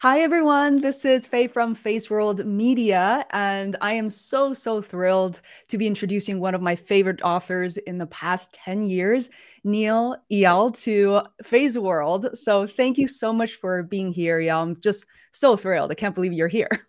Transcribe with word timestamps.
Hi, 0.00 0.20
everyone. 0.20 0.80
This 0.80 1.04
is 1.04 1.26
Faye 1.26 1.48
from 1.48 1.74
Face 1.74 2.08
World 2.08 2.46
Media, 2.46 3.26
and 3.32 3.74
I 3.80 3.94
am 3.94 4.08
so, 4.08 4.52
so 4.52 4.80
thrilled 4.80 5.40
to 5.66 5.76
be 5.76 5.88
introducing 5.88 6.38
one 6.38 6.54
of 6.54 6.62
my 6.62 6.76
favorite 6.76 7.20
authors 7.22 7.78
in 7.78 7.98
the 7.98 8.06
past 8.06 8.52
10 8.52 8.82
years, 8.84 9.28
Nir 9.64 10.14
Eyal, 10.30 10.80
to 10.82 11.22
Face 11.42 11.76
World. 11.76 12.28
So, 12.34 12.64
thank 12.64 12.96
you 12.96 13.08
so 13.08 13.32
much 13.32 13.54
for 13.54 13.82
being 13.82 14.12
here, 14.12 14.38
Eyal. 14.38 14.62
I'm 14.62 14.80
just 14.80 15.04
so 15.32 15.56
thrilled. 15.56 15.90
I 15.90 15.96
can't 15.96 16.14
believe 16.14 16.32
you're 16.32 16.46
here. 16.46 16.86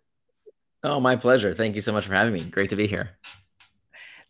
Oh, 0.83 0.99
my 0.99 1.15
pleasure. 1.15 1.55
Thank 1.55 1.73
you 1.73 1.81
so 1.81 1.91
much 1.91 2.05
for 2.05 2.13
having 2.13 2.31
me. 2.31 2.41
Great 2.41 2.69
to 2.69 2.75
be 2.75 2.85
here. 2.85 3.17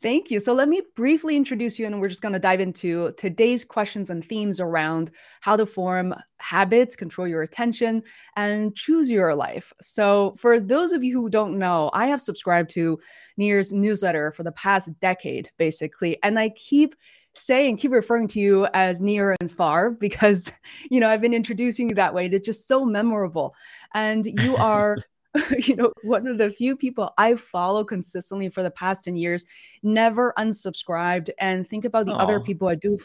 Thank 0.02 0.31
you. 0.31 0.39
So 0.39 0.54
let 0.54 0.70
me 0.70 0.81
briefly 0.95 1.36
introduce 1.36 1.77
you, 1.77 1.86
and 1.86 1.99
we're 1.99 2.07
just 2.07 2.21
going 2.21 2.34
to 2.34 2.39
dive 2.39 2.61
into 2.61 3.11
today's 3.18 3.66
questions 3.66 4.09
and 4.09 4.23
themes 4.23 4.61
around 4.61 5.11
how 5.41 5.57
to 5.57 5.66
form 5.66 6.16
habits, 6.39 6.95
control 6.95 7.27
your 7.27 7.41
attention, 7.41 8.04
and 8.38 8.73
choose 8.75 9.12
your 9.12 9.35
life. 9.35 9.73
So, 9.81 10.35
for 10.38 10.58
those 10.58 10.94
of 10.94 11.03
you 11.03 11.20
who 11.20 11.30
don't 11.30 11.59
know, 11.59 11.89
I 11.94 12.08
have 12.08 12.22
subscribed 12.22 12.70
to 12.72 12.98
Nir's 13.35 13.73
newsletter 13.73 14.31
for 14.31 14.44
the 14.44 14.53
past 14.53 14.98
decade, 15.02 15.49
basically, 15.58 16.17
and 16.23 16.39
I 16.39 16.50
keep 16.50 16.95
saying, 17.36 17.77
keep 17.77 17.91
referring 17.91 18.27
to 18.27 18.39
you 18.39 18.67
as 18.73 19.02
near 19.02 19.36
and 19.41 19.52
far 19.52 19.91
because, 19.91 20.52
you 20.89 21.00
know, 21.00 21.09
I've 21.09 21.22
been 21.22 21.34
introducing 21.34 21.89
you 21.89 21.95
that 21.95 22.13
way. 22.13 22.27
It's 22.27 22.45
just 22.45 22.67
so 22.67 22.86
memorable. 22.86 23.53
And 23.94 24.25
you 24.25 24.55
are 24.58 24.97
you 25.59 25.75
know, 25.75 25.91
one 26.03 26.27
of 26.27 26.38
the 26.38 26.49
few 26.49 26.75
people 26.75 27.13
I 27.17 27.35
follow 27.35 27.83
consistently 27.83 28.49
for 28.49 28.63
the 28.63 28.71
past 28.71 29.05
10 29.05 29.15
years, 29.15 29.45
never 29.83 30.33
unsubscribed. 30.38 31.29
And 31.39 31.67
think 31.67 31.85
about 31.85 32.05
the 32.05 32.13
Aww. 32.13 32.21
other 32.21 32.39
people 32.39 32.67
I 32.67 32.75
do. 32.75 32.97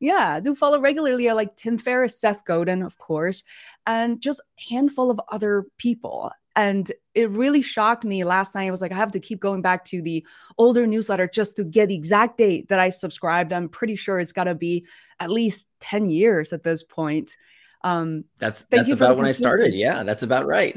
Yeah, 0.00 0.34
I 0.36 0.40
do 0.40 0.54
follow 0.54 0.80
regularly. 0.80 1.28
I 1.28 1.32
like 1.32 1.54
Tim 1.56 1.78
Ferriss, 1.78 2.20
Seth 2.20 2.44
Godin, 2.44 2.82
of 2.82 2.98
course, 2.98 3.44
and 3.86 4.20
just 4.20 4.40
handful 4.68 5.10
of 5.10 5.20
other 5.30 5.64
people. 5.78 6.32
And 6.54 6.90
it 7.14 7.30
really 7.30 7.62
shocked 7.62 8.04
me 8.04 8.24
last 8.24 8.54
night. 8.54 8.66
I 8.66 8.70
was 8.70 8.82
like, 8.82 8.92
I 8.92 8.96
have 8.96 9.12
to 9.12 9.20
keep 9.20 9.40
going 9.40 9.62
back 9.62 9.84
to 9.86 10.02
the 10.02 10.26
older 10.58 10.86
newsletter 10.86 11.26
just 11.26 11.56
to 11.56 11.64
get 11.64 11.88
the 11.88 11.94
exact 11.94 12.36
date 12.36 12.68
that 12.68 12.78
I 12.78 12.90
subscribed. 12.90 13.52
I'm 13.52 13.68
pretty 13.68 13.96
sure 13.96 14.20
it's 14.20 14.32
got 14.32 14.44
to 14.44 14.54
be 14.54 14.84
at 15.20 15.30
least 15.30 15.68
10 15.80 16.10
years 16.10 16.52
at 16.52 16.62
this 16.62 16.82
point. 16.82 17.36
Um, 17.84 18.24
that's 18.38 18.64
that's 18.64 18.92
about 18.92 19.16
when 19.16 19.26
I 19.26 19.32
started. 19.32 19.74
Yeah, 19.74 20.02
that's 20.04 20.22
about 20.22 20.46
right. 20.46 20.74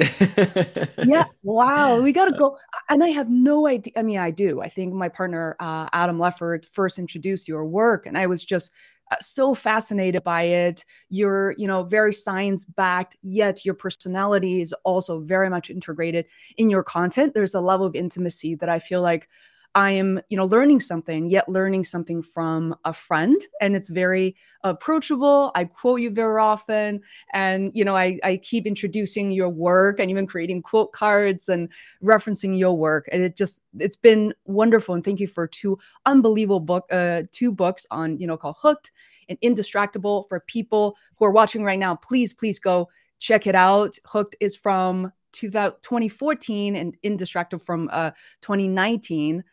yeah. 1.06 1.26
Wow. 1.44 2.02
We 2.02 2.12
got 2.12 2.26
to 2.26 2.32
go. 2.32 2.58
And 2.90 3.04
I 3.04 3.10
have 3.10 3.30
no 3.30 3.68
idea. 3.68 3.94
I 3.96 4.02
mean, 4.02 4.18
I 4.18 4.32
do. 4.32 4.62
I 4.62 4.70
think 4.70 4.94
my 4.94 5.10
partner, 5.10 5.56
uh, 5.60 5.88
Adam 5.94 6.18
Leffert, 6.18 6.66
first 6.66 6.98
introduced 6.98 7.48
your 7.48 7.66
work, 7.66 8.06
and 8.08 8.18
I 8.18 8.26
was 8.26 8.44
just 8.44 8.72
uh, 9.12 9.18
so 9.20 9.54
fascinated 9.54 10.24
by 10.24 10.44
it. 10.44 10.84
You're, 11.10 11.54
you 11.58 11.68
know, 11.68 11.84
very 11.84 12.14
science 12.14 12.66
backed, 12.66 13.16
yet 13.22 13.64
your 13.64 13.76
personality 13.76 14.62
is 14.62 14.74
also 14.84 15.20
very 15.20 15.50
much 15.50 15.70
integrated 15.70 16.26
in 16.58 16.70
your 16.72 16.84
content. 16.84 17.36
There's 17.36 17.54
a 17.54 17.62
level 17.62 17.86
of 17.86 17.96
intimacy 17.96 18.56
that 18.56 18.70
I 18.70 18.80
feel 18.80 19.02
like 19.02 19.30
I 19.76 19.92
am, 19.92 20.22
you 20.30 20.38
know, 20.38 20.46
learning 20.46 20.80
something, 20.80 21.28
yet 21.28 21.50
learning 21.50 21.84
something 21.84 22.22
from 22.22 22.76
a 22.86 22.94
friend. 22.94 23.40
And 23.60 23.76
it's 23.76 23.90
very 23.90 24.38
approachable. 24.64 25.52
I 25.54 25.66
quote 25.66 26.00
you 26.00 26.10
very 26.10 26.42
often. 26.42 27.02
And, 27.34 27.72
you 27.76 27.84
know, 27.84 27.96
I, 27.96 28.18
I 28.24 28.38
keep 28.38 28.66
introducing 28.66 29.32
your 29.32 29.50
work 29.50 30.00
and 30.00 30.10
even 30.10 30.28
creating 30.28 30.62
quote 30.62 30.94
cards 30.94 31.50
and 31.50 31.70
referencing 32.02 32.58
your 32.58 32.78
work. 32.78 33.10
And 33.12 33.22
it 33.22 33.36
just, 33.36 33.64
it's 33.78 33.98
been 33.98 34.34
wonderful. 34.46 34.96
And 34.96 35.04
thank 35.04 35.20
you 35.20 35.28
for 35.28 35.46
two 35.46 35.78
unbelievable 36.06 36.62
book, 36.62 36.86
uh, 36.90 37.24
two 37.34 37.52
books 37.52 37.86
on, 37.92 38.18
you 38.18 38.28
know, 38.28 38.38
called 38.38 38.56
Hooked 38.62 38.92
and 39.28 39.38
Indistractable 39.42 40.28
for 40.30 40.40
people 40.40 40.96
who 41.18 41.26
are 41.26 41.32
watching 41.32 41.66
right 41.66 41.80
now. 41.80 41.96
Please, 41.98 42.32
please 42.32 42.60
go 42.60 42.88
check 43.20 43.46
it 43.46 43.56
out. 43.56 43.98
Hooked 44.06 44.38
is 44.40 44.56
from 44.56 45.12
2014 45.34 46.76
and 46.78 46.96
Indistractable 47.04 47.62
from 47.62 47.90
uh, 47.92 48.12
2019 48.40 49.44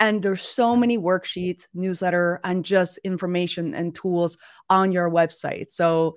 and 0.00 0.22
there's 0.22 0.42
so 0.42 0.74
many 0.74 0.98
worksheets 0.98 1.68
newsletter 1.74 2.40
and 2.42 2.64
just 2.64 2.98
information 3.04 3.74
and 3.74 3.94
tools 3.94 4.38
on 4.70 4.90
your 4.90 5.10
website. 5.10 5.70
So 5.70 6.16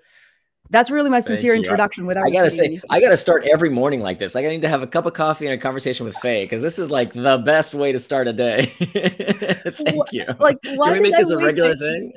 that's 0.69 0.90
really 0.90 1.09
my 1.09 1.19
sincere 1.19 1.53
introduction 1.53 2.06
without 2.06 2.25
i 2.25 2.30
gotta 2.30 2.50
say 2.50 2.80
i 2.90 3.02
gotta 3.02 3.18
start 3.18 3.44
every 3.52 3.69
morning 3.69 4.00
like 4.00 4.18
this. 4.18 4.35
I 4.35 4.41
need 4.44 4.62
to 4.62 4.69
have 4.69 4.81
a 4.81 4.88
cup 4.88 5.06
of 5.06 5.13
coffee 5.13 5.46
and 5.46 5.53
a 5.53 5.57
conversation 5.57 6.06
with 6.06 6.16
faye 6.16 6.46
because 6.46 6.62
this 6.62 6.80
is 6.80 6.90
like 6.90 7.13
the 7.13 7.38
best 7.46 7.74
way 7.74 7.91
to 7.91 8.00
start 8.00 8.30
a 8.30 8.34
day. 8.34 8.66
Thank 8.78 10.13
you. 10.13 10.25
like 10.40 10.59
can 10.63 10.94
we 10.94 11.00
make 11.02 11.16
this 11.16 11.31
a 11.31 11.38
regular 11.38 11.75
thing? 11.75 12.13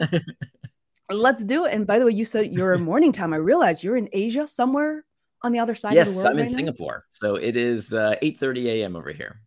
Let's 1.10 1.44
do 1.44 1.66
it. 1.66 1.74
And 1.74 1.86
by 1.86 1.98
the 1.98 2.06
way 2.06 2.12
you 2.12 2.24
said 2.24 2.52
you're 2.52 2.78
morning 2.78 3.12
time. 3.12 3.32
I 3.32 3.38
realize 3.38 3.82
you're 3.82 3.96
in 3.96 4.08
asia 4.12 4.46
somewhere 4.46 5.04
on 5.42 5.52
the 5.52 5.58
other 5.58 5.74
side 5.74 5.94
yes 5.94 6.24
i'm 6.24 6.38
in 6.38 6.46
right 6.46 6.50
singapore. 6.50 6.94
Now? 6.94 7.02
so 7.10 7.34
it 7.36 7.56
is 7.56 7.92
uh, 7.92 8.14
8 8.22 8.38
30 8.38 8.70
a.m 8.70 8.96
over 8.96 9.12
here 9.12 9.40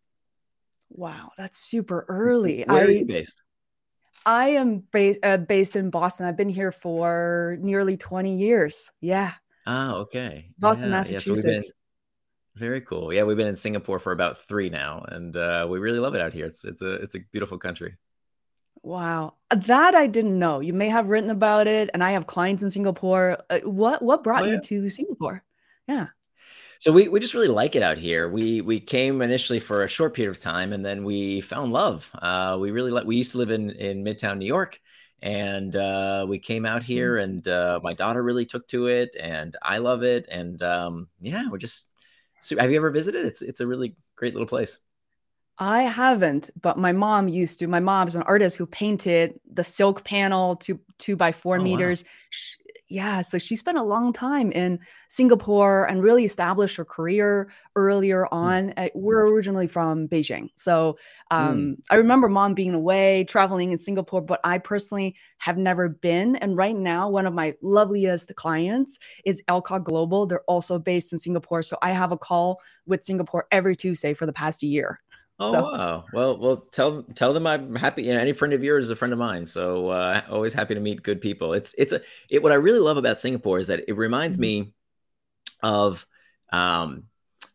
Wow, 0.99 1.31
that's 1.37 1.57
super 1.57 2.05
early. 2.09 2.65
Where 2.67 2.77
I, 2.77 2.83
are 2.83 2.91
you 2.91 3.05
based? 3.05 3.41
I 4.25 4.49
am 4.49 4.79
based 4.91 5.21
uh, 5.23 5.37
based 5.37 5.77
in 5.77 5.89
Boston. 5.89 6.25
I've 6.25 6.35
been 6.35 6.49
here 6.49 6.73
for 6.73 7.57
nearly 7.61 7.95
20 7.95 8.35
years. 8.35 8.91
Yeah. 8.99 9.31
Ah, 9.65 9.93
okay. 9.93 10.49
Boston, 10.59 10.89
yeah, 10.89 10.95
Massachusetts. 10.97 11.45
Yeah, 11.45 11.57
so 11.59 11.71
been, 12.55 12.67
very 12.67 12.81
cool. 12.81 13.13
Yeah, 13.13 13.23
we've 13.23 13.37
been 13.37 13.47
in 13.47 13.55
Singapore 13.55 13.97
for 13.99 14.11
about 14.11 14.39
three 14.39 14.69
now, 14.69 15.05
and 15.07 15.37
uh, 15.37 15.65
we 15.69 15.79
really 15.79 15.99
love 15.99 16.15
it 16.15 16.21
out 16.21 16.33
here. 16.33 16.45
It's 16.45 16.65
it's 16.65 16.81
a 16.81 16.95
it's 16.95 17.15
a 17.15 17.19
beautiful 17.31 17.57
country. 17.57 17.95
Wow, 18.83 19.35
that 19.55 19.95
I 19.95 20.07
didn't 20.07 20.37
know. 20.37 20.59
You 20.59 20.73
may 20.73 20.89
have 20.89 21.07
written 21.07 21.29
about 21.29 21.67
it, 21.67 21.91
and 21.93 22.03
I 22.03 22.11
have 22.11 22.27
clients 22.27 22.61
in 22.61 22.69
Singapore. 22.69 23.37
Uh, 23.49 23.59
what 23.59 24.01
what 24.01 24.21
brought 24.21 24.43
oh, 24.43 24.47
yeah. 24.47 24.55
you 24.55 24.61
to 24.83 24.89
Singapore? 24.89 25.45
Yeah. 25.87 26.07
So 26.79 26.93
we, 26.93 27.09
we 27.09 27.19
just 27.19 27.33
really 27.33 27.49
like 27.49 27.75
it 27.75 27.83
out 27.83 27.97
here. 27.97 28.29
We 28.29 28.61
we 28.61 28.79
came 28.79 29.21
initially 29.21 29.59
for 29.59 29.83
a 29.83 29.87
short 29.87 30.13
period 30.13 30.31
of 30.31 30.41
time, 30.41 30.71
and 30.71 30.83
then 30.83 31.03
we 31.03 31.41
fell 31.41 31.65
in 31.65 31.71
love. 31.71 32.09
Uh, 32.13 32.57
we 32.59 32.71
really 32.71 32.89
like. 32.89 33.05
We 33.05 33.17
used 33.17 33.33
to 33.33 33.37
live 33.37 33.51
in 33.51 33.71
in 33.71 34.01
Midtown 34.01 34.37
New 34.37 34.45
York, 34.45 34.79
and 35.21 35.75
uh, 35.75 36.25
we 36.27 36.39
came 36.39 36.65
out 36.65 36.81
here, 36.81 37.17
mm. 37.17 37.23
and 37.23 37.47
uh, 37.49 37.81
my 37.83 37.93
daughter 37.93 38.23
really 38.23 38.45
took 38.45 38.65
to 38.69 38.87
it, 38.87 39.13
and 39.19 39.57
I 39.61 39.79
love 39.79 40.03
it, 40.03 40.27
and 40.31 40.61
um, 40.63 41.09
yeah, 41.19 41.43
we're 41.51 41.57
just. 41.57 41.91
Have 42.57 42.71
you 42.71 42.77
ever 42.77 42.91
visited? 42.91 43.25
It's 43.25 43.41
it's 43.41 43.59
a 43.59 43.67
really 43.67 43.97
great 44.15 44.33
little 44.33 44.47
place. 44.47 44.77
I 45.57 45.81
haven't, 45.81 46.49
but 46.61 46.77
my 46.77 46.93
mom 46.93 47.27
used 47.27 47.59
to. 47.59 47.67
My 47.67 47.81
mom's 47.81 48.15
an 48.15 48.21
artist 48.21 48.55
who 48.55 48.65
painted 48.65 49.37
the 49.51 49.65
silk 49.65 50.05
panel 50.05 50.55
two 50.55 50.79
two 50.97 51.17
by 51.17 51.33
four 51.33 51.57
oh, 51.57 51.61
meters. 51.61 52.05
Wow. 52.05 52.68
Yeah, 52.91 53.21
so 53.21 53.37
she 53.37 53.55
spent 53.55 53.77
a 53.77 53.83
long 53.83 54.11
time 54.11 54.51
in 54.51 54.79
Singapore 55.09 55.85
and 55.87 56.03
really 56.03 56.25
established 56.25 56.75
her 56.75 56.85
career 56.85 57.51
earlier 57.75 58.23
mm. 58.23 58.27
on. 58.31 58.69
Mm. 58.71 58.89
We're 58.95 59.31
originally 59.31 59.67
from 59.67 60.07
Beijing. 60.07 60.49
So 60.55 60.97
um, 61.29 61.57
mm. 61.57 61.83
I 61.91 61.95
remember 61.95 62.27
mom 62.27 62.55
being 62.55 62.73
away, 62.73 63.25
traveling 63.25 63.71
in 63.71 63.77
Singapore, 63.77 64.21
but 64.21 64.39
I 64.43 64.57
personally 64.57 65.15
have 65.37 65.55
never 65.55 65.87
been. 65.87 66.35
And 66.37 66.57
right 66.57 66.75
now, 66.75 67.07
one 67.07 67.27
of 67.27 67.33
my 67.33 67.53
loveliest 67.61 68.35
clients 68.35 68.97
is 69.23 69.43
Alcott 69.47 69.83
Global. 69.83 70.25
They're 70.25 70.41
also 70.47 70.79
based 70.79 71.11
in 71.11 71.19
Singapore. 71.19 71.61
So 71.61 71.77
I 71.83 71.91
have 71.91 72.11
a 72.11 72.17
call 72.17 72.59
with 72.87 73.03
Singapore 73.03 73.45
every 73.51 73.75
Tuesday 73.75 74.15
for 74.15 74.25
the 74.25 74.33
past 74.33 74.63
year. 74.63 74.99
Oh 75.39 75.51
so. 75.53 75.61
wow! 75.61 76.05
Well, 76.11 76.37
well, 76.37 76.57
tell 76.71 77.03
tell 77.15 77.33
them 77.33 77.47
I'm 77.47 77.75
happy. 77.75 78.03
You 78.03 78.13
know, 78.13 78.19
any 78.19 78.33
friend 78.33 78.53
of 78.53 78.63
yours 78.63 78.85
is 78.85 78.89
a 78.89 78.95
friend 78.95 79.13
of 79.13 79.19
mine, 79.19 79.45
so 79.45 79.89
uh, 79.89 80.21
always 80.29 80.53
happy 80.53 80.73
to 80.73 80.81
meet 80.81 81.01
good 81.01 81.21
people. 81.21 81.53
It's 81.53 81.73
it's 81.77 81.93
a 81.93 82.01
it. 82.29 82.43
What 82.43 82.51
I 82.51 82.55
really 82.55 82.79
love 82.79 82.97
about 82.97 83.19
Singapore 83.19 83.59
is 83.59 83.67
that 83.67 83.85
it 83.87 83.93
reminds 83.93 84.35
mm-hmm. 84.35 84.41
me 84.41 84.73
of 85.63 86.05
um, 86.51 87.03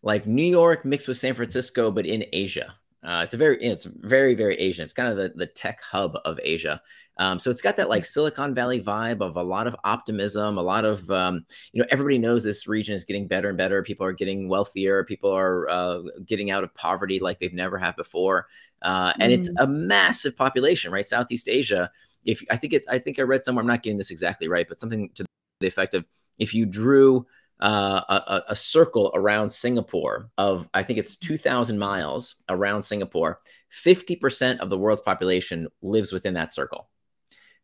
like 0.03 0.27
New 0.27 0.47
York 0.47 0.85
mixed 0.85 1.09
with 1.09 1.19
San 1.19 1.35
Francisco, 1.35 1.91
but 1.91 2.07
in 2.07 2.25
Asia. 2.33 2.75
Uh, 3.05 3.21
it's 3.23 3.35
a 3.35 3.37
very 3.37 3.63
it's 3.63 3.85
very 3.85 4.35
very 4.35 4.57
Asian. 4.57 4.85
It's 4.85 4.93
kind 4.93 5.09
of 5.09 5.17
the 5.17 5.33
the 5.37 5.47
tech 5.47 5.83
hub 5.83 6.17
of 6.25 6.41
Asia. 6.43 6.81
Um, 7.19 7.39
so 7.39 7.51
it's 7.51 7.63
got 7.63 7.77
that 7.77 7.89
like 7.89 8.05
Silicon 8.05 8.55
Valley 8.55 8.83
vibe 8.83 9.21
of 9.21 9.37
a 9.37 9.43
lot 9.43 9.67
of 9.67 9.77
optimism, 9.85 10.59
a 10.59 10.63
lot 10.63 10.85
of 10.85 11.09
um, 11.11 11.45
you 11.73 11.81
know 11.81 11.87
everybody 11.91 12.19
knows 12.19 12.43
this 12.43 12.67
region 12.67 12.95
is 12.95 13.05
getting 13.05 13.29
better 13.29 13.51
and 13.51 13.59
better. 13.59 13.83
People 13.83 14.07
are 14.07 14.13
getting 14.13 14.49
wealthier. 14.49 15.05
People 15.05 15.31
are 15.31 15.69
uh, 15.69 15.97
getting 16.27 16.51
out 16.51 16.65
of 16.65 16.75
poverty 16.75 17.21
like 17.21 17.39
they've 17.39 17.53
never 17.53 17.79
had 17.79 17.95
before, 17.95 18.47
uh, 18.83 19.13
and 19.21 19.33
mm. 19.33 19.37
it's 19.37 19.51
a 19.59 19.67
massive 19.67 20.37
population, 20.37 20.91
right? 20.91 21.07
Southeast 21.07 21.49
Asia. 21.49 21.91
If 22.25 22.43
I 22.51 22.57
think 22.57 22.73
it's 22.73 22.87
I 22.89 22.99
think 22.99 23.19
I 23.19 23.23
read 23.23 23.45
somewhere 23.45 23.61
I'm 23.61 23.69
not 23.69 23.83
getting 23.83 23.99
this 23.99 24.11
exactly 24.11 24.49
right, 24.49 24.67
but 24.67 24.81
something 24.81 25.11
to 25.15 25.27
the 25.61 25.67
effect 25.67 25.95
of 25.95 26.07
if 26.39 26.55
you 26.55 26.65
drew 26.67 27.27
uh, 27.61 28.01
a, 28.09 28.43
a, 28.49 28.57
circle 28.57 29.13
around 29.15 29.51
Singapore 29.51 30.29
of 30.37 30.69
I 30.75 30.83
think 30.83 30.99
it's 30.99 31.17
2,000 31.17 31.79
miles 31.79 32.43
around 32.49 32.83
Singapore. 32.83 33.41
50% 33.73 34.59
of 34.59 34.71
the 34.71 34.79
world's 34.79 35.03
population 35.03 35.69
lives 35.81 36.13
within 36.13 36.35
that 36.35 36.53
circle. 36.53 36.89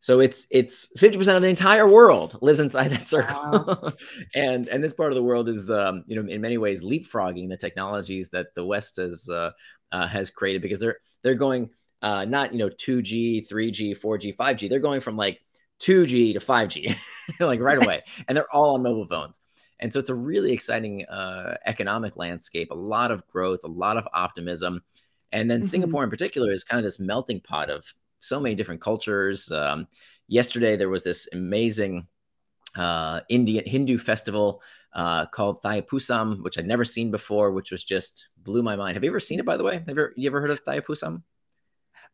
So 0.01 0.19
it's 0.19 0.47
it's 0.49 0.91
50% 0.97 1.35
of 1.35 1.43
the 1.43 1.47
entire 1.47 1.87
world 1.87 2.35
lives 2.41 2.59
inside 2.59 2.89
that 2.89 3.07
circle. 3.07 3.35
Wow. 3.35 3.93
and 4.35 4.67
and 4.67 4.83
this 4.83 4.95
part 4.95 5.11
of 5.11 5.15
the 5.15 5.23
world 5.23 5.47
is 5.47 5.69
um, 5.69 6.03
you 6.07 6.15
know 6.15 6.27
in 6.27 6.41
many 6.41 6.57
ways 6.57 6.83
leapfrogging 6.83 7.47
the 7.49 7.57
technologies 7.57 8.29
that 8.29 8.55
the 8.55 8.65
West 8.65 8.97
has 8.97 9.29
uh, 9.29 9.51
uh, 9.91 10.07
has 10.07 10.31
created 10.31 10.63
because 10.63 10.79
they're 10.79 10.97
they're 11.21 11.35
going 11.35 11.69
uh, 12.01 12.25
not 12.25 12.51
you 12.51 12.57
know 12.57 12.69
2G, 12.69 13.47
3G, 13.47 13.99
4G, 13.99 14.35
5G. 14.35 14.69
They're 14.69 14.79
going 14.79 15.01
from 15.01 15.17
like 15.17 15.39
2G 15.81 16.33
to 16.33 16.39
5G 16.39 16.95
like 17.39 17.61
right 17.61 17.77
away 17.83 18.01
and 18.27 18.35
they're 18.35 18.51
all 18.51 18.73
on 18.73 18.81
mobile 18.81 19.05
phones. 19.05 19.39
And 19.81 19.91
so 19.91 19.99
it's 19.99 20.09
a 20.09 20.15
really 20.15 20.51
exciting 20.51 21.05
uh, 21.07 21.57
economic 21.65 22.15
landscape, 22.15 22.69
a 22.71 22.75
lot 22.75 23.11
of 23.11 23.25
growth, 23.27 23.61
a 23.63 23.67
lot 23.67 23.97
of 23.97 24.07
optimism. 24.13 24.83
And 25.31 25.49
then 25.49 25.61
mm-hmm. 25.61 25.67
Singapore 25.67 26.03
in 26.03 26.09
particular 26.09 26.51
is 26.51 26.63
kind 26.63 26.79
of 26.79 26.83
this 26.83 26.99
melting 26.99 27.41
pot 27.41 27.69
of 27.69 27.91
so 28.19 28.39
many 28.39 28.53
different 28.53 28.81
cultures. 28.81 29.51
Um, 29.51 29.87
yesterday, 30.27 30.75
there 30.75 30.89
was 30.89 31.03
this 31.03 31.27
amazing 31.33 32.07
uh, 32.77 33.21
Indian 33.29 33.65
Hindu 33.65 33.97
festival 33.97 34.61
uh, 34.93 35.25
called 35.25 35.61
Thaipusam, 35.63 36.43
which 36.43 36.59
I'd 36.59 36.67
never 36.67 36.85
seen 36.85 37.11
before, 37.11 37.51
which 37.51 37.71
was 37.71 37.83
just 37.83 38.29
blew 38.37 38.61
my 38.61 38.75
mind. 38.75 38.95
Have 38.95 39.03
you 39.03 39.09
ever 39.09 39.19
seen 39.19 39.39
it, 39.39 39.45
by 39.45 39.57
the 39.57 39.63
way? 39.63 39.75
Have 39.75 39.87
you 39.87 39.91
ever, 39.91 40.13
you 40.15 40.29
ever 40.29 40.41
heard 40.41 40.51
of 40.51 40.63
Thaipusam? 40.63 41.23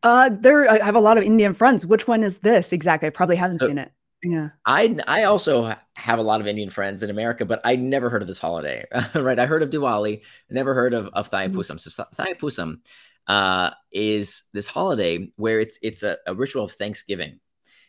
Uh, 0.03 0.29
there, 0.29 0.69
I 0.69 0.83
have 0.83 0.95
a 0.95 0.99
lot 0.99 1.17
of 1.17 1.23
Indian 1.23 1.53
friends. 1.53 1.85
Which 1.85 2.07
one 2.07 2.23
is 2.23 2.37
this 2.39 2.71
exactly? 2.71 3.07
I 3.07 3.09
probably 3.09 3.35
haven't 3.35 3.59
so, 3.59 3.67
seen 3.67 3.77
it. 3.79 3.91
Yeah. 4.27 4.49
I 4.65 4.97
I 5.07 5.23
also 5.23 5.73
have 5.93 6.19
a 6.19 6.23
lot 6.23 6.41
of 6.41 6.47
Indian 6.47 6.69
friends 6.69 7.01
in 7.01 7.09
America, 7.09 7.45
but 7.45 7.61
I 7.63 7.77
never 7.77 8.09
heard 8.09 8.21
of 8.21 8.27
this 8.27 8.39
holiday. 8.39 8.85
right? 9.15 9.39
I 9.39 9.45
heard 9.45 9.63
of 9.63 9.69
Diwali, 9.69 10.21
never 10.49 10.73
heard 10.73 10.93
of 10.93 11.07
of 11.13 11.29
Thai 11.29 11.47
mm-hmm. 11.47 11.57
Pusam. 11.57 11.79
So 11.79 12.03
Thaipusam 12.15 12.79
uh, 13.27 13.71
is 13.91 14.43
this 14.53 14.67
holiday 14.67 15.31
where 15.37 15.61
it's 15.61 15.79
it's 15.81 16.03
a, 16.03 16.17
a, 16.27 16.35
ritual 16.35 16.65
of 16.65 16.73
Thanksgiving, 16.73 17.39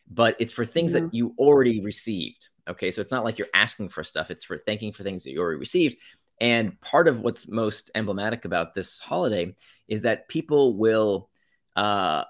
but 0.09 0.37
it's 0.39 0.53
for 0.53 0.65
things 0.65 0.95
yeah. 0.95 1.01
that 1.01 1.15
you 1.15 1.35
already 1.39 1.83
received. 1.83 2.49
Okay, 2.69 2.93
so 2.93 3.01
it's 3.01 3.11
not 3.11 3.25
like 3.25 3.39
you're 3.39 3.49
asking 3.53 3.89
for 3.89 4.05
stuff; 4.05 4.31
it's 4.31 4.45
for 4.45 4.57
thanking 4.57 4.93
for 4.93 5.03
things 5.03 5.25
that 5.25 5.33
you 5.33 5.41
already 5.41 5.59
received. 5.59 5.97
And 6.41 6.81
part 6.81 7.09
of 7.09 7.21
what's 7.21 7.49
most 7.49 7.91
emblematic 7.97 8.45
about 8.45 8.75
this 8.75 9.01
holiday 9.01 9.57
is 9.89 10.03
that 10.03 10.29
people 10.29 10.77
will 10.77 11.31
uh, 11.75 12.23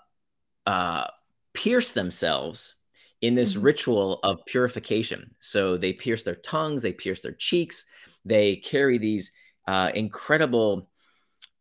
uh, 0.67 1.09
pierce 1.53 1.93
themselves 1.93 2.75
in 3.21 3.35
this 3.35 3.55
mm-hmm. 3.55 3.63
ritual 3.63 4.21
of 4.23 4.45
purification. 4.47 5.35
So 5.41 5.77
they 5.77 5.93
pierce 5.93 6.23
their 6.23 6.37
tongues, 6.37 6.83
they 6.83 6.93
pierce 6.93 7.21
their 7.21 7.33
cheeks, 7.33 7.87
they 8.25 8.57
carry 8.57 8.99
these 8.99 9.33
uh, 9.67 9.91
incredible, 9.95 10.89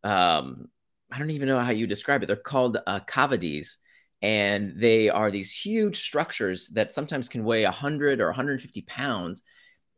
um, 0.04 0.68
I 1.10 1.18
don't 1.18 1.30
even 1.30 1.48
know 1.48 1.58
how 1.58 1.70
you 1.70 1.86
describe 1.86 2.22
it. 2.22 2.26
They're 2.26 2.36
called 2.36 2.78
uh, 2.86 3.00
kavadis, 3.00 3.76
and 4.22 4.74
they 4.76 5.08
are 5.08 5.30
these 5.30 5.52
huge 5.52 6.00
structures 6.00 6.68
that 6.70 6.92
sometimes 6.92 7.28
can 7.28 7.44
weigh 7.44 7.64
100 7.64 8.20
or 8.20 8.26
150 8.26 8.82
pounds. 8.82 9.42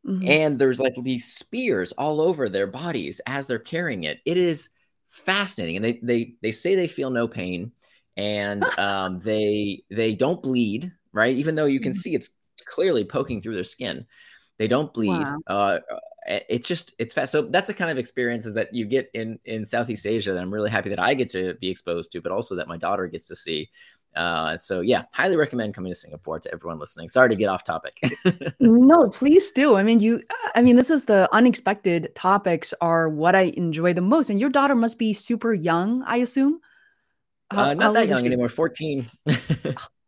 Mm-hmm. 0.07 0.29
And 0.29 0.59
there's 0.59 0.81
like 0.81 0.95
these 1.03 1.35
spears 1.35 1.93
all 1.93 2.21
over 2.21 2.49
their 2.49 2.67
bodies 2.67 3.21
as 3.27 3.47
they're 3.47 3.59
carrying 3.59 4.05
it. 4.05 4.21
It 4.25 4.37
is 4.37 4.71
fascinating. 5.09 5.77
And 5.77 5.85
they 5.85 6.01
they 6.03 6.35
they 6.41 6.51
say 6.53 6.75
they 6.75 6.89
feel 6.89 7.11
no 7.11 7.29
pain 7.29 7.73
and 8.17 8.65
um, 8.79 9.21
they 9.21 9.83
they 9.91 10.15
don't 10.15 10.43
bleed 10.43 10.93
right? 11.13 11.37
Even 11.37 11.55
though 11.55 11.67
you 11.67 11.81
can 11.81 11.93
mm-hmm. 11.93 11.99
see 11.99 12.15
it's 12.15 12.31
clearly 12.67 13.05
poking 13.05 13.41
through 13.41 13.55
their 13.55 13.65
skin, 13.65 14.07
they 14.59 14.69
don't 14.69 14.93
bleed. 14.93 15.09
Wow. 15.09 15.39
Uh, 15.47 15.79
it's 16.27 16.69
just 16.69 16.95
it's 16.99 17.15
fast. 17.15 17.33
So 17.33 17.43
that's 17.43 17.67
the 17.67 17.75
kind 17.75 17.91
of 17.91 17.99
experiences 17.99 18.55
that 18.55 18.75
you 18.75 18.85
get 18.85 19.11
in 19.15 19.39
in 19.45 19.65
Southeast 19.65 20.07
Asia 20.07 20.33
that 20.33 20.41
I'm 20.41 20.53
really 20.53 20.71
happy 20.71 20.91
that 20.91 21.01
I 21.01 21.15
get 21.15 21.31
to 21.31 21.55
be 21.55 21.69
exposed 21.69 22.13
to, 22.13 22.21
but 22.21 22.33
also 22.33 22.55
that 22.57 22.69
my 22.69 22.77
daughter 22.77 23.07
gets 23.07 23.27
to 23.27 23.37
see. 23.37 23.71
Uh, 24.17 24.59
so 24.59 24.81
yeah, 24.81 25.05
highly 25.13 25.37
recommend 25.37 25.73
coming 25.73 25.91
to 25.91 25.99
Singapore 25.99 26.39
to 26.41 26.53
everyone 26.53 26.79
listening. 26.79 27.09
Sorry 27.09 27.29
to 27.29 27.37
get 27.37 27.47
off 27.47 27.65
topic. 27.65 28.01
no, 28.61 29.09
please 29.09 29.51
do. 29.53 29.77
I 29.77 29.83
mean, 29.83 30.01
you. 30.01 30.23
I 30.55 30.63
mean, 30.63 30.77
this 30.77 30.91
is 30.91 31.05
the 31.05 31.29
unexpected 31.33 32.15
topics 32.15 32.75
are 32.81 33.09
what 33.09 33.35
I 33.35 33.53
enjoy 33.57 33.93
the 33.93 34.01
most. 34.01 34.31
And 34.31 34.41
your 34.41 34.51
daughter 34.51 34.75
must 34.75 34.99
be 34.99 35.13
super 35.13 35.55
young, 35.55 36.03
I 36.03 36.19
assume. 36.19 36.61
How, 37.51 37.71
uh, 37.71 37.75
not 37.75 37.95
that 37.95 38.09
young 38.09 38.27
anymore. 38.27 38.49
Fourteen. 38.49 39.07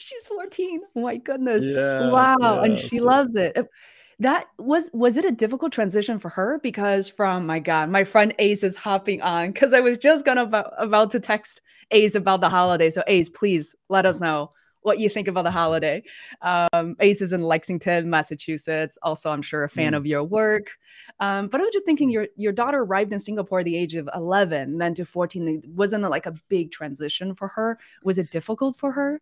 she's 0.00 0.26
14 0.26 0.80
oh 0.96 1.00
my 1.00 1.16
goodness. 1.16 1.64
Yeah, 1.64 2.10
wow 2.10 2.36
yeah, 2.40 2.62
and 2.64 2.78
she 2.78 2.98
so. 2.98 3.04
loves 3.04 3.34
it. 3.34 3.56
That 4.18 4.46
was 4.58 4.90
was 4.92 5.16
it 5.16 5.24
a 5.24 5.30
difficult 5.30 5.72
transition 5.72 6.18
for 6.18 6.28
her? 6.30 6.58
Because 6.62 7.08
from 7.08 7.46
my 7.46 7.58
god 7.58 7.90
my 7.90 8.04
friend 8.04 8.34
ace 8.38 8.62
is 8.62 8.76
hopping 8.76 9.22
on 9.22 9.52
because 9.52 9.72
i 9.72 9.80
was 9.80 9.98
just 9.98 10.24
gonna 10.24 10.42
about, 10.42 10.72
about 10.78 11.10
to 11.12 11.20
text 11.20 11.60
ace 11.90 12.14
about 12.14 12.40
the 12.40 12.48
holiday. 12.48 12.90
So 12.90 13.02
ace 13.06 13.28
please 13.28 13.74
let 13.88 14.06
us 14.06 14.20
know 14.20 14.52
what 14.82 14.98
you 14.98 15.10
think 15.10 15.28
about 15.28 15.44
the 15.44 15.50
holiday. 15.50 16.02
Um, 16.40 16.96
ace 17.00 17.20
is 17.20 17.32
in 17.34 17.42
lexington 17.42 18.08
massachusetts 18.08 18.96
also 19.02 19.30
i'm 19.30 19.42
sure 19.42 19.64
a 19.64 19.68
fan 19.68 19.92
mm. 19.92 19.96
of 19.96 20.06
your 20.06 20.24
work. 20.24 20.70
Um, 21.18 21.48
but 21.48 21.60
i 21.60 21.64
was 21.64 21.72
just 21.72 21.86
thinking 21.86 22.08
your 22.10 22.26
your 22.36 22.52
daughter 22.52 22.80
arrived 22.80 23.12
in 23.12 23.20
singapore 23.20 23.60
at 23.60 23.66
the 23.66 23.76
age 23.76 23.94
of 23.94 24.08
11 24.14 24.78
then 24.78 24.94
to 24.94 25.04
14 25.04 25.48
it 25.48 25.68
wasn't 25.70 26.02
like 26.04 26.26
a 26.26 26.34
big 26.48 26.70
transition 26.70 27.34
for 27.34 27.48
her. 27.48 27.78
Was 28.04 28.18
it 28.18 28.30
difficult 28.30 28.76
for 28.76 28.92
her 28.92 29.20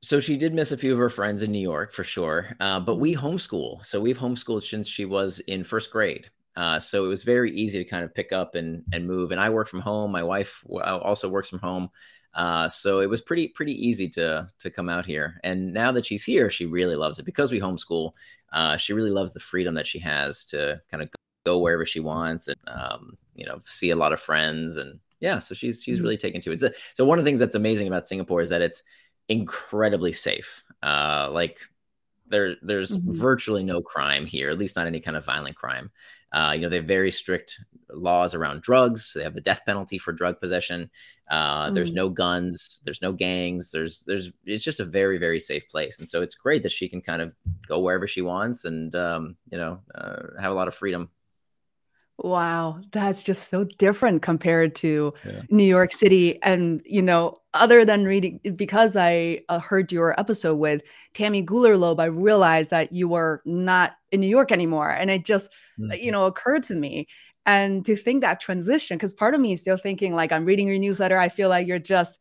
so 0.00 0.20
she 0.20 0.36
did 0.36 0.54
miss 0.54 0.72
a 0.72 0.76
few 0.76 0.92
of 0.92 0.98
her 0.98 1.10
friends 1.10 1.42
in 1.42 1.52
New 1.52 1.58
York 1.58 1.92
for 1.92 2.04
sure, 2.04 2.48
uh, 2.60 2.80
but 2.80 2.96
we 2.96 3.14
homeschool. 3.14 3.84
So 3.84 4.00
we've 4.00 4.18
homeschooled 4.18 4.62
since 4.62 4.88
she 4.88 5.04
was 5.04 5.40
in 5.40 5.64
first 5.64 5.90
grade. 5.90 6.30
Uh, 6.56 6.80
so 6.80 7.04
it 7.04 7.08
was 7.08 7.22
very 7.22 7.52
easy 7.52 7.82
to 7.82 7.88
kind 7.88 8.04
of 8.04 8.14
pick 8.14 8.32
up 8.32 8.54
and 8.54 8.82
and 8.92 9.06
move. 9.06 9.30
And 9.30 9.40
I 9.40 9.50
work 9.50 9.68
from 9.68 9.80
home. 9.80 10.10
My 10.10 10.22
wife 10.22 10.64
also 10.68 11.28
works 11.28 11.50
from 11.50 11.60
home. 11.60 11.88
Uh, 12.34 12.68
so 12.68 13.00
it 13.00 13.08
was 13.08 13.22
pretty 13.22 13.48
pretty 13.48 13.72
easy 13.72 14.08
to 14.10 14.48
to 14.58 14.70
come 14.70 14.88
out 14.88 15.06
here. 15.06 15.40
And 15.44 15.72
now 15.72 15.92
that 15.92 16.06
she's 16.06 16.24
here, 16.24 16.50
she 16.50 16.66
really 16.66 16.96
loves 16.96 17.18
it 17.18 17.24
because 17.24 17.50
we 17.50 17.60
homeschool. 17.60 18.12
Uh, 18.52 18.76
she 18.76 18.92
really 18.92 19.10
loves 19.10 19.32
the 19.32 19.40
freedom 19.40 19.74
that 19.74 19.86
she 19.86 19.98
has 20.00 20.44
to 20.46 20.80
kind 20.90 21.02
of 21.02 21.10
go 21.44 21.58
wherever 21.58 21.84
she 21.84 22.00
wants 22.00 22.48
and 22.48 22.58
um, 22.66 23.14
you 23.34 23.46
know 23.46 23.60
see 23.64 23.90
a 23.90 23.96
lot 23.96 24.12
of 24.12 24.20
friends 24.20 24.76
and 24.76 24.98
yeah. 25.20 25.38
So 25.38 25.54
she's 25.54 25.82
she's 25.82 25.96
mm-hmm. 25.96 26.04
really 26.04 26.16
taken 26.16 26.40
to 26.42 26.52
it. 26.52 26.60
So, 26.60 26.70
so 26.94 27.04
one 27.04 27.18
of 27.18 27.24
the 27.24 27.28
things 27.28 27.40
that's 27.40 27.54
amazing 27.54 27.88
about 27.88 28.06
Singapore 28.06 28.40
is 28.40 28.48
that 28.50 28.62
it's 28.62 28.82
incredibly 29.28 30.12
safe. 30.12 30.64
Uh, 30.82 31.28
like 31.32 31.58
there, 32.28 32.56
there's 32.62 32.96
mm-hmm. 32.96 33.12
virtually 33.12 33.64
no 33.64 33.80
crime 33.80 34.26
here, 34.26 34.50
at 34.50 34.58
least 34.58 34.76
not 34.76 34.86
any 34.86 35.00
kind 35.00 35.16
of 35.16 35.24
violent 35.24 35.56
crime. 35.56 35.90
Uh, 36.32 36.52
you 36.54 36.60
know, 36.60 36.68
they 36.68 36.76
have 36.76 36.84
very 36.84 37.10
strict 37.10 37.64
laws 37.90 38.34
around 38.34 38.60
drugs. 38.60 39.12
They 39.14 39.22
have 39.22 39.34
the 39.34 39.40
death 39.40 39.62
penalty 39.64 39.96
for 39.96 40.12
drug 40.12 40.38
possession. 40.40 40.90
Uh, 41.30 41.70
mm. 41.70 41.74
There's 41.74 41.92
no 41.92 42.10
guns. 42.10 42.82
There's 42.84 43.00
no 43.00 43.12
gangs. 43.12 43.70
There's, 43.70 44.00
there's, 44.00 44.30
it's 44.44 44.62
just 44.62 44.80
a 44.80 44.84
very, 44.84 45.16
very 45.16 45.40
safe 45.40 45.66
place. 45.68 45.98
And 45.98 46.06
so 46.06 46.20
it's 46.20 46.34
great 46.34 46.62
that 46.64 46.72
she 46.72 46.88
can 46.88 47.00
kind 47.00 47.22
of 47.22 47.32
go 47.66 47.78
wherever 47.78 48.06
she 48.06 48.20
wants 48.20 48.66
and, 48.66 48.94
um, 48.94 49.36
you 49.50 49.56
know, 49.56 49.80
uh, 49.94 50.38
have 50.38 50.52
a 50.52 50.54
lot 50.54 50.68
of 50.68 50.74
freedom. 50.74 51.08
Wow, 52.20 52.80
that's 52.90 53.22
just 53.22 53.48
so 53.48 53.62
different 53.78 54.22
compared 54.22 54.74
to 54.76 55.12
yeah. 55.24 55.42
New 55.50 55.64
York 55.64 55.92
City. 55.92 56.42
And, 56.42 56.82
you 56.84 57.00
know, 57.00 57.34
other 57.54 57.84
than 57.84 58.06
reading, 58.06 58.40
because 58.56 58.96
I 58.96 59.42
uh, 59.48 59.60
heard 59.60 59.92
your 59.92 60.18
episode 60.18 60.56
with 60.56 60.82
Tammy 61.14 61.44
Gulerlob, 61.44 62.00
I 62.00 62.06
realized 62.06 62.70
that 62.70 62.92
you 62.92 63.06
were 63.06 63.40
not 63.44 63.92
in 64.10 64.20
New 64.20 64.26
York 64.26 64.50
anymore. 64.50 64.90
And 64.90 65.10
it 65.10 65.24
just, 65.24 65.48
mm-hmm. 65.78 65.92
you 65.92 66.10
know, 66.10 66.26
occurred 66.26 66.64
to 66.64 66.74
me. 66.74 67.06
And 67.46 67.84
to 67.84 67.94
think 67.94 68.22
that 68.22 68.40
transition, 68.40 68.96
because 68.96 69.14
part 69.14 69.34
of 69.34 69.40
me 69.40 69.52
is 69.52 69.60
still 69.60 69.76
thinking, 69.76 70.12
like, 70.12 70.32
I'm 70.32 70.44
reading 70.44 70.66
your 70.66 70.78
newsletter, 70.78 71.18
I 71.18 71.28
feel 71.28 71.48
like 71.48 71.68
you're 71.68 71.78
just 71.78 72.18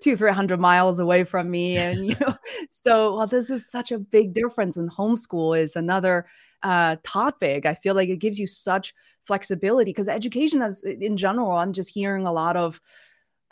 two, 0.00 0.16
300 0.16 0.60
miles 0.60 1.00
away 1.00 1.24
from 1.24 1.50
me. 1.50 1.76
And, 1.76 2.06
you 2.06 2.14
know, 2.20 2.36
so, 2.70 3.16
well, 3.16 3.26
this 3.26 3.50
is 3.50 3.68
such 3.68 3.90
a 3.90 3.98
big 3.98 4.32
difference. 4.32 4.76
And 4.76 4.88
homeschool 4.88 5.58
is 5.58 5.74
another 5.74 6.26
uh, 6.62 6.96
topic. 7.02 7.66
I 7.66 7.74
feel 7.74 7.94
like 7.94 8.08
it 8.08 8.18
gives 8.18 8.38
you 8.38 8.46
such 8.46 8.94
flexibility 9.24 9.90
because 9.90 10.08
education 10.08 10.62
as 10.62 10.82
in 10.82 11.16
general 11.16 11.52
i'm 11.52 11.72
just 11.72 11.92
hearing 11.92 12.26
a 12.26 12.32
lot 12.32 12.56
of 12.56 12.80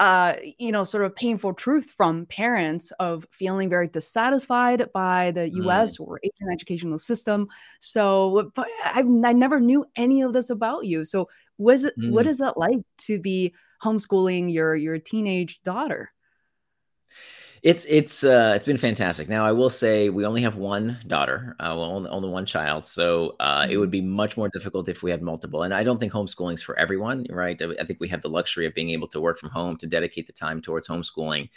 uh, 0.00 0.36
you 0.58 0.70
know, 0.70 0.84
sort 0.84 1.04
of 1.04 1.12
painful 1.16 1.52
truth 1.52 1.92
from 1.96 2.24
parents 2.26 2.92
of 3.00 3.26
feeling 3.32 3.68
very 3.68 3.88
dissatisfied 3.88 4.86
by 4.94 5.32
the 5.32 5.50
U.S. 5.50 5.98
Mm. 5.98 6.06
or 6.06 6.20
Asian 6.22 6.52
educational 6.52 7.00
system. 7.00 7.48
So, 7.80 8.52
I, 8.56 9.02
I 9.24 9.32
never 9.32 9.58
knew 9.58 9.84
any 9.96 10.22
of 10.22 10.32
this 10.32 10.50
about 10.50 10.84
you. 10.84 11.04
So, 11.04 11.28
was 11.58 11.82
it 11.82 11.94
mm. 11.98 12.12
what 12.12 12.26
is 12.26 12.40
it 12.40 12.56
like 12.56 12.78
to 12.98 13.18
be 13.18 13.52
homeschooling 13.82 14.52
your 14.52 14.76
your 14.76 15.00
teenage 15.00 15.60
daughter? 15.62 16.12
It's 17.62 17.84
it's 17.86 18.24
uh, 18.24 18.52
it's 18.54 18.66
been 18.66 18.76
fantastic. 18.76 19.28
Now 19.28 19.44
I 19.44 19.52
will 19.52 19.70
say 19.70 20.10
we 20.10 20.24
only 20.24 20.42
have 20.42 20.56
one 20.56 20.98
daughter, 21.06 21.56
uh, 21.60 21.74
well 21.76 21.84
only, 21.84 22.10
only 22.10 22.28
one 22.28 22.46
child, 22.46 22.86
so 22.86 23.36
uh, 23.40 23.66
it 23.68 23.76
would 23.78 23.86
mm-hmm. 23.86 23.92
be 23.92 24.00
much 24.02 24.36
more 24.36 24.48
difficult 24.48 24.88
if 24.88 25.02
we 25.02 25.10
had 25.10 25.22
multiple. 25.22 25.62
And 25.62 25.74
I 25.74 25.82
don't 25.82 25.98
think 25.98 26.12
homeschooling 26.12 26.54
is 26.54 26.62
for 26.62 26.78
everyone, 26.78 27.26
right? 27.30 27.60
I, 27.60 27.74
I, 27.80 27.84
think 27.84 28.00
we 28.00 28.08
have 28.08 28.22
the 28.22 28.28
luxury 28.28 28.66
of 28.66 28.74
being 28.74 28.90
able 28.90 29.08
to 29.08 29.20
work 29.20 29.38
from 29.38 29.50
home 29.50 29.76
to 29.78 29.86
dedicate 29.86 30.26
the 30.26 30.32
time 30.32 30.60
towards 30.60 30.88
homeschooling. 30.88 31.50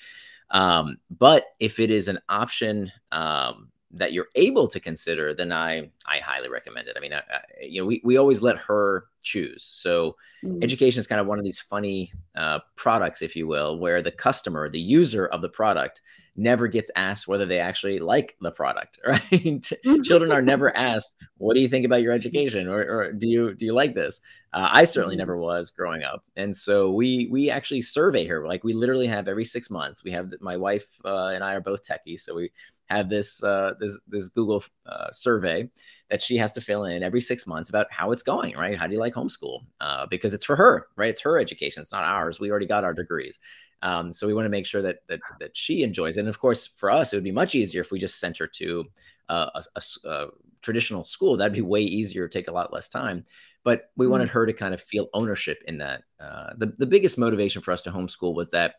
Um, 0.49 0.97
but 1.09 1.45
if 1.59 1.79
it 1.79 1.91
is 1.91 2.07
an 2.07 2.19
option 2.29 2.91
um, 3.11 3.69
that 3.93 4.13
you're 4.13 4.29
able 4.35 4.67
to 4.67 4.79
consider, 4.79 5.33
then 5.33 5.51
I 5.51 5.89
I 6.05 6.19
highly 6.19 6.49
recommend 6.49 6.87
it. 6.87 6.95
I 6.97 6.99
mean, 6.99 7.13
I, 7.13 7.19
I, 7.19 7.41
you 7.61 7.81
know, 7.81 7.85
we 7.85 8.01
we 8.03 8.17
always 8.17 8.41
let 8.41 8.57
her 8.57 9.05
choose. 9.21 9.63
So 9.63 10.15
mm. 10.43 10.63
education 10.63 10.99
is 10.99 11.07
kind 11.07 11.21
of 11.21 11.27
one 11.27 11.39
of 11.39 11.45
these 11.45 11.59
funny 11.59 12.11
uh, 12.35 12.59
products, 12.75 13.21
if 13.21 13.35
you 13.35 13.47
will, 13.47 13.77
where 13.79 14.01
the 14.01 14.11
customer, 14.11 14.69
the 14.69 14.79
user 14.79 15.27
of 15.27 15.41
the 15.41 15.49
product, 15.49 16.01
never 16.37 16.67
gets 16.67 16.89
asked 16.95 17.27
whether 17.27 17.45
they 17.45 17.59
actually 17.59 17.99
like 17.99 18.37
the 18.41 18.51
product. 18.51 18.99
Right? 19.07 19.71
Children 20.03 20.31
are 20.31 20.41
never 20.41 20.75
asked, 20.75 21.15
"What 21.37 21.55
do 21.55 21.59
you 21.59 21.67
think 21.67 21.85
about 21.85 22.01
your 22.01 22.13
education?" 22.13 22.67
or, 22.67 22.81
or 22.81 23.11
"Do 23.11 23.27
you 23.27 23.53
do 23.53 23.65
you 23.65 23.73
like 23.73 23.93
this?" 23.93 24.21
Uh, 24.53 24.67
I 24.71 24.83
certainly 24.85 25.15
mm. 25.15 25.19
never 25.19 25.37
was 25.37 25.69
growing 25.69 26.03
up, 26.03 26.23
and 26.35 26.55
so 26.55 26.91
we 26.91 27.27
we 27.29 27.49
actually 27.49 27.81
survey 27.81 28.25
her. 28.27 28.47
Like 28.47 28.63
we 28.63 28.73
literally 28.73 29.07
have 29.07 29.27
every 29.27 29.45
six 29.45 29.69
months. 29.69 30.03
We 30.03 30.11
have 30.11 30.33
my 30.39 30.55
wife 30.55 30.87
uh, 31.03 31.27
and 31.27 31.43
I 31.43 31.55
are 31.55 31.61
both 31.61 31.85
techies, 31.85 32.21
so 32.21 32.35
we 32.35 32.51
have 32.91 33.09
this 33.09 33.43
uh, 33.43 33.73
this 33.79 33.99
this 34.07 34.29
Google 34.29 34.63
uh, 34.85 35.11
survey 35.11 35.69
that 36.09 36.21
she 36.21 36.37
has 36.37 36.53
to 36.53 36.61
fill 36.61 36.85
in 36.85 37.03
every 37.03 37.21
six 37.21 37.47
months 37.47 37.69
about 37.69 37.91
how 37.91 38.11
it's 38.11 38.23
going. 38.23 38.55
Right? 38.55 38.77
How 38.77 38.87
do 38.87 38.93
you 38.93 38.99
like 38.99 39.13
homeschool? 39.13 39.61
Uh, 39.79 40.05
because 40.07 40.33
it's 40.33 40.45
for 40.45 40.55
her, 40.55 40.87
right? 40.95 41.09
It's 41.09 41.21
her 41.21 41.37
education. 41.37 41.81
It's 41.81 41.91
not 41.91 42.03
ours. 42.03 42.39
We 42.39 42.51
already 42.51 42.67
got 42.67 42.83
our 42.83 42.93
degrees. 42.93 43.39
Um, 43.83 44.11
so 44.13 44.27
we 44.27 44.33
want 44.33 44.45
to 44.45 44.49
make 44.49 44.65
sure 44.65 44.81
that 44.81 44.99
that 45.07 45.21
that 45.39 45.57
she 45.57 45.83
enjoys 45.83 46.17
it. 46.17 46.21
And 46.21 46.29
of 46.29 46.39
course, 46.39 46.67
for 46.67 46.91
us, 46.91 47.13
it 47.13 47.17
would 47.17 47.23
be 47.23 47.31
much 47.31 47.55
easier 47.55 47.81
if 47.81 47.91
we 47.91 47.99
just 47.99 48.19
sent 48.19 48.37
her 48.37 48.47
to 48.47 48.85
uh, 49.29 49.49
a, 49.55 49.63
a, 49.75 50.09
a, 50.09 50.27
traditional 50.61 51.03
school. 51.03 51.37
That'd 51.37 51.53
be 51.53 51.61
way 51.61 51.81
easier, 51.81 52.27
take 52.27 52.47
a 52.47 52.51
lot 52.51 52.73
less 52.73 52.89
time. 52.89 53.25
But 53.63 53.89
we 53.95 54.05
mm 54.05 54.09
wanted 54.09 54.29
her 54.29 54.45
to 54.45 54.53
kind 54.53 54.73
of 54.73 54.81
feel 54.81 55.07
ownership 55.13 55.63
in 55.67 55.77
that. 55.79 56.03
Uh, 56.19 56.51
the 56.57 56.67
the 56.77 56.85
biggest 56.85 57.17
motivation 57.17 57.61
for 57.61 57.71
us 57.71 57.81
to 57.83 57.91
homeschool 57.91 58.35
was 58.35 58.51
that, 58.51 58.75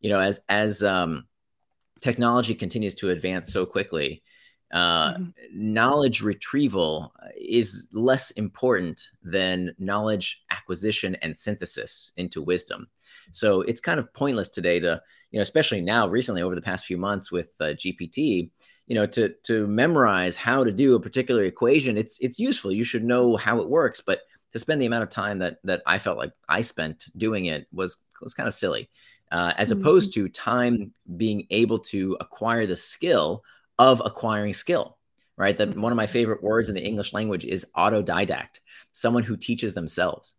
you 0.00 0.10
know, 0.10 0.20
as 0.20 0.40
as 0.48 0.82
um, 0.82 1.26
technology 2.00 2.54
continues 2.54 2.94
to 2.96 3.10
advance 3.10 3.52
so 3.52 3.66
quickly, 3.66 4.22
uh, 4.72 5.14
mm-hmm. 5.14 5.28
knowledge 5.52 6.20
retrieval 6.20 7.12
is 7.36 7.88
less 7.92 8.30
important 8.32 9.00
than 9.22 9.74
knowledge 9.78 10.44
acquisition 10.50 11.14
and 11.16 11.36
synthesis 11.36 12.12
into 12.16 12.42
wisdom. 12.42 12.86
So 13.30 13.62
it's 13.62 13.80
kind 13.80 13.98
of 13.98 14.12
pointless 14.12 14.48
today 14.48 14.80
to, 14.80 15.00
you 15.30 15.38
know, 15.38 15.42
especially 15.42 15.80
now 15.80 16.08
recently 16.08 16.42
over 16.42 16.54
the 16.54 16.62
past 16.62 16.86
few 16.86 16.98
months 16.98 17.32
with 17.32 17.50
uh, 17.60 17.66
GPT, 17.66 18.50
you 18.86 18.94
know, 18.94 19.06
to 19.06 19.34
to 19.44 19.66
memorize 19.66 20.36
how 20.36 20.64
to 20.64 20.72
do 20.72 20.94
a 20.94 21.00
particular 21.00 21.44
equation. 21.44 21.96
It's 21.96 22.18
it's 22.20 22.38
useful. 22.38 22.72
You 22.72 22.84
should 22.84 23.04
know 23.04 23.36
how 23.36 23.60
it 23.60 23.68
works, 23.68 24.00
but 24.00 24.20
to 24.52 24.58
spend 24.58 24.80
the 24.80 24.86
amount 24.86 25.02
of 25.02 25.10
time 25.10 25.38
that 25.38 25.58
that 25.64 25.82
I 25.86 25.98
felt 25.98 26.18
like 26.18 26.32
I 26.48 26.62
spent 26.62 27.06
doing 27.16 27.46
it 27.46 27.66
was 27.72 28.02
was 28.20 28.34
kind 28.34 28.48
of 28.48 28.54
silly. 28.54 28.88
Uh, 29.30 29.52
as 29.56 29.70
mm-hmm. 29.70 29.80
opposed 29.80 30.14
to 30.14 30.28
time 30.28 30.92
being 31.16 31.46
able 31.50 31.78
to 31.78 32.16
acquire 32.20 32.66
the 32.66 32.76
skill 32.76 33.42
of 33.78 34.00
acquiring 34.04 34.52
skill 34.52 34.96
right 35.36 35.58
that 35.58 35.70
mm-hmm. 35.70 35.82
one 35.82 35.92
of 35.92 35.96
my 35.96 36.06
favorite 36.06 36.42
words 36.42 36.68
in 36.68 36.74
the 36.74 36.84
english 36.84 37.12
language 37.12 37.44
is 37.44 37.66
autodidact 37.76 38.60
someone 38.92 39.22
who 39.22 39.36
teaches 39.36 39.74
themselves 39.74 40.34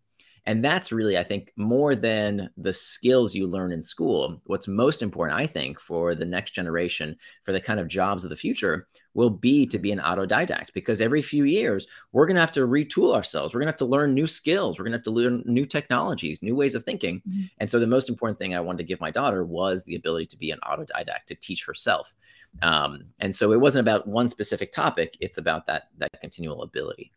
and 0.46 0.64
that's 0.64 0.92
really, 0.92 1.18
I 1.18 1.24
think, 1.24 1.52
more 1.56 1.96
than 1.96 2.50
the 2.58 2.74
skills 2.74 3.36
you 3.36 3.48
learn 3.48 3.72
in 3.72 3.82
school. 3.82 4.42
What's 4.46 4.68
most 4.68 5.02
important, 5.02 5.40
I 5.40 5.46
think, 5.46 5.80
for 5.80 6.16
the 6.16 6.26
next 6.26 6.52
generation, 6.52 7.16
for 7.44 7.52
the 7.52 7.62
kind 7.62 7.80
of 7.80 7.88
jobs 7.88 8.24
of 8.24 8.30
the 8.30 8.36
future, 8.36 8.88
will 9.14 9.30
be 9.30 9.66
to 9.68 9.78
be 9.78 9.92
an 9.92 10.00
autodidact 10.00 10.74
because 10.74 11.02
every 11.02 11.22
few 11.22 11.44
years, 11.44 11.88
we're 12.12 12.26
going 12.26 12.36
to 12.36 12.42
have 12.42 12.52
to 12.54 12.68
retool 12.68 13.16
ourselves. 13.16 13.54
We're 13.54 13.60
going 13.60 13.68
to 13.68 13.74
have 13.74 13.78
to 13.78 13.86
learn 13.86 14.14
new 14.14 14.28
skills. 14.28 14.78
We're 14.78 14.86
going 14.86 14.94
to 14.94 14.98
have 14.98 15.04
to 15.06 15.12
learn 15.12 15.44
new 15.46 15.66
technologies, 15.66 16.42
new 16.42 16.56
ways 16.56 16.76
of 16.76 16.84
thinking. 16.84 17.22
Mm-hmm. 17.28 17.44
And 17.60 17.70
so, 17.70 17.80
the 17.80 17.88
most 17.88 18.10
important 18.10 18.38
thing 18.38 18.56
I 18.56 18.60
wanted 18.60 18.80
to 18.80 18.84
give 18.86 19.02
my 19.02 19.12
daughter 19.12 19.44
was 19.44 19.84
the 19.84 19.96
ability 19.96 20.28
to 20.28 20.38
be 20.38 20.52
an 20.52 20.60
autodidact, 20.64 21.26
to 21.28 21.36
teach 21.36 21.66
herself. 21.66 22.14
Um, 22.62 23.06
and 23.20 23.36
so, 23.36 23.52
it 23.52 23.60
wasn't 23.60 23.88
about 23.88 24.08
one 24.08 24.30
specific 24.30 24.72
topic, 24.72 25.18
it's 25.20 25.38
about 25.38 25.66
that, 25.68 25.90
that 25.98 26.10
continual 26.22 26.64
ability. 26.64 27.12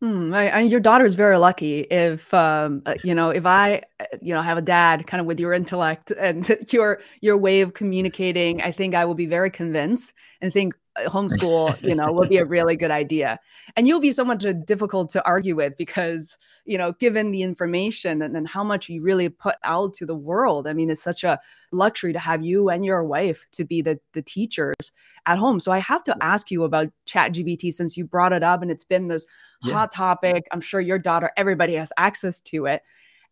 Hmm, 0.00 0.32
and 0.32 0.70
your 0.70 0.80
daughter 0.80 1.04
is 1.04 1.14
very 1.14 1.36
lucky 1.36 1.80
if 1.80 2.32
um, 2.32 2.82
uh, 2.86 2.94
you 3.04 3.14
know 3.14 3.28
if 3.28 3.44
I 3.44 3.82
uh, 4.00 4.04
you 4.22 4.32
know 4.32 4.40
have 4.40 4.56
a 4.56 4.62
dad 4.62 5.06
kind 5.06 5.20
of 5.20 5.26
with 5.26 5.38
your 5.38 5.52
intellect 5.52 6.10
and 6.10 6.48
your 6.72 7.02
your 7.20 7.36
way 7.36 7.60
of 7.60 7.74
communicating. 7.74 8.62
I 8.62 8.72
think 8.72 8.94
I 8.94 9.04
will 9.04 9.14
be 9.14 9.26
very 9.26 9.50
convinced 9.50 10.14
and 10.40 10.50
think 10.50 10.74
uh, 10.96 11.10
homeschool 11.10 11.82
you 11.82 11.94
know 11.94 12.12
will 12.12 12.26
be 12.26 12.38
a 12.38 12.44
really 12.56 12.76
good 12.76 12.90
idea. 12.90 13.38
And 13.76 13.86
you'll 13.86 14.00
be 14.00 14.10
somewhat 14.10 14.38
difficult 14.64 15.10
to 15.10 15.24
argue 15.26 15.54
with 15.54 15.76
because 15.76 16.38
you 16.70 16.78
know 16.78 16.92
given 16.92 17.32
the 17.32 17.42
information 17.42 18.22
and, 18.22 18.36
and 18.36 18.46
how 18.46 18.62
much 18.62 18.88
you 18.88 19.02
really 19.02 19.28
put 19.28 19.56
out 19.64 19.92
to 19.94 20.06
the 20.06 20.14
world. 20.14 20.68
I 20.68 20.72
mean, 20.72 20.88
it's 20.88 21.02
such 21.02 21.24
a 21.24 21.40
luxury 21.72 22.12
to 22.12 22.18
have 22.20 22.44
you 22.44 22.68
and 22.68 22.84
your 22.84 23.02
wife 23.02 23.44
to 23.52 23.64
be 23.64 23.82
the 23.82 23.98
the 24.12 24.22
teachers 24.22 24.92
at 25.26 25.36
home. 25.36 25.58
So 25.58 25.72
I 25.72 25.78
have 25.78 26.04
to 26.04 26.16
ask 26.20 26.48
you 26.48 26.62
about 26.62 26.86
ChatGPT 27.08 27.72
since 27.72 27.96
you 27.96 28.04
brought 28.04 28.32
it 28.32 28.44
up 28.44 28.62
and 28.62 28.70
it's 28.70 28.84
been 28.84 29.08
this 29.08 29.26
yeah. 29.64 29.74
hot 29.74 29.92
topic. 29.92 30.46
I'm 30.52 30.60
sure 30.60 30.80
your 30.80 30.98
daughter, 30.98 31.32
everybody 31.36 31.74
has 31.74 31.92
access 31.96 32.40
to 32.42 32.66
it. 32.66 32.82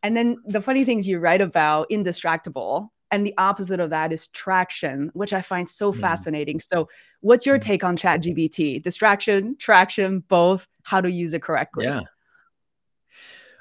And 0.03 0.17
then 0.17 0.39
the 0.45 0.61
funny 0.61 0.85
things 0.85 1.07
you 1.07 1.21
write 1.21 1.41
about 1.41 1.89
indistractable 1.91 2.89
and 3.13 3.25
the 3.25 3.35
opposite 3.39 3.79
of 3.79 3.91
that 3.91 4.13
is 4.13 4.27
traction, 4.29 5.13
which 5.15 5.33
I 5.33 5.43
find 5.43 5.69
so 5.69 5.93
mm. 5.93 5.97
fascinating. 5.97 6.59
So, 6.59 6.89
what's 7.21 7.47
your 7.47 7.57
mm. 7.59 7.63
take 7.63 7.85
on 7.85 7.97
ChatGPT? 7.97 8.83
Distraction, 8.83 9.57
traction, 9.59 10.25
both, 10.29 10.67
how 10.83 11.01
to 11.01 11.11
use 11.11 11.35
it 11.35 11.43
correctly? 11.43 11.85
Yeah. 11.85 12.03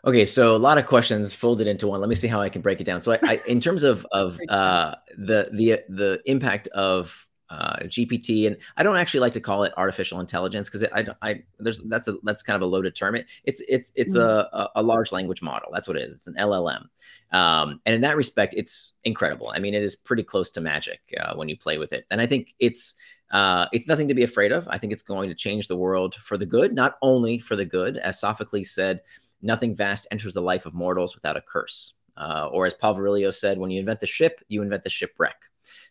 Okay, 0.08 0.26
so 0.26 0.56
a 0.56 0.58
lot 0.58 0.78
of 0.78 0.88
questions 0.88 1.34
folded 1.34 1.68
into 1.68 1.86
one. 1.86 2.00
Let 2.00 2.08
me 2.08 2.16
see 2.16 2.30
how 2.30 2.40
I 2.40 2.48
can 2.48 2.62
break 2.62 2.80
it 2.80 2.86
down. 2.86 3.02
So, 3.02 3.12
I, 3.12 3.20
I 3.24 3.40
in 3.46 3.60
terms 3.60 3.84
of 3.84 4.08
of 4.14 4.40
uh, 4.50 4.96
the 5.18 5.50
the 5.52 5.82
the 5.90 6.22
impact 6.26 6.70
of 6.70 7.28
uh, 7.50 7.76
GPT, 7.84 8.48
and 8.48 8.56
I 8.78 8.84
don't 8.84 8.96
actually 8.96 9.20
like 9.20 9.34
to 9.34 9.42
call 9.42 9.66
it 9.66 9.74
artificial 9.76 10.22
intelligence 10.22 10.70
because 10.70 10.88
I, 10.94 11.08
I 11.22 11.44
there's 11.60 11.82
that's 11.90 12.08
a 12.08 12.16
that's 12.24 12.42
kind 12.42 12.56
of 12.56 12.62
a 12.62 12.72
loaded 12.72 12.96
term. 12.96 13.16
It, 13.16 13.26
it's 13.44 13.62
it's 13.68 13.92
it's 13.96 14.16
mm-hmm. 14.16 14.56
a, 14.56 14.70
a 14.78 14.82
large 14.82 15.12
language 15.12 15.42
model. 15.42 15.72
That's 15.74 15.90
what 15.90 15.98
it 15.98 16.04
is. 16.04 16.14
It's 16.14 16.28
an 16.28 16.36
LLM, 16.36 16.86
um, 17.34 17.82
and 17.86 17.94
in 17.94 18.00
that 18.00 18.16
respect, 18.16 18.54
it's 18.56 18.94
incredible. 19.04 19.52
I 19.54 19.60
mean, 19.60 19.74
it 19.74 19.84
is 19.84 19.98
pretty 19.98 20.24
close 20.24 20.52
to 20.52 20.62
magic 20.62 21.02
uh, 21.20 21.36
when 21.36 21.50
you 21.50 21.58
play 21.58 21.80
with 21.80 21.92
it, 21.92 22.06
and 22.12 22.22
I 22.22 22.28
think 22.28 22.56
it's 22.60 22.96
uh, 23.32 23.66
it's 23.74 23.88
nothing 23.88 24.08
to 24.08 24.14
be 24.14 24.24
afraid 24.24 24.54
of. 24.54 24.70
I 24.70 24.78
think 24.78 24.94
it's 24.94 25.04
going 25.04 25.28
to 25.28 25.36
change 25.36 25.68
the 25.68 25.76
world 25.76 26.16
for 26.16 26.38
the 26.38 26.46
good, 26.46 26.74
not 26.74 26.96
only 27.02 27.40
for 27.40 27.58
the 27.58 27.66
good, 27.66 27.98
as 27.98 28.22
Sophocles 28.22 28.72
said, 28.72 29.02
"Nothing 29.41 29.75
vast 29.75 30.08
enters 30.12 30.34
the 30.34 30.41
life 30.41 30.65
of 30.65 30.74
mortals 30.74 31.15
without 31.15 31.38
a 31.38 31.41
curse." 31.41 31.94
Uh, 32.15 32.50
or 32.51 32.65
as 32.65 32.74
Paul 32.74 32.96
Virilio 32.96 33.34
said, 33.34 33.60
when 33.60 33.70
you 33.70 33.79
invent 33.79 34.00
the 34.00 34.08
ship, 34.08 34.41
you 34.48 34.62
invent 34.62 34.84
the 34.84 34.89
shipwreck. 34.89 35.36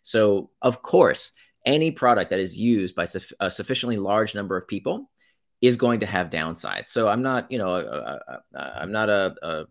So, 0.01 0.49
of 0.61 0.81
course, 0.81 1.31
any 1.65 1.91
product 1.91 2.29
that 2.31 2.39
is 2.39 2.57
used 2.57 2.95
by 2.95 3.05
su- 3.05 3.35
a 3.39 3.49
sufficiently 3.49 3.97
large 3.97 4.35
number 4.35 4.57
of 4.57 4.67
people 4.67 5.09
is 5.61 5.75
going 5.75 5.99
to 6.01 6.05
have 6.05 6.29
downsides. 6.29 6.87
So 6.89 7.07
I'm 7.07 7.21
not, 7.21 7.51
you 7.51 7.57
know, 7.57 8.19
I'm 8.55 8.91
not 8.91 9.09
a, 9.09 9.35
a, 9.41 9.65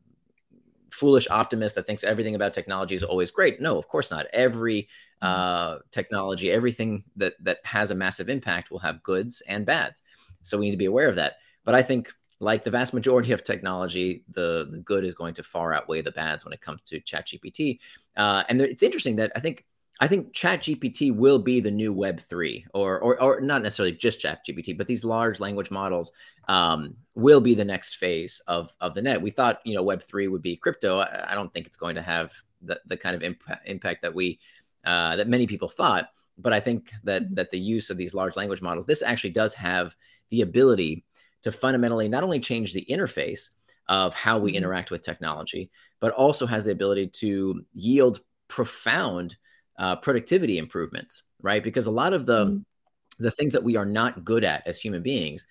foolish 0.92 1.28
optimist 1.28 1.74
that 1.74 1.86
thinks 1.86 2.04
everything 2.04 2.34
about 2.34 2.54
technology 2.54 2.94
is 2.94 3.02
always 3.02 3.30
great. 3.30 3.60
No, 3.60 3.76
of 3.78 3.86
course 3.86 4.10
not. 4.10 4.24
Every 4.32 4.88
mm-hmm. 5.22 5.26
uh, 5.26 5.78
technology, 5.90 6.50
everything 6.50 7.04
that 7.16 7.34
that 7.42 7.58
has 7.64 7.90
a 7.90 7.94
massive 7.94 8.30
impact 8.30 8.70
will 8.70 8.78
have 8.78 9.02
goods 9.02 9.42
and 9.46 9.66
bads. 9.66 10.00
So 10.42 10.56
we 10.56 10.64
need 10.64 10.70
to 10.70 10.78
be 10.78 10.86
aware 10.86 11.08
of 11.08 11.16
that. 11.16 11.34
But 11.64 11.74
I 11.74 11.82
think, 11.82 12.12
like 12.38 12.64
the 12.64 12.70
vast 12.70 12.92
majority 12.92 13.32
of 13.32 13.42
technology, 13.42 14.24
the 14.30 14.68
the 14.70 14.78
good 14.78 15.04
is 15.04 15.14
going 15.14 15.34
to 15.34 15.42
far 15.42 15.72
outweigh 15.72 16.02
the 16.02 16.12
bads 16.12 16.44
when 16.44 16.52
it 16.52 16.60
comes 16.60 16.82
to 16.82 17.00
ChatGPT. 17.00 17.78
Uh, 18.16 18.44
and 18.48 18.60
it's 18.60 18.82
interesting 18.82 19.16
that 19.16 19.32
I 19.34 19.40
think 19.40 19.64
I 19.98 20.08
think 20.08 20.34
ChatGPT 20.34 21.14
will 21.14 21.38
be 21.38 21.60
the 21.60 21.70
new 21.70 21.92
Web 21.92 22.20
three, 22.20 22.66
or, 22.74 22.98
or 22.98 23.20
or 23.22 23.40
not 23.40 23.62
necessarily 23.62 23.96
just 23.96 24.22
ChatGPT, 24.22 24.76
but 24.76 24.86
these 24.86 25.04
large 25.04 25.40
language 25.40 25.70
models 25.70 26.12
um, 26.48 26.94
will 27.14 27.40
be 27.40 27.54
the 27.54 27.64
next 27.64 27.94
phase 27.96 28.40
of 28.46 28.74
of 28.80 28.92
the 28.92 29.00
net. 29.00 29.22
We 29.22 29.30
thought 29.30 29.60
you 29.64 29.74
know 29.74 29.82
Web 29.82 30.02
three 30.02 30.28
would 30.28 30.42
be 30.42 30.56
crypto. 30.56 30.98
I, 30.98 31.32
I 31.32 31.34
don't 31.34 31.52
think 31.52 31.66
it's 31.66 31.78
going 31.78 31.94
to 31.94 32.02
have 32.02 32.32
the, 32.60 32.78
the 32.86 32.96
kind 32.96 33.16
of 33.16 33.22
impact, 33.22 33.66
impact 33.66 34.02
that 34.02 34.14
we 34.14 34.38
uh, 34.84 35.16
that 35.16 35.28
many 35.28 35.46
people 35.46 35.68
thought. 35.68 36.10
But 36.36 36.52
I 36.52 36.60
think 36.60 36.90
that 37.04 37.22
mm-hmm. 37.22 37.34
that 37.34 37.50
the 37.50 37.58
use 37.58 37.88
of 37.88 37.96
these 37.96 38.12
large 38.12 38.36
language 38.36 38.60
models, 38.60 38.84
this 38.84 39.02
actually 39.02 39.30
does 39.30 39.54
have 39.54 39.96
the 40.28 40.42
ability 40.42 41.05
to 41.42 41.52
fundamentally 41.52 42.08
not 42.08 42.22
only 42.22 42.40
change 42.40 42.72
the 42.72 42.86
interface 42.90 43.50
of 43.88 44.14
how 44.14 44.38
we 44.38 44.50
mm-hmm. 44.50 44.58
interact 44.58 44.90
with 44.90 45.02
technology, 45.02 45.70
but 46.00 46.12
also 46.12 46.46
has 46.46 46.64
the 46.64 46.72
ability 46.72 47.08
to 47.08 47.62
yield 47.74 48.20
profound 48.48 49.36
uh, 49.78 49.96
productivity 49.96 50.58
improvements, 50.58 51.22
right? 51.42 51.62
Because 51.62 51.86
a 51.86 51.90
lot 51.90 52.12
of 52.12 52.26
the 52.26 52.46
mm-hmm. 52.46 53.22
the 53.22 53.30
things 53.30 53.52
that 53.52 53.64
we 53.64 53.76
are 53.76 53.86
not 53.86 54.24
good 54.24 54.44
at 54.44 54.66
as 54.66 54.78
human 54.78 55.02
beings, 55.02 55.46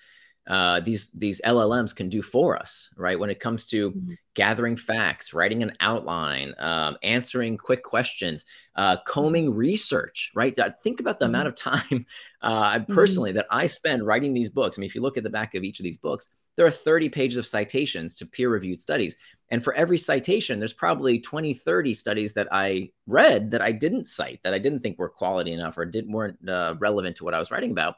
uh, 0.48 0.80
these 0.80 1.12
these 1.12 1.42
LLMs 1.42 1.96
can 1.96 2.08
do 2.08 2.22
for 2.22 2.58
us, 2.58 2.94
right? 2.98 3.20
When 3.20 3.30
it 3.30 3.40
comes 3.40 3.66
to 3.68 3.92
mm-hmm. 3.92 4.14
gathering 4.36 4.78
facts, 4.78 5.34
writing 5.34 5.64
an 5.64 5.74
outline, 5.80 6.54
um, 6.60 6.98
answering 7.02 7.58
quick 7.58 7.84
questions, 7.84 8.46
uh, 8.76 8.98
combing 9.08 9.48
mm-hmm. 9.48 9.58
research, 9.58 10.32
right? 10.36 10.56
Think 10.84 11.00
about 11.00 11.20
the 11.20 11.26
mm-hmm. 11.26 11.36
amount 11.36 11.48
of 11.48 11.56
time 11.56 12.06
uh, 12.42 12.80
mm-hmm. 12.80 12.94
personally 12.94 13.32
that 13.32 13.48
I 13.50 13.68
spend 13.68 14.06
writing 14.06 14.34
these 14.34 14.50
books. 14.50 14.78
I 14.78 14.82
mean, 14.82 14.88
if 14.88 14.96
you 14.96 15.02
look 15.02 15.18
at 15.18 15.24
the 15.24 15.30
back 15.30 15.56
of 15.56 15.64
each 15.64 15.80
of 15.80 15.84
these 15.84 15.98
books, 15.98 16.30
there 16.58 16.66
are 16.66 16.72
30 16.72 17.10
pages 17.10 17.38
of 17.38 17.46
citations 17.46 18.16
to 18.16 18.26
peer 18.26 18.50
reviewed 18.50 18.80
studies. 18.80 19.18
And 19.50 19.64
for 19.64 19.74
every 19.74 19.98
citation, 19.98 20.60
there's 20.60 20.74
probably 20.74 21.20
20, 21.20 21.54
30 21.54 21.94
studies 21.94 22.34
that 22.34 22.48
I 22.52 22.92
read 23.08 23.52
that 23.52 23.62
I 23.62 23.72
didn't 23.72 24.08
cite, 24.08 24.40
that 24.44 24.54
I 24.54 24.60
didn't 24.60 24.80
think 24.80 24.98
were 24.98 25.10
quality 25.10 25.54
enough 25.54 25.78
or 25.78 25.86
didn't 25.86 26.12
weren't 26.12 26.48
uh, 26.48 26.76
relevant 26.80 27.18
to 27.18 27.24
what 27.24 27.34
I 27.34 27.40
was 27.40 27.52
writing 27.52 27.72
about. 27.72 27.96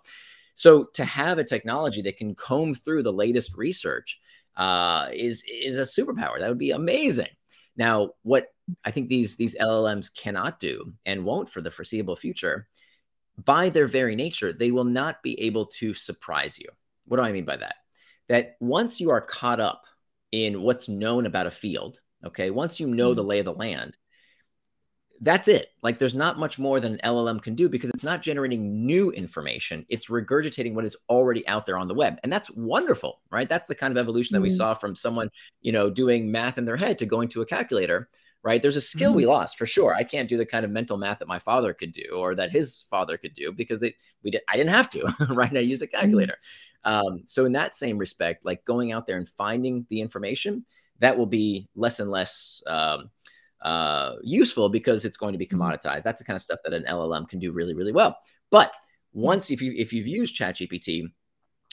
So 0.58 0.86
to 0.96 1.06
have 1.06 1.38
a 1.38 1.44
technology 1.44 2.02
that 2.02 2.18
can 2.18 2.34
comb 2.34 2.74
through 2.74 3.04
the 3.04 3.14
latest 3.14 3.56
research 3.56 4.20
uh, 4.56 5.10
is 5.14 5.44
is 5.48 5.78
a 5.78 5.82
superpower. 5.82 6.40
That 6.40 6.50
would 6.50 6.58
be 6.58 6.72
amazing. 6.72 7.30
Now, 7.76 8.14
what 8.24 8.48
I 8.84 8.90
think 8.90 9.08
these 9.08 9.38
these 9.38 9.56
LLMs 9.56 10.12
cannot 10.12 10.60
do 10.60 10.94
and 11.06 11.24
won't 11.24 11.48
for 11.48 11.62
the 11.62 11.70
foreseeable 11.70 12.16
future, 12.16 12.68
by 13.46 13.70
their 13.70 13.86
very 13.86 14.16
nature, 14.16 14.52
they 14.52 14.72
will 14.72 14.84
not 14.84 15.22
be 15.22 15.40
able 15.42 15.68
to 15.78 15.94
surprise 15.94 16.58
you. 16.58 16.70
What 17.06 17.18
do 17.18 17.24
I 17.24 17.32
mean 17.32 17.46
by 17.46 17.58
that? 17.58 17.76
That 18.28 18.56
once 18.60 19.00
you 19.00 19.12
are 19.12 19.22
caught 19.22 19.60
up 19.60 19.84
in 20.32 20.64
what's 20.64 20.90
known 20.90 21.28
about 21.28 21.46
a 21.46 21.52
field. 21.52 22.02
Okay. 22.26 22.50
Once 22.50 22.80
you 22.80 22.88
know 22.88 23.14
the 23.14 23.22
mm-hmm. 23.22 23.30
lay 23.30 23.40
of 23.40 23.46
the 23.46 23.54
land, 23.54 23.96
that's 25.22 25.48
it. 25.48 25.70
Like 25.82 25.98
there's 25.98 26.14
not 26.14 26.38
much 26.38 26.60
more 26.60 26.80
than 26.80 26.94
an 26.94 27.00
LLM 27.04 27.42
can 27.42 27.56
do 27.56 27.70
because 27.70 27.90
it's 27.90 28.04
not 28.04 28.22
generating 28.22 28.86
new 28.86 29.10
information. 29.12 29.86
It's 29.90 30.08
regurgitating 30.08 30.74
what 30.74 30.86
is 30.86 30.96
already 31.10 31.48
out 31.48 31.66
there 31.66 31.78
on 31.78 31.88
the 31.88 31.94
web. 31.94 32.20
And 32.24 32.32
that's 32.32 32.52
wonderful, 32.52 33.22
right? 33.32 33.50
That's 33.50 33.66
the 33.66 33.76
kind 33.76 33.92
of 33.92 33.98
evolution 33.98 34.36
that 34.36 34.42
we 34.42 34.50
mm-hmm. 34.50 34.58
saw 34.58 34.74
from 34.74 34.96
someone, 34.96 35.30
you 35.62 35.72
know, 35.72 35.90
doing 35.90 36.32
math 36.32 36.58
in 36.58 36.66
their 36.66 36.78
head 36.78 37.00
to 37.00 37.06
going 37.06 37.30
to 37.30 37.42
a 37.42 37.46
calculator, 37.46 38.10
right? 38.44 38.62
There's 38.62 38.76
a 38.76 38.82
skill 38.82 39.12
mm-hmm. 39.12 39.18
we 39.18 39.26
lost 39.26 39.58
for 39.58 39.66
sure. 39.66 39.96
I 39.96 40.04
can't 40.04 40.30
do 40.30 40.38
the 40.38 40.46
kind 40.46 40.66
of 40.66 40.72
mental 40.72 40.98
math 40.98 41.20
that 41.20 41.28
my 41.28 41.40
father 41.40 41.74
could 41.74 41.94
do 41.94 42.10
or 42.16 42.36
that 42.36 42.52
his 42.52 42.86
father 42.90 43.18
could 43.18 43.34
do 43.34 43.52
because 43.52 43.80
they 43.80 43.96
we 44.24 44.32
did 44.32 44.42
I 44.48 44.58
didn't 44.58 44.72
have 44.72 44.90
to, 44.92 45.14
right? 45.34 45.56
I 45.56 45.62
used 45.62 45.82
a 45.82 45.88
mm-hmm. 45.88 46.00
calculator. 46.00 46.34
Mm-hmm. 46.34 47.08
Um, 47.08 47.22
so 47.26 47.46
in 47.46 47.54
that 47.54 47.76
same 47.76 47.98
respect, 47.98 48.46
like 48.46 48.64
going 48.64 48.92
out 48.92 49.08
there 49.08 49.18
and 49.18 49.28
finding 49.28 49.86
the 49.90 50.00
information, 50.00 50.64
that 51.00 51.18
will 51.18 51.26
be 51.26 51.68
less 51.76 52.00
and 52.00 52.10
less 52.10 52.64
um, 52.66 53.10
uh, 53.62 54.14
useful 54.24 54.70
because 54.70 55.06
it's 55.06 55.18
going 55.18 55.34
to 55.34 55.38
be 55.38 55.48
mm-hmm. 55.48 55.62
commoditized. 55.62 56.04
That's 56.04 56.22
the 56.22 56.26
kind 56.26 56.36
of 56.36 56.42
stuff 56.42 56.60
that 56.64 56.74
an 56.74 56.84
LLM 56.84 57.28
can 57.28 57.40
do 57.40 57.52
really, 57.52 57.74
really 57.74 57.92
well. 57.92 58.18
But 58.50 58.74
once 59.14 59.52
if 59.52 59.62
you 59.62 59.74
if 59.76 59.94
you've 59.94 60.08
used 60.08 60.38
ChatGPT, 60.38 61.12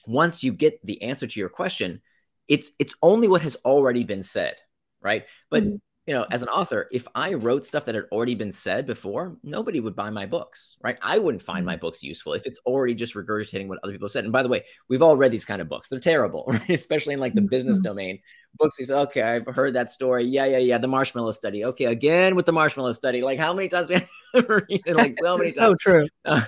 once 0.06 0.42
you 0.42 0.52
get 0.52 0.84
the 0.84 1.02
answer 1.02 1.26
to 1.26 1.40
your 1.40 1.48
question, 1.48 2.00
it's 2.48 2.70
it's 2.78 2.94
only 3.02 3.28
what 3.28 3.42
has 3.42 3.56
already 3.64 4.04
been 4.04 4.22
said, 4.22 4.56
right? 5.00 5.24
But 5.50 5.64
mm-hmm 5.64 5.76
you 6.06 6.14
know, 6.14 6.26
as 6.30 6.42
an 6.42 6.48
author, 6.48 6.86
if 6.92 7.08
I 7.14 7.32
wrote 7.32 7.64
stuff 7.64 7.86
that 7.86 7.94
had 7.94 8.04
already 8.12 8.34
been 8.34 8.52
said 8.52 8.86
before, 8.86 9.36
nobody 9.42 9.80
would 9.80 9.96
buy 9.96 10.10
my 10.10 10.26
books, 10.26 10.76
right? 10.82 10.98
I 11.00 11.18
wouldn't 11.18 11.42
find 11.42 11.64
my 11.64 11.74
mm-hmm. 11.74 11.80
books 11.80 12.02
useful 12.02 12.34
if 12.34 12.46
it's 12.46 12.60
already 12.66 12.94
just 12.94 13.14
regurgitating 13.14 13.68
what 13.68 13.78
other 13.82 13.92
people 13.92 14.10
said. 14.10 14.24
And 14.24 14.32
by 14.32 14.42
the 14.42 14.50
way, 14.50 14.64
we've 14.88 15.00
all 15.00 15.16
read 15.16 15.32
these 15.32 15.46
kind 15.46 15.62
of 15.62 15.68
books. 15.68 15.88
They're 15.88 15.98
terrible, 15.98 16.44
right? 16.48 16.68
especially 16.68 17.14
in 17.14 17.20
like 17.20 17.34
the 17.34 17.40
business 17.40 17.78
mm-hmm. 17.78 17.88
domain. 17.88 18.18
Books, 18.58 18.78
you 18.78 18.84
say, 18.84 18.94
okay, 18.94 19.22
I've 19.22 19.46
heard 19.46 19.74
that 19.74 19.90
story. 19.90 20.24
Yeah, 20.24 20.44
yeah, 20.44 20.58
yeah. 20.58 20.78
The 20.78 20.88
marshmallow 20.88 21.32
study. 21.32 21.64
Okay, 21.64 21.86
again 21.86 22.36
with 22.36 22.46
the 22.46 22.52
marshmallow 22.52 22.92
study. 22.92 23.22
Like 23.22 23.38
how 23.38 23.54
many 23.54 23.68
times 23.68 23.88
we 23.90 23.94
have 23.94 24.08
to 24.34 24.46
read 24.68 24.82
it? 24.84 24.96
Like 24.96 25.14
so 25.14 25.38
many 25.38 25.52
times. 25.52 25.56
so 25.56 25.74
true. 25.76 26.08
Uh, 26.26 26.42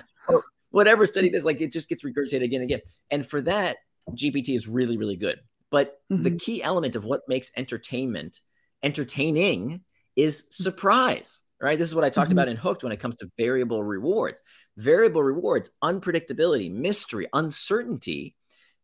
whatever 0.69 1.07
study 1.07 1.31
does, 1.31 1.45
like 1.45 1.61
it 1.61 1.71
just 1.71 1.89
gets 1.89 2.03
regurgitated 2.03 2.43
again 2.43 2.61
and 2.61 2.69
again. 2.69 2.81
And 3.09 3.25
for 3.25 3.41
that, 3.41 3.77
GPT 4.11 4.55
is 4.55 4.67
really, 4.67 4.97
really 4.97 5.15
good. 5.15 5.39
But 5.71 5.99
mm-hmm. 6.11 6.23
the 6.23 6.31
key 6.37 6.61
element 6.61 6.95
of 6.95 7.05
what 7.05 7.21
makes 7.27 7.51
entertainment 7.57 8.39
entertaining 8.83 9.81
is 10.15 10.47
surprise, 10.49 11.41
right? 11.61 11.77
This 11.77 11.89
is 11.89 11.95
what 11.95 12.03
I 12.03 12.09
talked 12.09 12.29
mm-hmm. 12.29 12.39
about 12.39 12.49
in 12.49 12.57
Hooked 12.57 12.83
when 12.83 12.91
it 12.91 12.99
comes 12.99 13.17
to 13.17 13.29
variable 13.37 13.83
rewards. 13.83 14.41
Variable 14.77 15.23
rewards, 15.23 15.71
unpredictability, 15.83 16.71
mystery, 16.71 17.27
uncertainty, 17.33 18.35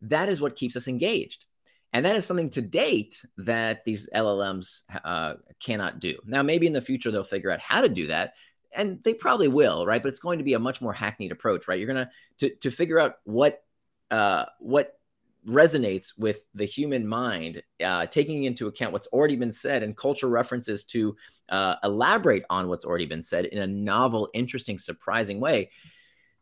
that 0.01 0.29
is 0.29 0.41
what 0.41 0.55
keeps 0.55 0.75
us 0.75 0.87
engaged. 0.87 1.45
And 1.93 2.05
that 2.05 2.15
is 2.15 2.25
something 2.25 2.49
to 2.51 2.61
date 2.61 3.23
that 3.37 3.85
these 3.85 4.09
LLMs 4.13 4.81
uh, 5.03 5.35
cannot 5.61 5.99
do. 5.99 6.17
Now, 6.25 6.41
maybe 6.41 6.65
in 6.65 6.73
the 6.73 6.81
future 6.81 7.11
they'll 7.11 7.23
figure 7.23 7.51
out 7.51 7.59
how 7.59 7.81
to 7.81 7.89
do 7.89 8.07
that, 8.07 8.33
and 8.75 9.03
they 9.03 9.13
probably 9.13 9.47
will, 9.47 9.85
right? 9.85 10.01
But 10.01 10.09
it's 10.09 10.19
going 10.19 10.39
to 10.39 10.43
be 10.43 10.55
a 10.55 10.59
much 10.59 10.81
more 10.81 10.93
hackneyed 10.93 11.31
approach, 11.31 11.67
right? 11.67 11.77
You're 11.77 11.87
gonna 11.87 12.09
to 12.39 12.49
to 12.55 12.71
figure 12.71 12.99
out 12.99 13.17
what 13.25 13.63
uh, 14.09 14.45
what 14.59 14.97
resonates 15.47 16.17
with 16.17 16.45
the 16.53 16.65
human 16.65 17.07
mind, 17.07 17.61
uh, 17.83 18.05
taking 18.05 18.45
into 18.45 18.67
account 18.67 18.93
what's 18.93 19.07
already 19.07 19.35
been 19.35 19.51
said 19.51 19.83
and 19.83 19.97
cultural 19.97 20.31
references 20.31 20.83
to 20.85 21.15
uh, 21.49 21.75
elaborate 21.83 22.43
on 22.49 22.67
what's 22.67 22.85
already 22.85 23.05
been 23.05 23.21
said 23.21 23.45
in 23.45 23.59
a 23.59 23.67
novel, 23.67 24.29
interesting, 24.33 24.77
surprising 24.77 25.39
way. 25.39 25.69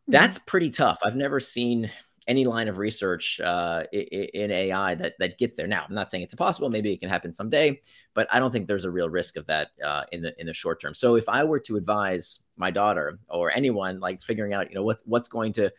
Hmm. 0.06 0.12
That's 0.12 0.38
pretty 0.38 0.70
tough. 0.70 1.00
I've 1.04 1.16
never 1.16 1.40
seen 1.40 1.90
any 2.28 2.44
line 2.44 2.68
of 2.68 2.78
research 2.78 3.40
uh, 3.40 3.82
in 3.92 4.50
AI 4.52 4.94
that 4.94 5.14
that 5.18 5.38
gets 5.38 5.56
there. 5.56 5.66
Now, 5.66 5.84
I'm 5.88 5.94
not 5.94 6.10
saying 6.10 6.22
it's 6.22 6.32
impossible. 6.32 6.70
Maybe 6.70 6.92
it 6.92 7.00
can 7.00 7.08
happen 7.08 7.32
someday, 7.32 7.80
but 8.14 8.28
I 8.32 8.38
don't 8.38 8.52
think 8.52 8.68
there's 8.68 8.84
a 8.84 8.90
real 8.90 9.10
risk 9.10 9.36
of 9.36 9.46
that 9.46 9.68
uh, 9.84 10.04
in 10.12 10.22
the 10.22 10.40
in 10.40 10.46
the 10.46 10.54
short 10.54 10.80
term. 10.80 10.94
So, 10.94 11.16
if 11.16 11.28
I 11.28 11.42
were 11.44 11.58
to 11.60 11.76
advise 11.76 12.40
my 12.56 12.70
daughter 12.70 13.18
or 13.28 13.50
anyone 13.50 13.98
like 13.98 14.22
figuring 14.22 14.52
out, 14.52 14.68
you 14.68 14.76
know, 14.76 14.84
what's 14.84 15.02
what's 15.04 15.28
going 15.28 15.52
to 15.54 15.72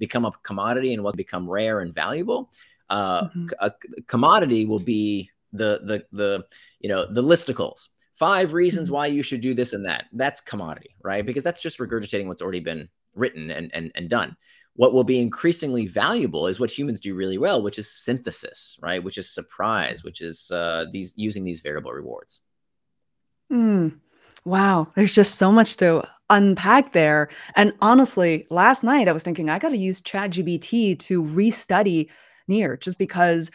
become 0.00 0.24
a 0.24 0.32
commodity 0.42 0.92
and 0.92 1.04
what 1.04 1.16
become 1.16 1.48
rare 1.48 1.80
and 1.80 1.94
valuable. 1.94 2.50
Uh, 2.88 3.28
mm-hmm. 3.28 3.46
A 3.60 3.72
commodity 4.08 4.64
will 4.64 4.80
be 4.80 5.30
the 5.52 5.80
the 5.84 6.04
the 6.10 6.44
you 6.80 6.88
know 6.88 7.06
the 7.12 7.22
listicles. 7.22 7.88
Five 8.14 8.52
reasons 8.52 8.88
mm-hmm. 8.88 8.94
why 8.94 9.06
you 9.06 9.22
should 9.22 9.40
do 9.40 9.54
this 9.54 9.72
and 9.72 9.86
that. 9.86 10.06
That's 10.12 10.40
commodity, 10.40 10.96
right? 11.04 11.24
Because 11.24 11.44
that's 11.44 11.62
just 11.62 11.78
regurgitating 11.78 12.26
what's 12.26 12.42
already 12.42 12.60
been 12.60 12.88
written 13.14 13.50
and 13.52 13.70
and, 13.72 13.92
and 13.94 14.10
done. 14.10 14.36
What 14.74 14.92
will 14.92 15.04
be 15.04 15.20
increasingly 15.20 15.86
valuable 15.86 16.46
is 16.46 16.58
what 16.58 16.70
humans 16.70 17.00
do 17.00 17.14
really 17.14 17.38
well, 17.38 17.62
which 17.62 17.78
is 17.78 17.92
synthesis, 17.92 18.78
right? 18.80 19.02
Which 19.02 19.18
is 19.18 19.28
surprise, 19.30 20.02
which 20.02 20.20
is 20.20 20.50
uh, 20.50 20.86
these 20.92 21.12
using 21.16 21.44
these 21.44 21.60
variable 21.60 21.92
rewards. 21.92 22.40
Mm. 23.52 24.00
Wow, 24.44 24.88
there's 24.94 25.14
just 25.14 25.34
so 25.34 25.52
much 25.52 25.76
to 25.78 26.08
unpack 26.30 26.92
there. 26.92 27.28
And 27.56 27.74
honestly, 27.80 28.46
last 28.50 28.82
night 28.84 29.08
I 29.08 29.12
was 29.12 29.22
thinking 29.22 29.50
I 29.50 29.58
got 29.58 29.70
to 29.70 29.76
use 29.76 30.00
ChatGPT 30.00 30.98
to 31.00 31.22
restudy 31.22 32.08
Nir 32.48 32.76
just 32.78 32.98
because 32.98 33.50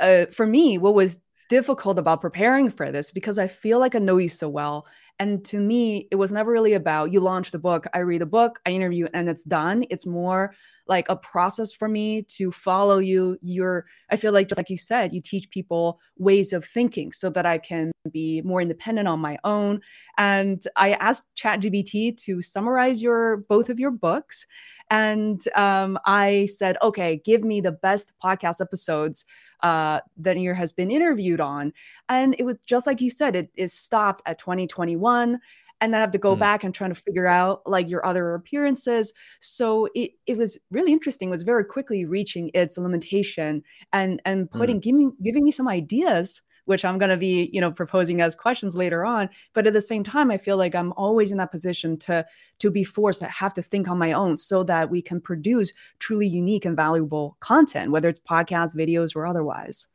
uh, 0.00 0.26
for 0.26 0.46
me, 0.46 0.78
what 0.78 0.94
was 0.94 1.20
difficult 1.48 1.98
about 1.98 2.22
preparing 2.22 2.70
for 2.70 2.90
this 2.90 3.10
because 3.10 3.38
I 3.38 3.46
feel 3.46 3.78
like 3.78 3.94
I 3.94 3.98
know 3.98 4.16
you 4.16 4.28
so 4.28 4.48
well. 4.48 4.86
And 5.18 5.44
to 5.46 5.60
me, 5.60 6.08
it 6.10 6.16
was 6.16 6.32
never 6.32 6.50
really 6.50 6.72
about 6.72 7.12
you 7.12 7.20
launch 7.20 7.50
the 7.50 7.58
book, 7.58 7.86
I 7.92 7.98
read 7.98 8.22
the 8.22 8.26
book, 8.26 8.58
I 8.66 8.70
interview, 8.70 9.06
and 9.12 9.28
it's 9.28 9.44
done. 9.44 9.84
It's 9.90 10.06
more 10.06 10.54
like 10.86 11.08
a 11.08 11.16
process 11.16 11.72
for 11.72 11.88
me 11.88 12.22
to 12.22 12.50
follow 12.50 12.98
you. 12.98 13.38
You're, 13.40 13.86
I 14.10 14.16
feel 14.16 14.32
like, 14.32 14.48
just 14.48 14.58
like 14.58 14.70
you 14.70 14.78
said, 14.78 15.14
you 15.14 15.20
teach 15.20 15.50
people 15.50 16.00
ways 16.18 16.52
of 16.52 16.64
thinking 16.64 17.12
so 17.12 17.30
that 17.30 17.46
I 17.46 17.58
can 17.58 17.92
be 18.10 18.42
more 18.42 18.60
independent 18.60 19.08
on 19.08 19.20
my 19.20 19.38
own. 19.44 19.80
And 20.18 20.62
I 20.76 20.92
asked 20.92 21.26
ChatGPT 21.36 22.16
to 22.24 22.42
summarize 22.42 23.00
your 23.02 23.38
both 23.48 23.68
of 23.68 23.78
your 23.78 23.90
books. 23.90 24.46
And 24.90 25.40
um, 25.54 25.98
I 26.04 26.46
said, 26.46 26.76
okay, 26.82 27.22
give 27.24 27.44
me 27.44 27.60
the 27.60 27.72
best 27.72 28.12
podcast 28.22 28.60
episodes 28.60 29.24
uh, 29.62 30.00
that 30.18 30.36
Nir 30.36 30.54
has 30.54 30.72
been 30.72 30.90
interviewed 30.90 31.40
on. 31.40 31.72
And 32.08 32.34
it 32.38 32.44
was 32.44 32.56
just 32.66 32.86
like 32.86 33.00
you 33.00 33.10
said, 33.10 33.34
it, 33.34 33.50
it 33.54 33.70
stopped 33.70 34.22
at 34.26 34.38
2021 34.38 35.40
and 35.82 35.92
then 35.92 36.00
have 36.00 36.12
to 36.12 36.18
go 36.18 36.36
mm. 36.36 36.38
back 36.38 36.64
and 36.64 36.74
trying 36.74 36.94
to 36.94 37.00
figure 37.00 37.26
out 37.26 37.60
like 37.66 37.90
your 37.90 38.06
other 38.06 38.34
appearances. 38.34 39.12
So 39.40 39.88
it 39.94 40.12
it 40.26 40.38
was 40.38 40.58
really 40.70 40.92
interesting. 40.92 41.28
It 41.28 41.32
was 41.32 41.42
very 41.42 41.64
quickly 41.64 42.06
reaching 42.06 42.50
its 42.54 42.78
limitation 42.78 43.62
and 43.92 44.22
and 44.24 44.50
putting 44.50 44.78
mm. 44.78 44.82
giving 44.82 45.16
giving 45.22 45.44
me 45.44 45.50
some 45.50 45.68
ideas 45.68 46.40
which 46.64 46.84
I'm 46.84 46.96
going 46.96 47.10
to 47.10 47.16
be, 47.16 47.50
you 47.52 47.60
know, 47.60 47.72
proposing 47.72 48.20
as 48.20 48.36
questions 48.36 48.76
later 48.76 49.04
on. 49.04 49.28
But 49.52 49.66
at 49.66 49.72
the 49.72 49.80
same 49.80 50.04
time, 50.04 50.30
I 50.30 50.36
feel 50.36 50.56
like 50.56 50.76
I'm 50.76 50.92
always 50.92 51.32
in 51.32 51.38
that 51.38 51.50
position 51.50 51.98
to 51.98 52.24
to 52.60 52.70
be 52.70 52.84
forced 52.84 53.18
to 53.20 53.26
have 53.26 53.52
to 53.54 53.62
think 53.62 53.88
on 53.88 53.98
my 53.98 54.12
own 54.12 54.36
so 54.36 54.62
that 54.64 54.88
we 54.88 55.02
can 55.02 55.20
produce 55.20 55.72
truly 55.98 56.28
unique 56.28 56.64
and 56.64 56.76
valuable 56.76 57.36
content, 57.40 57.90
whether 57.90 58.08
it's 58.08 58.20
podcasts, 58.20 58.76
videos, 58.76 59.16
or 59.16 59.26
otherwise. 59.26 59.88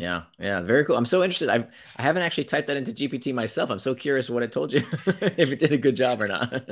Yeah, 0.00 0.22
yeah, 0.38 0.62
very 0.62 0.86
cool. 0.86 0.96
I'm 0.96 1.04
so 1.04 1.22
interested. 1.22 1.50
I 1.50 1.66
I 1.98 2.02
haven't 2.02 2.22
actually 2.22 2.44
typed 2.44 2.68
that 2.68 2.76
into 2.78 2.90
GPT 2.90 3.34
myself. 3.34 3.68
I'm 3.68 3.78
so 3.78 3.94
curious 3.94 4.30
what 4.30 4.42
it 4.42 4.50
told 4.50 4.72
you, 4.72 4.78
if 5.06 5.52
it 5.52 5.58
did 5.58 5.74
a 5.74 5.76
good 5.76 5.94
job 5.94 6.22
or 6.22 6.26
not. 6.26 6.68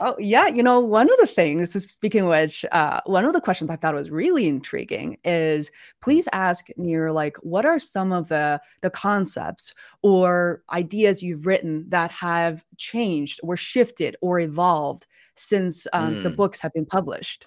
Oh 0.00 0.16
yeah, 0.18 0.48
you 0.48 0.64
know, 0.64 0.80
one 0.80 1.08
of 1.08 1.16
the 1.20 1.26
things, 1.28 1.70
speaking 1.70 2.22
of 2.22 2.30
which, 2.30 2.64
uh, 2.72 3.00
one 3.06 3.24
of 3.24 3.32
the 3.32 3.40
questions 3.40 3.70
I 3.70 3.76
thought 3.76 3.94
was 3.94 4.10
really 4.10 4.48
intriguing 4.48 5.18
is 5.24 5.70
please 6.02 6.28
ask 6.32 6.66
Nir 6.76 7.12
like 7.12 7.36
what 7.38 7.64
are 7.64 7.78
some 7.78 8.12
of 8.12 8.28
the 8.28 8.60
the 8.82 8.90
concepts 8.90 9.72
or 10.02 10.64
ideas 10.72 11.22
you've 11.22 11.46
written 11.46 11.84
that 11.90 12.10
have 12.10 12.64
changed 12.76 13.38
or 13.44 13.56
shifted 13.56 14.16
or 14.20 14.40
evolved 14.40 15.06
since 15.36 15.86
um, 15.92 16.16
mm. 16.16 16.22
the 16.24 16.30
hmm. 16.30 16.34
books 16.34 16.58
have 16.58 16.72
been 16.72 16.86
published. 16.86 17.46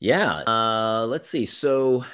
Yeah. 0.00 0.42
Uh, 0.46 1.06
let's 1.08 1.28
see. 1.28 1.46
So 1.46 2.04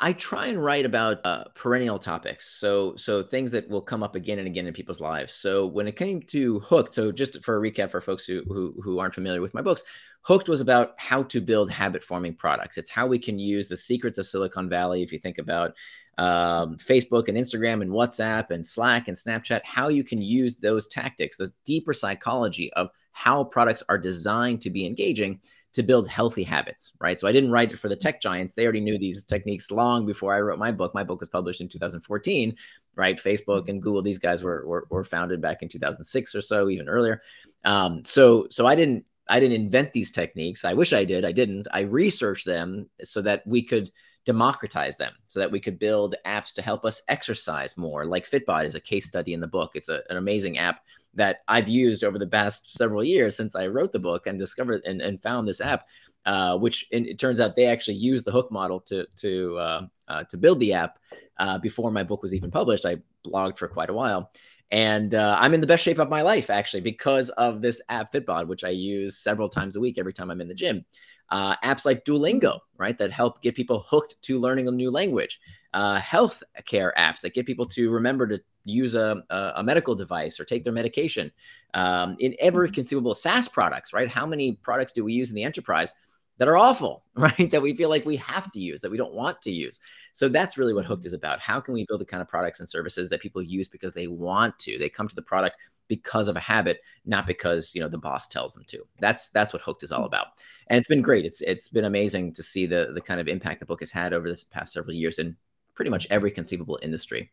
I 0.00 0.12
try 0.14 0.46
and 0.46 0.62
write 0.62 0.86
about 0.86 1.24
uh, 1.24 1.44
perennial 1.54 1.98
topics. 1.98 2.46
So 2.58 2.96
so 2.96 3.22
things 3.22 3.50
that 3.50 3.68
will 3.68 3.82
come 3.82 4.02
up 4.02 4.14
again 4.14 4.38
and 4.38 4.46
again 4.46 4.66
in 4.66 4.72
people's 4.72 5.00
lives. 5.00 5.34
So 5.34 5.66
when 5.66 5.86
it 5.86 5.96
came 5.96 6.22
to 6.22 6.60
Hooked, 6.60 6.94
so 6.94 7.12
just 7.12 7.44
for 7.44 7.56
a 7.56 7.70
recap 7.70 7.90
for 7.90 8.00
folks 8.00 8.24
who 8.24 8.42
who, 8.46 8.74
who 8.82 8.98
aren't 8.98 9.14
familiar 9.14 9.40
with 9.40 9.54
my 9.54 9.62
books, 9.62 9.82
Hooked 10.22 10.48
was 10.48 10.60
about 10.60 10.94
how 10.96 11.24
to 11.24 11.40
build 11.40 11.70
habit 11.70 12.02
forming 12.02 12.34
products. 12.34 12.78
It's 12.78 12.90
how 12.90 13.06
we 13.06 13.18
can 13.18 13.38
use 13.38 13.68
the 13.68 13.76
secrets 13.76 14.18
of 14.18 14.26
Silicon 14.26 14.68
Valley. 14.68 15.02
If 15.02 15.12
you 15.12 15.18
think 15.18 15.38
about 15.38 15.76
um, 16.18 16.76
Facebook 16.76 17.28
and 17.28 17.36
Instagram 17.36 17.82
and 17.82 17.90
WhatsApp 17.90 18.50
and 18.50 18.64
Slack 18.64 19.08
and 19.08 19.16
Snapchat, 19.16 19.60
how 19.64 19.88
you 19.88 20.04
can 20.04 20.20
use 20.20 20.56
those 20.56 20.88
tactics, 20.88 21.36
the 21.36 21.52
deeper 21.64 21.92
psychology 21.92 22.72
of 22.74 22.90
how 23.12 23.44
products 23.44 23.82
are 23.88 23.98
designed 23.98 24.62
to 24.62 24.70
be 24.70 24.86
engaging 24.86 25.40
to 25.72 25.82
build 25.82 26.06
healthy 26.06 26.42
habits, 26.42 26.92
right? 27.00 27.18
So 27.18 27.26
I 27.26 27.32
didn't 27.32 27.50
write 27.50 27.72
it 27.72 27.78
for 27.78 27.88
the 27.88 27.96
tech 27.96 28.20
giants. 28.20 28.54
They 28.54 28.64
already 28.64 28.80
knew 28.80 28.98
these 28.98 29.24
techniques 29.24 29.70
long 29.70 30.04
before 30.04 30.34
I 30.34 30.40
wrote 30.40 30.58
my 30.58 30.70
book. 30.70 30.94
My 30.94 31.04
book 31.04 31.20
was 31.20 31.30
published 31.30 31.60
in 31.60 31.68
2014, 31.68 32.56
right? 32.94 33.16
Facebook 33.16 33.68
and 33.68 33.82
Google, 33.82 34.02
these 34.02 34.18
guys 34.18 34.42
were 34.42 34.66
were, 34.66 34.86
were 34.90 35.04
founded 35.04 35.40
back 35.40 35.62
in 35.62 35.68
2006 35.68 36.34
or 36.34 36.42
so, 36.42 36.68
even 36.68 36.88
earlier. 36.88 37.22
Um, 37.64 38.04
so 38.04 38.46
so 38.50 38.66
I 38.66 38.74
didn't 38.74 39.04
I 39.28 39.40
didn't 39.40 39.62
invent 39.62 39.92
these 39.92 40.10
techniques. 40.10 40.64
I 40.64 40.74
wish 40.74 40.92
I 40.92 41.04
did. 41.04 41.24
I 41.24 41.32
didn't. 41.32 41.68
I 41.72 41.80
researched 41.80 42.44
them 42.44 42.90
so 43.02 43.22
that 43.22 43.46
we 43.46 43.62
could 43.62 43.90
democratize 44.24 44.96
them 44.96 45.12
so 45.24 45.40
that 45.40 45.50
we 45.50 45.58
could 45.58 45.78
build 45.78 46.14
apps 46.26 46.52
to 46.54 46.62
help 46.62 46.84
us 46.84 47.02
exercise 47.08 47.76
more. 47.76 48.04
Like 48.04 48.28
Fitbod 48.28 48.64
is 48.64 48.74
a 48.74 48.80
case 48.80 49.06
study 49.06 49.32
in 49.32 49.40
the 49.40 49.46
book. 49.46 49.72
It's 49.74 49.88
a, 49.88 50.02
an 50.10 50.16
amazing 50.16 50.58
app 50.58 50.80
that 51.14 51.38
I've 51.48 51.68
used 51.68 52.04
over 52.04 52.18
the 52.18 52.26
past 52.26 52.76
several 52.76 53.04
years 53.04 53.36
since 53.36 53.54
I 53.54 53.66
wrote 53.66 53.92
the 53.92 53.98
book 53.98 54.26
and 54.26 54.38
discovered 54.38 54.82
and, 54.84 55.00
and 55.00 55.22
found 55.22 55.46
this 55.46 55.60
app. 55.60 55.86
Uh, 56.24 56.56
which 56.56 56.86
it 56.92 57.18
turns 57.18 57.40
out 57.40 57.56
they 57.56 57.66
actually 57.66 57.96
used 57.96 58.24
the 58.24 58.30
hook 58.30 58.48
model 58.52 58.78
to 58.78 59.04
to 59.16 59.58
uh, 59.58 59.86
uh, 60.06 60.22
to 60.22 60.36
build 60.36 60.60
the 60.60 60.72
app 60.72 61.00
uh, 61.38 61.58
before 61.58 61.90
my 61.90 62.04
book 62.04 62.22
was 62.22 62.32
even 62.32 62.48
published. 62.48 62.86
I 62.86 62.98
blogged 63.26 63.58
for 63.58 63.66
quite 63.66 63.90
a 63.90 63.92
while, 63.92 64.30
and 64.70 65.16
uh, 65.16 65.36
I'm 65.38 65.52
in 65.52 65.60
the 65.60 65.66
best 65.66 65.82
shape 65.82 65.98
of 65.98 66.08
my 66.08 66.22
life 66.22 66.48
actually 66.48 66.80
because 66.80 67.28
of 67.30 67.60
this 67.60 67.82
app 67.88 68.12
Fitbod, 68.12 68.46
which 68.46 68.62
I 68.62 68.68
use 68.68 69.18
several 69.18 69.48
times 69.48 69.74
a 69.74 69.80
week 69.80 69.98
every 69.98 70.12
time 70.12 70.30
I'm 70.30 70.40
in 70.40 70.46
the 70.46 70.54
gym. 70.54 70.84
Uh, 71.28 71.56
apps 71.56 71.84
like 71.84 72.04
Duolingo, 72.04 72.58
right, 72.76 72.96
that 72.98 73.10
help 73.10 73.42
get 73.42 73.54
people 73.54 73.84
hooked 73.88 74.20
to 74.22 74.38
learning 74.38 74.68
a 74.68 74.70
new 74.70 74.90
language. 74.90 75.40
Uh, 75.74 75.98
health 75.98 76.42
care 76.66 76.92
apps 76.98 77.22
that 77.22 77.34
get 77.34 77.46
people 77.46 77.66
to 77.66 77.90
remember 77.90 78.26
to 78.26 78.40
use 78.64 78.94
a, 78.94 79.22
a, 79.30 79.52
a 79.56 79.62
medical 79.62 79.94
device 79.94 80.38
or 80.38 80.44
take 80.44 80.64
their 80.64 80.72
medication. 80.72 81.30
Um, 81.74 82.16
in 82.18 82.34
every 82.38 82.68
mm-hmm. 82.68 82.74
conceivable 82.74 83.14
SaaS 83.14 83.48
products, 83.48 83.92
right? 83.92 84.08
How 84.08 84.26
many 84.26 84.52
products 84.62 84.92
do 84.92 85.04
we 85.04 85.12
use 85.12 85.30
in 85.30 85.36
the 85.36 85.44
enterprise 85.44 85.94
that 86.38 86.48
are 86.48 86.56
awful, 86.56 87.04
right? 87.14 87.50
That 87.50 87.62
we 87.62 87.74
feel 87.74 87.88
like 87.88 88.04
we 88.04 88.16
have 88.16 88.50
to 88.52 88.60
use, 88.60 88.80
that 88.80 88.90
we 88.90 88.96
don't 88.96 89.14
want 89.14 89.40
to 89.42 89.50
use. 89.50 89.80
So 90.12 90.28
that's 90.28 90.58
really 90.58 90.74
what 90.74 90.84
Hooked 90.84 91.02
mm-hmm. 91.02 91.08
is 91.08 91.12
about. 91.12 91.40
How 91.40 91.60
can 91.60 91.74
we 91.74 91.86
build 91.86 92.00
the 92.00 92.06
kind 92.06 92.20
of 92.20 92.28
products 92.28 92.60
and 92.60 92.68
services 92.68 93.08
that 93.10 93.20
people 93.20 93.42
use 93.42 93.68
because 93.68 93.94
they 93.94 94.06
want 94.06 94.58
to? 94.60 94.78
They 94.78 94.88
come 94.88 95.08
to 95.08 95.14
the 95.14 95.22
product 95.22 95.56
because 95.88 96.28
of 96.28 96.36
a 96.36 96.40
habit, 96.40 96.80
not 97.04 97.26
because 97.26 97.74
you 97.74 97.80
know 97.80 97.88
the 97.88 97.98
boss 97.98 98.28
tells 98.28 98.54
them 98.54 98.64
to. 98.68 98.84
That's 98.98 99.28
that's 99.30 99.52
what 99.52 99.62
Hooked 99.62 99.82
is 99.82 99.92
all 99.92 100.00
mm-hmm. 100.00 100.06
about. 100.06 100.26
And 100.68 100.78
it's 100.78 100.88
been 100.88 101.02
great. 101.02 101.24
It's 101.24 101.42
it's 101.42 101.68
been 101.68 101.84
amazing 101.84 102.32
to 102.34 102.42
see 102.42 102.66
the 102.66 102.92
the 102.94 103.00
kind 103.00 103.20
of 103.20 103.28
impact 103.28 103.60
the 103.60 103.66
book 103.66 103.80
has 103.80 103.90
had 103.90 104.12
over 104.12 104.28
this 104.28 104.44
past 104.44 104.72
several 104.72 104.94
years 104.94 105.18
in 105.18 105.36
pretty 105.74 105.90
much 105.90 106.06
every 106.10 106.30
conceivable 106.30 106.78
industry. 106.82 107.30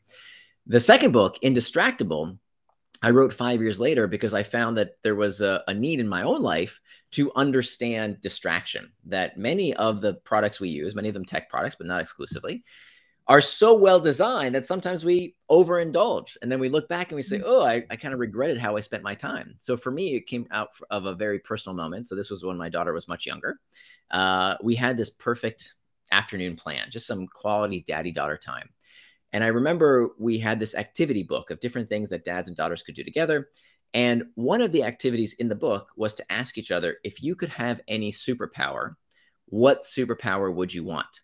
The 0.70 0.80
second 0.80 1.14
book, 1.14 1.40
Indistractable, 1.44 2.38
I 3.02 3.10
wrote 3.10 3.34
five 3.34 3.60
years 3.60 3.80
later 3.80 4.06
because 4.06 4.36
I 4.36 4.44
found 4.44 4.78
that 4.78 5.02
there 5.02 5.16
was 5.16 5.42
a, 5.42 5.64
a, 5.68 5.74
need 5.74 6.00
in 6.00 6.08
my 6.08 6.22
own 6.22 6.44
life 6.44 6.80
to 7.14 7.32
understand 7.36 8.22
distraction. 8.22 8.92
That 9.06 9.36
many 9.36 9.74
of 9.74 10.00
the 10.00 10.14
products 10.14 10.60
we 10.60 10.70
use, 10.70 10.94
many 10.94 11.08
of 11.08 11.16
them 11.16 11.26
tech 11.26 11.50
products, 11.50 11.76
but 11.76 11.88
not 11.88 12.02
exclusively, 12.02 12.64
are 13.28 13.42
so 13.42 13.80
well 13.80 14.00
designed 14.00 14.54
that 14.54 14.66
sometimes 14.68 15.04
we 15.04 15.34
overindulge. 15.50 16.38
And 16.44 16.52
then 16.52 16.60
we 16.60 16.70
look 16.70 16.88
back 16.88 17.10
and 17.10 17.16
we 17.16 17.24
say, 17.24 17.40
mm. 17.40 17.46
oh, 17.48 17.66
I, 17.66 17.84
I 17.90 17.96
kind 17.96 18.14
of 18.14 18.20
regretted 18.20 18.60
how 18.60 18.78
I 18.78 18.82
spent 18.82 19.02
my 19.02 19.16
time. 19.16 19.56
So 19.58 19.76
for 19.76 19.90
me, 19.90 20.14
it 20.14 20.28
came 20.28 20.46
out 20.52 20.70
of 20.92 21.06
a 21.06 21.16
very 21.16 21.40
personal 21.40 21.76
moment. 21.76 22.06
So 22.06 22.14
this 22.14 22.30
was 22.30 22.44
when 22.44 22.58
my 22.58 22.70
daughter 22.70 22.94
was 22.94 23.08
much 23.08 23.26
younger. 23.26 23.60
Uh, 24.12 24.54
we 24.62 24.76
had 24.76 24.98
this 24.98 25.10
perfect 25.10 25.74
afternoon 26.12 26.56
plan, 26.58 26.90
just 26.92 27.08
some 27.08 27.26
quality 27.26 27.84
daddy 27.88 28.12
daughter 28.12 28.38
time. 28.38 28.70
And 29.32 29.44
I 29.44 29.48
remember 29.48 30.10
we 30.18 30.40
had 30.40 30.60
this 30.60 30.76
activity 30.76 31.24
book 31.24 31.52
of 31.52 31.60
different 31.60 31.88
things 31.88 32.10
that 32.10 32.24
dads 32.24 32.48
and 32.48 32.58
daughters 32.58 32.82
could 32.82 32.96
do 32.96 33.04
together. 33.04 33.50
And 33.94 34.26
one 34.36 34.62
of 34.62 34.72
the 34.72 34.84
activities 34.84 35.34
in 35.34 35.50
the 35.50 35.56
book 35.56 35.90
was 35.96 36.14
to 36.16 36.32
ask 36.32 36.58
each 36.58 36.72
other 36.72 36.98
if 37.04 37.22
you 37.22 37.36
could 37.36 37.50
have 37.50 37.82
any 37.88 38.12
superpower, 38.12 38.96
what 39.46 39.82
superpower 39.82 40.54
would 40.54 40.74
you 40.74 40.84
want? 40.84 41.22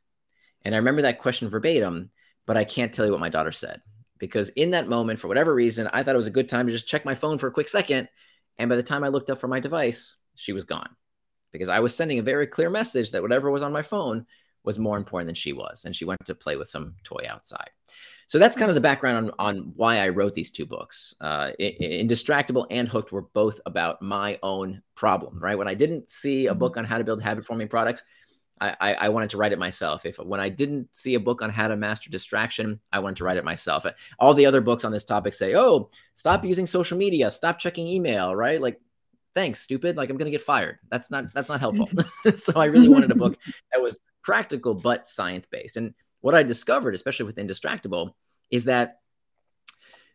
And 0.64 0.74
I 0.74 0.80
remember 0.80 1.04
that 1.04 1.20
question 1.20 1.50
verbatim, 1.50 2.12
but 2.46 2.58
I 2.58 2.64
can't 2.64 2.94
tell 2.94 3.06
you 3.06 3.12
what 3.12 3.22
my 3.22 3.30
daughter 3.30 3.52
said 3.52 3.82
because 4.18 4.50
in 4.50 4.72
that 4.72 4.88
moment, 4.88 5.20
for 5.20 5.28
whatever 5.28 5.54
reason, 5.54 5.90
I 5.92 6.02
thought 6.04 6.16
it 6.16 6.18
was 6.18 6.28
a 6.28 6.32
good 6.32 6.50
time 6.50 6.68
to 6.68 6.72
just 6.72 6.88
check 6.88 7.06
my 7.06 7.16
phone 7.16 7.38
for 7.38 7.48
a 7.48 7.52
quick 7.52 7.70
second. 7.70 8.08
And 8.58 8.70
by 8.70 8.76
the 8.76 8.84
time 8.84 9.04
I 9.04 9.10
looked 9.10 9.30
up 9.30 9.38
from 9.38 9.50
my 9.50 9.60
device, 9.60 10.18
she 10.36 10.54
was 10.54 10.64
gone 10.64 10.90
because 11.52 11.70
I 11.70 11.80
was 11.80 11.96
sending 11.96 12.20
a 12.20 12.24
very 12.24 12.48
clear 12.48 12.70
message 12.70 13.12
that 13.12 13.22
whatever 13.22 13.52
was 13.52 13.62
on 13.62 13.74
my 13.74 13.82
phone 13.82 14.26
was 14.66 14.80
more 14.80 14.98
important 14.98 15.28
than 15.28 15.36
she 15.36 15.54
was. 15.54 15.86
And 15.86 15.96
she 15.96 16.06
went 16.06 16.24
to 16.26 16.36
play 16.36 16.56
with 16.56 16.68
some 16.68 16.96
toy 17.04 17.26
outside. 17.28 17.70
So 18.28 18.40
that's 18.40 18.58
kind 18.58 18.70
of 18.70 18.76
the 18.76 18.82
background 18.82 19.32
on, 19.40 19.56
on 19.58 19.74
why 19.76 20.00
I 20.00 20.10
wrote 20.10 20.34
these 20.34 20.50
two 20.50 20.66
books. 20.66 21.14
Uh, 21.22 21.52
Indistractable 21.60 22.66
and 22.72 22.88
Hooked 22.88 23.12
were 23.12 23.22
both 23.22 23.62
about 23.66 24.02
my 24.02 24.40
own 24.42 24.82
problem, 24.96 25.40
right? 25.40 25.58
When 25.58 25.68
I 25.68 25.76
didn't 25.76 26.10
see 26.10 26.48
a 26.48 26.52
mm-hmm. 26.52 26.60
book 26.60 26.78
on 26.78 26.86
how 26.86 26.98
to 26.98 27.04
build 27.04 27.22
habit 27.22 27.46
forming 27.46 27.68
products, 27.68 28.04
I, 28.60 28.76
I, 28.80 28.94
I, 28.94 29.10
wanted 29.10 29.30
to 29.32 29.38
write 29.38 29.52
it 29.52 29.60
myself. 29.60 30.06
If 30.06 30.18
when 30.18 30.40
I 30.40 30.48
didn't 30.48 30.96
see 30.96 31.16
a 31.16 31.20
book 31.20 31.42
on 31.42 31.50
how 31.50 31.68
to 31.68 31.76
master 31.76 32.10
distraction, 32.10 32.80
I 32.92 33.00
wanted 33.00 33.18
to 33.18 33.26
write 33.26 33.38
it 33.38 33.44
myself. 33.44 33.86
All 34.18 34.34
the 34.34 34.46
other 34.46 34.62
books 34.62 34.86
on 34.86 34.94
this 34.94 35.04
topic 35.04 35.34
say, 35.34 35.56
"Oh, 35.56 35.90
stop 36.16 36.46
using 36.46 36.66
social 36.66 36.98
media, 36.98 37.30
stop 37.32 37.60
checking 37.60 37.86
email," 37.88 38.34
right? 38.34 38.62
Like, 38.62 38.80
thanks, 39.34 39.60
stupid. 39.60 39.98
Like 39.98 40.10
I'm 40.10 40.16
going 40.18 40.26
to 40.26 40.32
get 40.32 40.42
fired. 40.42 40.80
That's 40.90 41.12
not 41.12 41.34
that's 41.34 41.50
not 41.50 41.60
helpful. 41.60 41.90
so 42.34 42.60
I 42.60 42.66
really 42.66 42.90
wanted 42.90 43.12
a 43.12 43.16
book 43.16 43.38
that 43.74 43.82
was 43.82 44.00
practical 44.26 44.74
but 44.74 45.08
science 45.08 45.46
based. 45.46 45.78
And 45.78 45.94
what 46.22 46.36
I 46.36 46.44
discovered, 46.44 46.96
especially 46.96 47.28
with 47.28 47.38
Indistractable, 47.38 48.14
is 48.52 48.66
that 48.66 49.00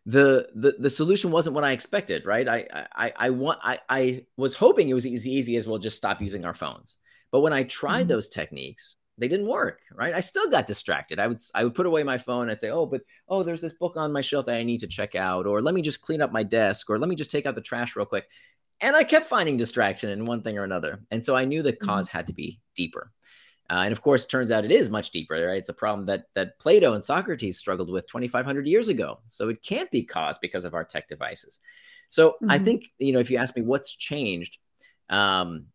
the 0.05 0.49
the 0.53 0.75
the 0.79 0.89
solution 0.89 1.31
wasn't 1.31 1.55
what 1.55 1.63
I 1.63 1.71
expected. 1.71 2.25
Right? 2.25 2.47
I 2.47 2.87
I 2.93 3.13
I 3.15 3.29
want 3.29 3.59
I 3.63 3.79
I 3.89 4.25
was 4.35 4.53
hoping 4.53 4.89
it 4.89 4.93
was 4.93 5.05
as 5.05 5.27
easy 5.27 5.55
as 5.55 5.67
well 5.67 5.79
just 5.79 5.97
stop 5.97 6.21
using 6.21 6.45
our 6.45 6.53
phones. 6.53 6.97
But 7.31 7.39
when 7.39 7.53
I 7.53 7.63
tried 7.63 8.01
mm-hmm. 8.01 8.09
those 8.09 8.29
techniques, 8.29 8.97
they 9.17 9.27
didn't 9.29 9.47
work. 9.47 9.79
Right? 9.93 10.13
I 10.13 10.19
still 10.19 10.49
got 10.49 10.67
distracted. 10.67 11.19
I 11.19 11.27
would 11.27 11.39
I 11.55 11.63
would 11.63 11.75
put 11.75 11.85
away 11.85 12.03
my 12.03 12.17
phone 12.17 12.43
and 12.43 12.51
I'd 12.51 12.59
say, 12.59 12.71
oh, 12.71 12.85
but 12.85 13.01
oh, 13.29 13.43
there's 13.43 13.61
this 13.61 13.73
book 13.73 13.95
on 13.95 14.11
my 14.11 14.21
shelf 14.21 14.47
that 14.47 14.57
I 14.57 14.63
need 14.63 14.79
to 14.79 14.87
check 14.87 15.15
out, 15.15 15.45
or 15.45 15.61
let 15.61 15.75
me 15.75 15.81
just 15.81 16.01
clean 16.01 16.21
up 16.21 16.31
my 16.31 16.43
desk, 16.43 16.89
or 16.89 16.99
let 16.99 17.09
me 17.09 17.15
just 17.15 17.31
take 17.31 17.45
out 17.45 17.55
the 17.55 17.61
trash 17.61 17.95
real 17.95 18.05
quick. 18.05 18.27
And 18.81 18.95
I 18.95 19.03
kept 19.03 19.27
finding 19.27 19.57
distraction 19.57 20.09
in 20.09 20.25
one 20.25 20.41
thing 20.41 20.57
or 20.57 20.63
another. 20.63 21.03
And 21.11 21.23
so 21.23 21.35
I 21.35 21.45
knew 21.45 21.61
the 21.61 21.73
mm-hmm. 21.73 21.85
cause 21.85 22.09
mm-hmm. 22.09 22.17
had 22.17 22.27
to 22.27 22.33
be 22.33 22.59
deeper. 22.75 23.11
Uh, 23.71 23.83
and 23.85 23.93
of 23.93 24.01
course, 24.01 24.25
turns 24.25 24.51
out 24.51 24.65
it 24.65 24.71
is 24.71 24.89
much 24.89 25.11
deeper. 25.11 25.47
Right? 25.47 25.57
It's 25.57 25.69
a 25.69 25.73
problem 25.73 26.05
that 26.07 26.25
that 26.33 26.59
Plato 26.59 26.91
and 26.91 27.03
Socrates 27.03 27.57
struggled 27.57 27.89
with 27.89 28.05
2,500 28.07 28.67
years 28.67 28.89
ago. 28.89 29.19
So 29.27 29.47
it 29.47 29.63
can't 29.63 29.89
be 29.89 30.03
caused 30.03 30.41
because 30.41 30.65
of 30.65 30.73
our 30.73 30.83
tech 30.83 31.07
devices. 31.07 31.59
So 32.09 32.31
mm-hmm. 32.31 32.51
I 32.51 32.59
think 32.59 32.89
you 32.99 33.13
know, 33.13 33.19
if 33.19 33.31
you 33.31 33.37
ask 33.37 33.55
me 33.55 33.61
what's 33.61 33.95
changed 33.95 34.57
um, 35.09 35.67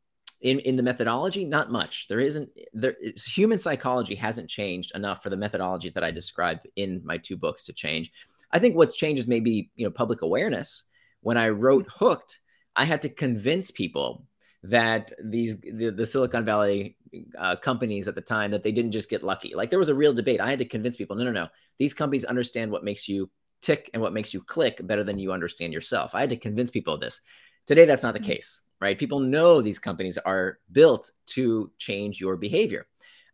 in 0.43 0.59
in 0.59 0.77
the 0.77 0.83
methodology, 0.83 1.47
not 1.47 1.73
much. 1.73 2.07
There 2.09 2.21
isn't. 2.21 2.51
There 2.75 2.97
human 3.25 3.59
psychology 3.59 4.15
hasn't 4.15 4.51
changed 4.51 4.95
enough 4.95 5.23
for 5.23 5.31
the 5.31 5.37
methodologies 5.37 5.95
that 5.95 6.05
I 6.05 6.11
describe 6.11 6.61
in 6.77 7.01
my 7.03 7.17
two 7.17 7.39
books 7.39 7.65
to 7.65 7.73
change. 7.73 8.13
I 8.53 8.59
think 8.59 8.77
what's 8.77 8.97
changed 8.97 9.21
is 9.21 9.27
maybe 9.27 9.71
you 9.75 9.87
know 9.87 9.91
public 9.91 10.21
awareness. 10.21 10.83
When 11.23 11.39
I 11.39 11.49
wrote 11.49 11.87
Hooked, 11.89 12.41
I 12.77 12.85
had 12.85 13.01
to 13.03 13.09
convince 13.09 13.71
people 13.71 14.27
that 14.65 15.13
these 15.25 15.59
the, 15.61 15.91
the 15.91 16.05
Silicon 16.07 16.45
Valley 16.45 16.97
uh, 17.39 17.57
companies 17.57 18.09
at 18.09 18.15
the 18.15 18.21
time 18.21 18.51
that 18.51 18.63
they 18.63 18.73
didn't 18.73 18.93
just 18.93 19.11
get 19.11 19.25
lucky. 19.25 19.53
Like 19.55 19.71
there 19.71 19.79
was 19.79 19.89
a 19.89 19.95
real 19.95 20.13
debate. 20.13 20.41
I 20.41 20.49
had 20.49 20.59
to 20.59 20.65
convince 20.65 20.97
people, 20.97 21.17
no, 21.17 21.25
no, 21.25 21.33
no. 21.33 21.49
These 21.79 21.95
companies 21.95 22.25
understand 22.25 22.71
what 22.71 22.85
makes 22.85 23.09
you 23.09 23.31
tick 23.63 23.91
and 23.93 24.03
what 24.03 24.13
makes 24.13 24.33
you 24.33 24.43
click 24.43 24.87
better 24.87 25.05
than 25.05 25.19
you 25.19 25.33
understand 25.33 25.73
yourself. 25.73 26.15
I 26.15 26.21
had 26.21 26.31
to 26.31 26.37
convince 26.37 26.71
people 26.71 26.95
of 26.95 27.01
this. 27.01 27.21
Today, 27.67 27.85
that's 27.85 28.03
not 28.03 28.15
the 28.15 28.21
mm-hmm. 28.21 28.33
case, 28.33 28.61
right? 28.81 28.99
People 28.99 29.21
know 29.21 29.61
these 29.61 29.79
companies 29.79 30.19
are 30.19 30.59
built 30.71 31.11
to 31.29 31.71
change 31.79 32.21
your 32.21 32.37
behavior. 32.37 32.87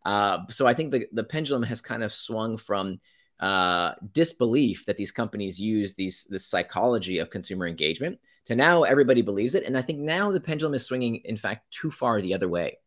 Uh, 0.05 0.39
so 0.49 0.67
I 0.67 0.73
think 0.73 0.91
the, 0.91 1.07
the 1.11 1.23
pendulum 1.23 1.63
has 1.63 1.81
kind 1.81 2.03
of 2.03 2.11
swung 2.11 2.57
from 2.57 2.99
uh, 3.39 3.93
disbelief 4.11 4.85
that 4.85 4.97
these 4.97 5.11
companies 5.11 5.59
use 5.59 5.95
these 5.95 6.25
this 6.29 6.45
psychology 6.45 7.19
of 7.19 7.29
consumer 7.29 7.67
engagement 7.67 8.19
to 8.45 8.55
now 8.55 8.83
everybody 8.83 9.21
believes 9.21 9.55
it. 9.55 9.65
And 9.65 9.77
I 9.77 9.81
think 9.81 9.99
now 9.99 10.31
the 10.31 10.39
pendulum 10.39 10.73
is 10.73 10.85
swinging, 10.85 11.17
in 11.25 11.35
fact, 11.35 11.69
too 11.71 11.91
far 11.91 12.21
the 12.21 12.33
other 12.33 12.47
way 12.47 12.77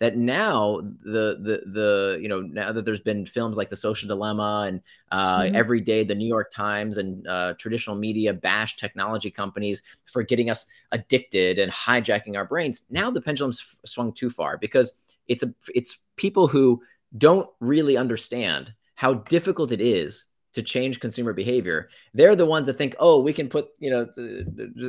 that 0.00 0.16
now 0.16 0.80
the 1.02 1.38
the 1.40 1.62
the 1.66 2.18
you 2.20 2.28
know 2.28 2.40
now 2.40 2.72
that 2.72 2.84
there's 2.84 3.00
been 3.00 3.24
films 3.24 3.56
like 3.56 3.68
the 3.68 3.76
social 3.76 4.08
dilemma 4.08 4.64
and 4.66 4.80
uh, 5.12 5.42
mm-hmm. 5.42 5.54
every 5.54 5.80
day 5.80 6.02
the 6.02 6.14
new 6.14 6.26
york 6.26 6.50
times 6.50 6.96
and 6.96 7.26
uh, 7.28 7.54
traditional 7.58 7.94
media 7.94 8.32
bash 8.32 8.76
technology 8.76 9.30
companies 9.30 9.82
for 10.06 10.22
getting 10.22 10.50
us 10.50 10.66
addicted 10.90 11.58
and 11.58 11.70
hijacking 11.70 12.36
our 12.36 12.44
brains 12.44 12.86
now 12.90 13.10
the 13.10 13.20
pendulum's 13.20 13.78
swung 13.84 14.12
too 14.12 14.30
far 14.30 14.58
because 14.58 14.94
it's 15.28 15.44
a 15.44 15.54
it's 15.74 16.00
people 16.16 16.48
who 16.48 16.82
don't 17.16 17.48
really 17.60 17.96
understand 17.96 18.72
how 18.94 19.14
difficult 19.14 19.70
it 19.70 19.80
is 19.80 20.24
to 20.52 20.62
change 20.62 20.98
consumer 20.98 21.32
behavior 21.32 21.88
they're 22.14 22.34
the 22.34 22.46
ones 22.46 22.66
that 22.66 22.74
think 22.74 22.96
oh 22.98 23.20
we 23.20 23.32
can 23.32 23.48
put 23.48 23.68
you 23.78 23.90
know 23.90 24.08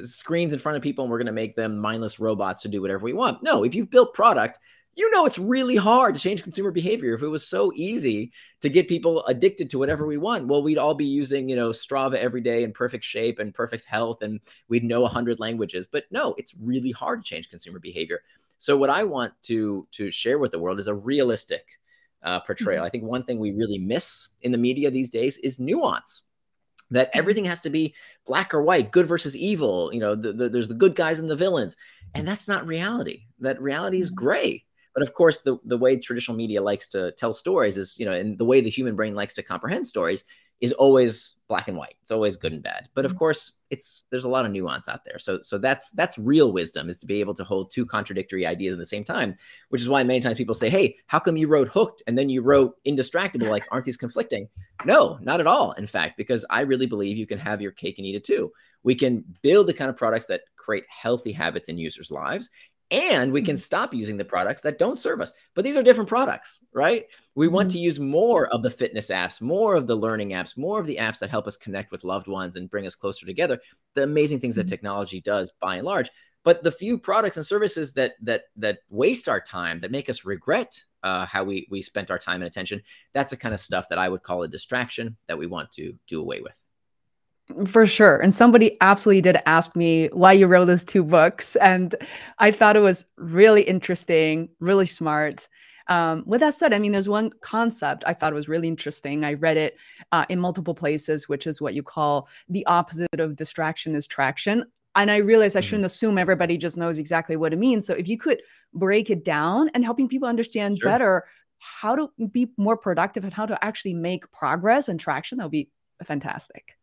screens 0.04 0.54
in 0.54 0.60
front 0.60 0.76
of 0.76 0.82
people 0.82 1.04
and 1.04 1.12
we're 1.12 1.20
going 1.20 1.26
to 1.26 1.32
make 1.32 1.56
them 1.56 1.78
mindless 1.78 2.20
robots 2.20 2.62
to 2.62 2.70
do 2.70 2.82
whatever 2.82 3.04
we 3.04 3.14
want 3.14 3.44
no 3.44 3.64
if 3.64 3.76
you've 3.76 3.92
built 3.92 4.14
product 4.14 4.58
you 4.96 5.10
know 5.12 5.26
it's 5.26 5.40
really 5.40 5.76
hard 5.76 6.14
to 6.14 6.22
change 6.22 6.44
consumer 6.44 6.72
behavior 6.72 7.14
if 7.14 7.22
it 7.22 7.28
was 7.28 7.48
so 7.48 7.72
easy 7.76 8.32
to 8.60 8.70
get 8.70 8.88
people 8.88 9.26
addicted 9.26 9.70
to 9.70 9.80
whatever 9.80 10.06
we 10.06 10.18
want 10.18 10.48
well 10.48 10.64
we'd 10.64 10.78
all 10.78 10.94
be 10.94 11.06
using 11.06 11.48
you 11.50 11.56
know 11.56 11.70
strava 11.70 12.16
every 12.16 12.42
day 12.42 12.64
in 12.64 12.72
perfect 12.72 13.04
shape 13.04 13.40
and 13.40 13.54
perfect 13.54 13.86
health 13.86 14.22
and 14.22 14.40
we'd 14.68 14.84
know 14.84 15.02
100 15.02 15.40
languages 15.40 15.88
but 15.88 16.06
no 16.12 16.36
it's 16.38 16.54
really 16.60 16.92
hard 16.92 17.24
to 17.24 17.30
change 17.30 17.50
consumer 17.50 17.80
behavior 17.80 18.22
so 18.58 18.76
what 18.76 18.90
i 18.90 19.04
want 19.04 19.34
to 19.42 19.88
to 19.92 20.12
share 20.12 20.40
with 20.40 20.52
the 20.52 20.60
world 20.60 20.80
is 20.80 20.88
a 20.88 20.96
realistic 20.96 21.66
uh, 22.24 22.40
portrayal 22.40 22.80
mm-hmm. 22.80 22.86
i 22.86 22.90
think 22.90 23.04
one 23.04 23.24
thing 23.24 23.40
we 23.40 23.52
really 23.52 23.80
miss 23.80 24.30
in 24.42 24.52
the 24.52 24.58
media 24.58 24.92
these 24.92 25.10
days 25.10 25.38
is 25.38 25.60
nuance 25.60 26.24
that 26.92 27.08
mm-hmm. 27.08 27.20
everything 27.20 27.46
has 27.46 27.62
to 27.62 27.70
be 27.70 27.96
black 28.28 28.54
or 28.54 28.62
white, 28.62 28.92
good 28.92 29.08
versus 29.08 29.38
evil. 29.38 29.94
You 29.94 30.02
know, 30.02 30.14
the, 30.14 30.34
the, 30.34 30.50
there's 30.50 30.68
the 30.68 30.74
good 30.74 30.94
guys 30.94 31.20
and 31.20 31.30
the 31.30 31.38
villains, 31.38 31.78
and 32.14 32.28
that's 32.28 32.50
not 32.50 32.68
reality. 32.68 33.24
That 33.40 33.62
reality 33.62 34.00
is 34.00 34.12
mm-hmm. 34.12 34.26
gray 34.26 34.66
But 34.94 35.04
of 35.04 35.14
course, 35.14 35.40
the, 35.40 35.58
the 35.64 35.78
way 35.78 35.98
traditional 35.98 36.38
media 36.38 36.62
likes 36.62 36.88
to 36.90 37.12
tell 37.14 37.34
stories 37.34 37.78
is, 37.78 37.98
you 37.98 38.06
know, 38.06 38.12
and 38.12 38.38
the 38.38 38.46
way 38.46 38.62
the 38.62 38.70
human 38.70 38.96
brain 38.96 39.16
likes 39.16 39.34
to 39.36 39.44
comprehend 39.44 39.88
stories 39.88 40.26
is 40.62 40.74
always 40.74 41.38
black 41.48 41.68
and 41.68 41.76
white. 41.76 41.96
It's 42.02 42.12
always 42.12 42.38
good 42.38 42.54
and 42.54 42.64
bad. 42.64 42.88
But 42.94 43.04
of 43.04 43.12
mm-hmm. 43.12 43.18
course, 43.18 43.58
it's 43.72 44.06
there's 44.10 44.26
a 44.26 44.30
lot 44.30 44.46
of 44.46 44.52
nuance 44.52 44.88
out 44.88 45.04
there. 45.04 45.18
So 45.18 45.42
so 45.42 45.58
that's 45.58 45.92
that's 45.92 46.18
real 46.18 46.54
wisdom 46.54 46.88
is 46.88 47.00
to 47.00 47.08
be 47.08 47.20
able 47.20 47.34
to 47.34 47.44
hold 47.44 47.72
two 47.72 47.86
contradictory 47.86 48.46
ideas 48.46 48.74
at 48.74 48.80
the 48.80 48.86
same 48.86 49.04
time, 49.04 49.36
which 49.70 49.82
is 49.82 49.90
why 49.90 50.04
many 50.04 50.20
times 50.20 50.38
people 50.38 50.56
say, 50.56 50.70
"Hey, 50.70 50.98
how 51.08 51.20
come 51.20 51.36
you 51.36 51.48
wrote 51.48 51.68
hooked 51.68 52.04
and 52.06 52.18
then 52.18 52.30
you 52.30 52.42
wrote 52.42 52.76
indistractable? 52.88 53.50
Like 53.50 53.66
aren't 53.72 53.86
these 53.86 53.98
conflicting?" 53.98 54.48
No, 54.86 55.18
not 55.22 55.40
at 55.40 55.48
all. 55.48 55.72
In 55.74 55.88
fact, 55.88 56.16
because 56.16 56.46
I 56.50 56.62
really 56.62 56.88
believe 56.88 57.18
you 57.18 57.28
can 57.28 57.40
have 57.40 57.62
your 57.62 57.72
cake 57.72 57.98
and 57.98 58.06
eat 58.06 58.16
it 58.16 58.24
too. 58.24 58.52
We 58.84 58.96
can 58.96 59.24
build 59.42 59.68
the 59.68 59.74
kind 59.74 59.90
of 59.90 59.98
products 59.98 60.28
that 60.28 60.42
create 60.56 60.86
healthy 60.90 61.32
habits 61.32 61.70
in 61.70 61.78
users' 61.78 62.12
lives 62.12 62.50
and 62.92 63.32
we 63.32 63.42
can 63.42 63.56
mm-hmm. 63.56 63.62
stop 63.62 63.94
using 63.94 64.18
the 64.18 64.26
products 64.26 64.62
that 64.62 64.78
don't 64.78 65.00
serve 65.00 65.22
us. 65.22 65.34
But 65.56 65.64
these 65.64 65.78
are 65.78 65.84
different 65.84 66.10
products, 66.10 66.64
right? 66.74 67.06
We 67.36 67.48
want 67.48 67.70
mm-hmm. 67.70 67.78
to 67.78 67.80
use 67.80 68.00
more 68.00 68.48
of 68.48 68.64
the 68.64 68.70
fitness 68.70 69.10
apps, 69.10 69.42
more 69.42 69.76
of 69.76 69.88
the 69.88 69.96
learning 69.96 70.30
apps, 70.30 70.58
more 70.58 70.80
of 70.80 70.86
the 70.86 70.98
apps 70.98 71.20
that 71.20 71.30
help 71.30 71.48
us 71.48 71.58
connect 71.58 71.92
with 71.92 72.04
loved 72.04 72.28
ones 72.28 72.58
and 72.58 72.70
bring 72.70 72.86
us 72.86 72.96
closer 72.96 73.26
together. 73.26 73.60
The 73.96 74.04
amazing 74.04 74.40
things 74.40 74.56
that 74.56 74.64
mm-hmm. 74.64 74.70
technology 74.72 75.22
does 75.22 75.52
by 75.60 75.78
and 75.78 75.86
large. 75.86 76.10
But 76.44 76.64
the 76.64 76.72
few 76.72 76.98
products 76.98 77.38
and 77.38 77.46
services 77.46 77.94
that 77.94 78.14
that 78.22 78.46
that 78.58 78.80
waste 78.90 79.30
our 79.30 79.40
time, 79.40 79.80
that 79.82 79.92
make 79.92 80.10
us 80.10 80.26
regret 80.26 80.84
uh, 81.04 81.26
how 81.26 81.44
we 81.44 81.68
we 81.70 81.82
spent 81.82 82.10
our 82.10 82.18
time 82.18 82.42
and 82.42 82.46
attention, 82.46 82.82
that's 83.14 83.30
the 83.30 83.38
kind 83.38 83.54
of 83.54 83.60
stuff 83.60 83.90
that 83.90 84.00
I 84.00 84.10
would 84.10 84.24
call 84.24 84.42
a 84.42 84.48
distraction 84.48 85.18
that 85.28 85.38
we 85.38 85.46
want 85.46 85.72
to 85.74 85.94
do 86.08 86.20
away 86.20 86.42
with. 86.42 86.62
For 87.68 87.86
sure. 87.86 88.18
And 88.18 88.34
somebody 88.34 88.78
absolutely 88.82 89.22
did 89.22 89.38
ask 89.46 89.76
me 89.76 90.08
why 90.14 90.34
you 90.34 90.48
wrote 90.48 90.66
those 90.66 90.84
two 90.84 91.04
books. 91.04 91.56
And 91.58 91.96
I 92.40 92.52
thought 92.52 92.76
it 92.76 92.82
was 92.82 93.08
really 93.18 93.62
interesting, 93.64 94.50
really 94.60 94.86
smart. 94.86 95.48
Um, 95.88 96.24
with 96.26 96.42
that 96.42 96.54
said, 96.54 96.74
I 96.74 96.80
mean, 96.80 96.92
there's 96.92 97.10
one 97.10 97.32
concept 97.42 98.04
I 98.06 98.14
thought 98.14 98.34
was 98.34 98.48
really 98.48 98.68
interesting. 98.68 99.26
I 99.26 99.34
read 99.34 99.58
it 99.58 99.78
uh, 100.12 100.26
in 100.30 100.40
multiple 100.40 100.76
places, 100.76 101.28
which 101.28 101.48
is 101.48 101.62
what 101.62 101.74
you 101.74 101.84
call 101.84 102.30
the 102.50 102.66
opposite 102.66 103.20
of 103.20 103.36
distraction 103.36 103.96
is 103.96 104.08
traction. 104.08 104.66
And 104.96 105.10
I 105.10 105.18
realized 105.18 105.56
I 105.56 105.60
mm-hmm. 105.60 105.68
shouldn't 105.68 105.86
assume 105.86 106.18
everybody 106.18 106.58
just 106.58 106.78
knows 106.78 107.00
exactly 107.00 107.36
what 107.36 107.54
it 107.54 107.60
means. 107.60 107.86
So 107.86 107.94
if 107.94 108.08
you 108.08 108.18
could 108.18 108.42
break 108.74 109.10
it 109.10 109.26
down 109.26 109.70
and 109.74 109.84
helping 109.84 110.08
people 110.08 110.28
understand 110.28 110.78
sure. 110.78 110.90
better 110.90 111.26
how 111.60 111.96
to 111.96 112.10
be 112.32 112.52
more 112.58 112.78
productive 112.78 113.24
and 113.24 113.34
how 113.34 113.46
to 113.46 113.64
actually 113.64 113.94
make 113.94 114.32
progress 114.32 114.88
and 114.88 115.00
traction, 115.00 115.38
that 115.38 115.46
would 115.46 115.52
be 115.52 115.70
fantastic. 116.04 116.78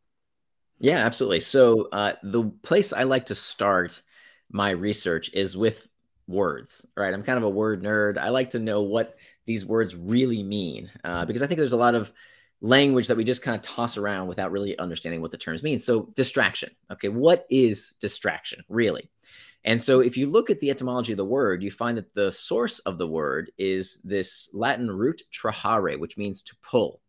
Yeah, 0.80 0.98
absolutely. 0.98 1.40
So 1.40 1.88
uh, 1.92 2.14
the 2.22 2.44
place 2.62 2.92
I 2.92 3.02
like 3.02 3.26
to 3.26 3.34
start 3.34 4.00
my 4.50 4.70
research 4.70 5.32
is 5.34 5.56
with 5.56 5.88
words. 6.26 6.86
Right, 6.96 7.12
I'm 7.12 7.22
kind 7.22 7.38
of 7.38 7.44
a 7.44 7.50
word 7.50 7.82
nerd. 7.82 8.18
I 8.18 8.28
like 8.28 8.50
to 8.50 8.58
know 8.58 8.82
what 8.82 9.16
these 9.46 9.66
words 9.66 9.96
really 9.96 10.42
mean 10.42 10.90
uh, 11.04 11.24
because 11.24 11.42
I 11.42 11.46
think 11.46 11.58
there's 11.58 11.72
a 11.72 11.76
lot 11.76 11.94
of 11.94 12.12
language 12.60 13.06
that 13.06 13.16
we 13.16 13.24
just 13.24 13.42
kind 13.42 13.56
of 13.56 13.62
toss 13.62 13.96
around 13.96 14.28
without 14.28 14.52
really 14.52 14.78
understanding 14.78 15.20
what 15.20 15.30
the 15.30 15.38
terms 15.38 15.62
mean. 15.62 15.78
So 15.78 16.02
distraction. 16.14 16.70
Okay, 16.90 17.08
what 17.08 17.46
is 17.50 17.94
distraction 18.00 18.62
really? 18.68 19.10
And 19.64 19.80
so 19.80 20.00
if 20.00 20.16
you 20.16 20.26
look 20.26 20.50
at 20.50 20.58
the 20.60 20.70
etymology 20.70 21.12
of 21.12 21.16
the 21.16 21.24
word, 21.24 21.62
you 21.62 21.70
find 21.70 21.96
that 21.98 22.14
the 22.14 22.30
source 22.30 22.78
of 22.80 22.96
the 22.98 23.06
word 23.06 23.50
is 23.58 24.00
this 24.02 24.50
Latin 24.52 24.90
root 24.90 25.22
trahere, 25.32 25.98
which 25.98 26.16
means 26.16 26.42
to 26.42 26.56
pull. 26.62 27.00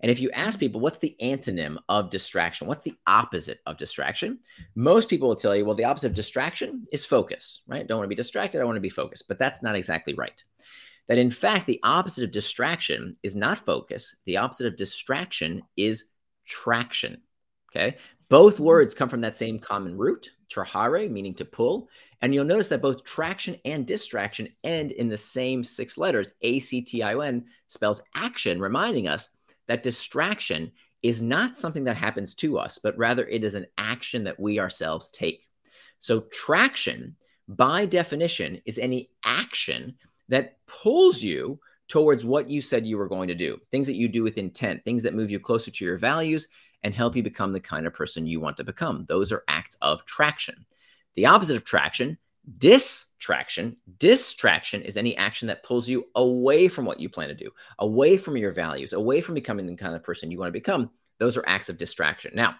And 0.00 0.10
if 0.10 0.20
you 0.20 0.30
ask 0.30 0.58
people, 0.58 0.80
what's 0.80 0.98
the 0.98 1.14
antonym 1.20 1.76
of 1.88 2.10
distraction? 2.10 2.66
What's 2.66 2.84
the 2.84 2.96
opposite 3.06 3.60
of 3.66 3.76
distraction? 3.76 4.38
Most 4.74 5.08
people 5.08 5.28
will 5.28 5.36
tell 5.36 5.54
you, 5.54 5.64
well, 5.64 5.74
the 5.74 5.84
opposite 5.84 6.08
of 6.08 6.14
distraction 6.14 6.86
is 6.90 7.04
focus, 7.04 7.62
right? 7.66 7.86
Don't 7.86 7.98
want 7.98 8.06
to 8.06 8.08
be 8.08 8.14
distracted. 8.14 8.60
I 8.60 8.64
want 8.64 8.76
to 8.76 8.80
be 8.80 8.88
focused. 8.88 9.28
But 9.28 9.38
that's 9.38 9.62
not 9.62 9.76
exactly 9.76 10.14
right. 10.14 10.42
That 11.08 11.18
in 11.18 11.30
fact, 11.30 11.66
the 11.66 11.80
opposite 11.82 12.24
of 12.24 12.30
distraction 12.30 13.16
is 13.22 13.36
not 13.36 13.58
focus. 13.58 14.16
The 14.26 14.38
opposite 14.38 14.66
of 14.68 14.76
distraction 14.76 15.62
is 15.76 16.10
traction. 16.46 17.20
Okay. 17.70 17.96
Both 18.28 18.60
words 18.60 18.94
come 18.94 19.08
from 19.08 19.20
that 19.20 19.34
same 19.34 19.58
common 19.58 19.98
root, 19.98 20.30
trahere, 20.48 21.10
meaning 21.10 21.34
to 21.34 21.44
pull. 21.44 21.88
And 22.22 22.32
you'll 22.32 22.44
notice 22.44 22.68
that 22.68 22.80
both 22.80 23.04
traction 23.04 23.56
and 23.64 23.86
distraction 23.86 24.48
end 24.62 24.92
in 24.92 25.08
the 25.08 25.16
same 25.16 25.64
six 25.64 25.98
letters. 25.98 26.34
A 26.42 26.58
C 26.60 26.80
T 26.80 27.02
I 27.02 27.14
O 27.14 27.20
N 27.20 27.44
spells 27.66 28.02
action, 28.14 28.60
reminding 28.60 29.08
us 29.08 29.30
that 29.70 29.84
distraction 29.84 30.72
is 31.00 31.22
not 31.22 31.54
something 31.54 31.84
that 31.84 31.96
happens 31.96 32.34
to 32.34 32.58
us, 32.58 32.78
but 32.78 32.98
rather 32.98 33.24
it 33.26 33.44
is 33.44 33.54
an 33.54 33.66
action 33.78 34.24
that 34.24 34.38
we 34.38 34.58
ourselves 34.58 35.12
take. 35.12 35.48
So, 36.00 36.22
traction, 36.32 37.14
by 37.46 37.86
definition, 37.86 38.60
is 38.66 38.78
any 38.78 39.10
action 39.24 39.94
that 40.28 40.56
pulls 40.66 41.22
you 41.22 41.60
towards 41.86 42.24
what 42.24 42.48
you 42.48 42.60
said 42.60 42.84
you 42.84 42.98
were 42.98 43.08
going 43.08 43.28
to 43.28 43.34
do, 43.34 43.58
things 43.70 43.86
that 43.86 43.94
you 43.94 44.08
do 44.08 44.24
with 44.24 44.38
intent, 44.38 44.84
things 44.84 45.04
that 45.04 45.14
move 45.14 45.30
you 45.30 45.38
closer 45.38 45.70
to 45.70 45.84
your 45.84 45.96
values 45.96 46.48
and 46.82 46.92
help 46.92 47.14
you 47.14 47.22
become 47.22 47.52
the 47.52 47.60
kind 47.60 47.86
of 47.86 47.94
person 47.94 48.26
you 48.26 48.40
want 48.40 48.56
to 48.56 48.64
become. 48.64 49.04
Those 49.06 49.30
are 49.30 49.44
acts 49.46 49.76
of 49.82 50.04
traction. 50.04 50.66
The 51.14 51.26
opposite 51.26 51.56
of 51.56 51.64
traction 51.64 52.18
Distraction, 52.58 53.76
distraction 53.98 54.82
is 54.82 54.96
any 54.96 55.16
action 55.16 55.48
that 55.48 55.62
pulls 55.62 55.88
you 55.88 56.06
away 56.14 56.68
from 56.68 56.84
what 56.84 56.98
you 56.98 57.08
plan 57.08 57.28
to 57.28 57.34
do, 57.34 57.50
away 57.78 58.16
from 58.16 58.36
your 58.36 58.50
values, 58.50 58.92
away 58.92 59.20
from 59.20 59.34
becoming 59.34 59.66
the 59.66 59.76
kind 59.76 59.94
of 59.94 60.02
person 60.02 60.30
you 60.30 60.38
want 60.38 60.48
to 60.48 60.52
become. 60.52 60.90
Those 61.18 61.36
are 61.36 61.44
acts 61.46 61.68
of 61.68 61.78
distraction. 61.78 62.32
Now, 62.34 62.56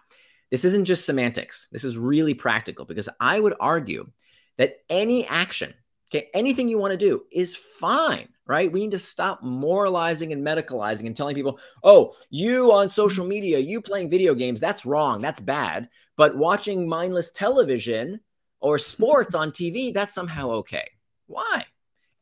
this 0.50 0.64
isn't 0.64 0.84
just 0.84 1.06
semantics. 1.06 1.68
This 1.72 1.84
is 1.84 1.96
really 1.96 2.34
practical 2.34 2.84
because 2.84 3.08
I 3.20 3.40
would 3.40 3.54
argue 3.58 4.10
that 4.58 4.78
any 4.90 5.26
action, 5.26 5.72
okay, 6.10 6.28
anything 6.34 6.68
you 6.68 6.78
want 6.78 6.92
to 6.92 6.98
do 6.98 7.22
is 7.32 7.56
fine, 7.56 8.28
right? 8.46 8.70
We 8.70 8.80
need 8.80 8.90
to 8.90 8.98
stop 8.98 9.42
moralizing 9.42 10.32
and 10.32 10.44
medicalizing 10.44 11.06
and 11.06 11.16
telling 11.16 11.34
people, 11.34 11.58
oh, 11.82 12.14
you 12.28 12.70
on 12.72 12.88
social 12.88 13.24
media, 13.24 13.58
you 13.58 13.80
playing 13.80 14.10
video 14.10 14.34
games, 14.34 14.60
that's 14.60 14.84
wrong, 14.84 15.20
that's 15.20 15.40
bad. 15.40 15.88
But 16.16 16.36
watching 16.36 16.88
mindless 16.88 17.30
television, 17.30 18.20
or 18.60 18.78
sports 18.78 19.34
on 19.34 19.50
TV, 19.50 19.92
that's 19.92 20.14
somehow 20.14 20.50
okay. 20.50 20.88
Why? 21.26 21.64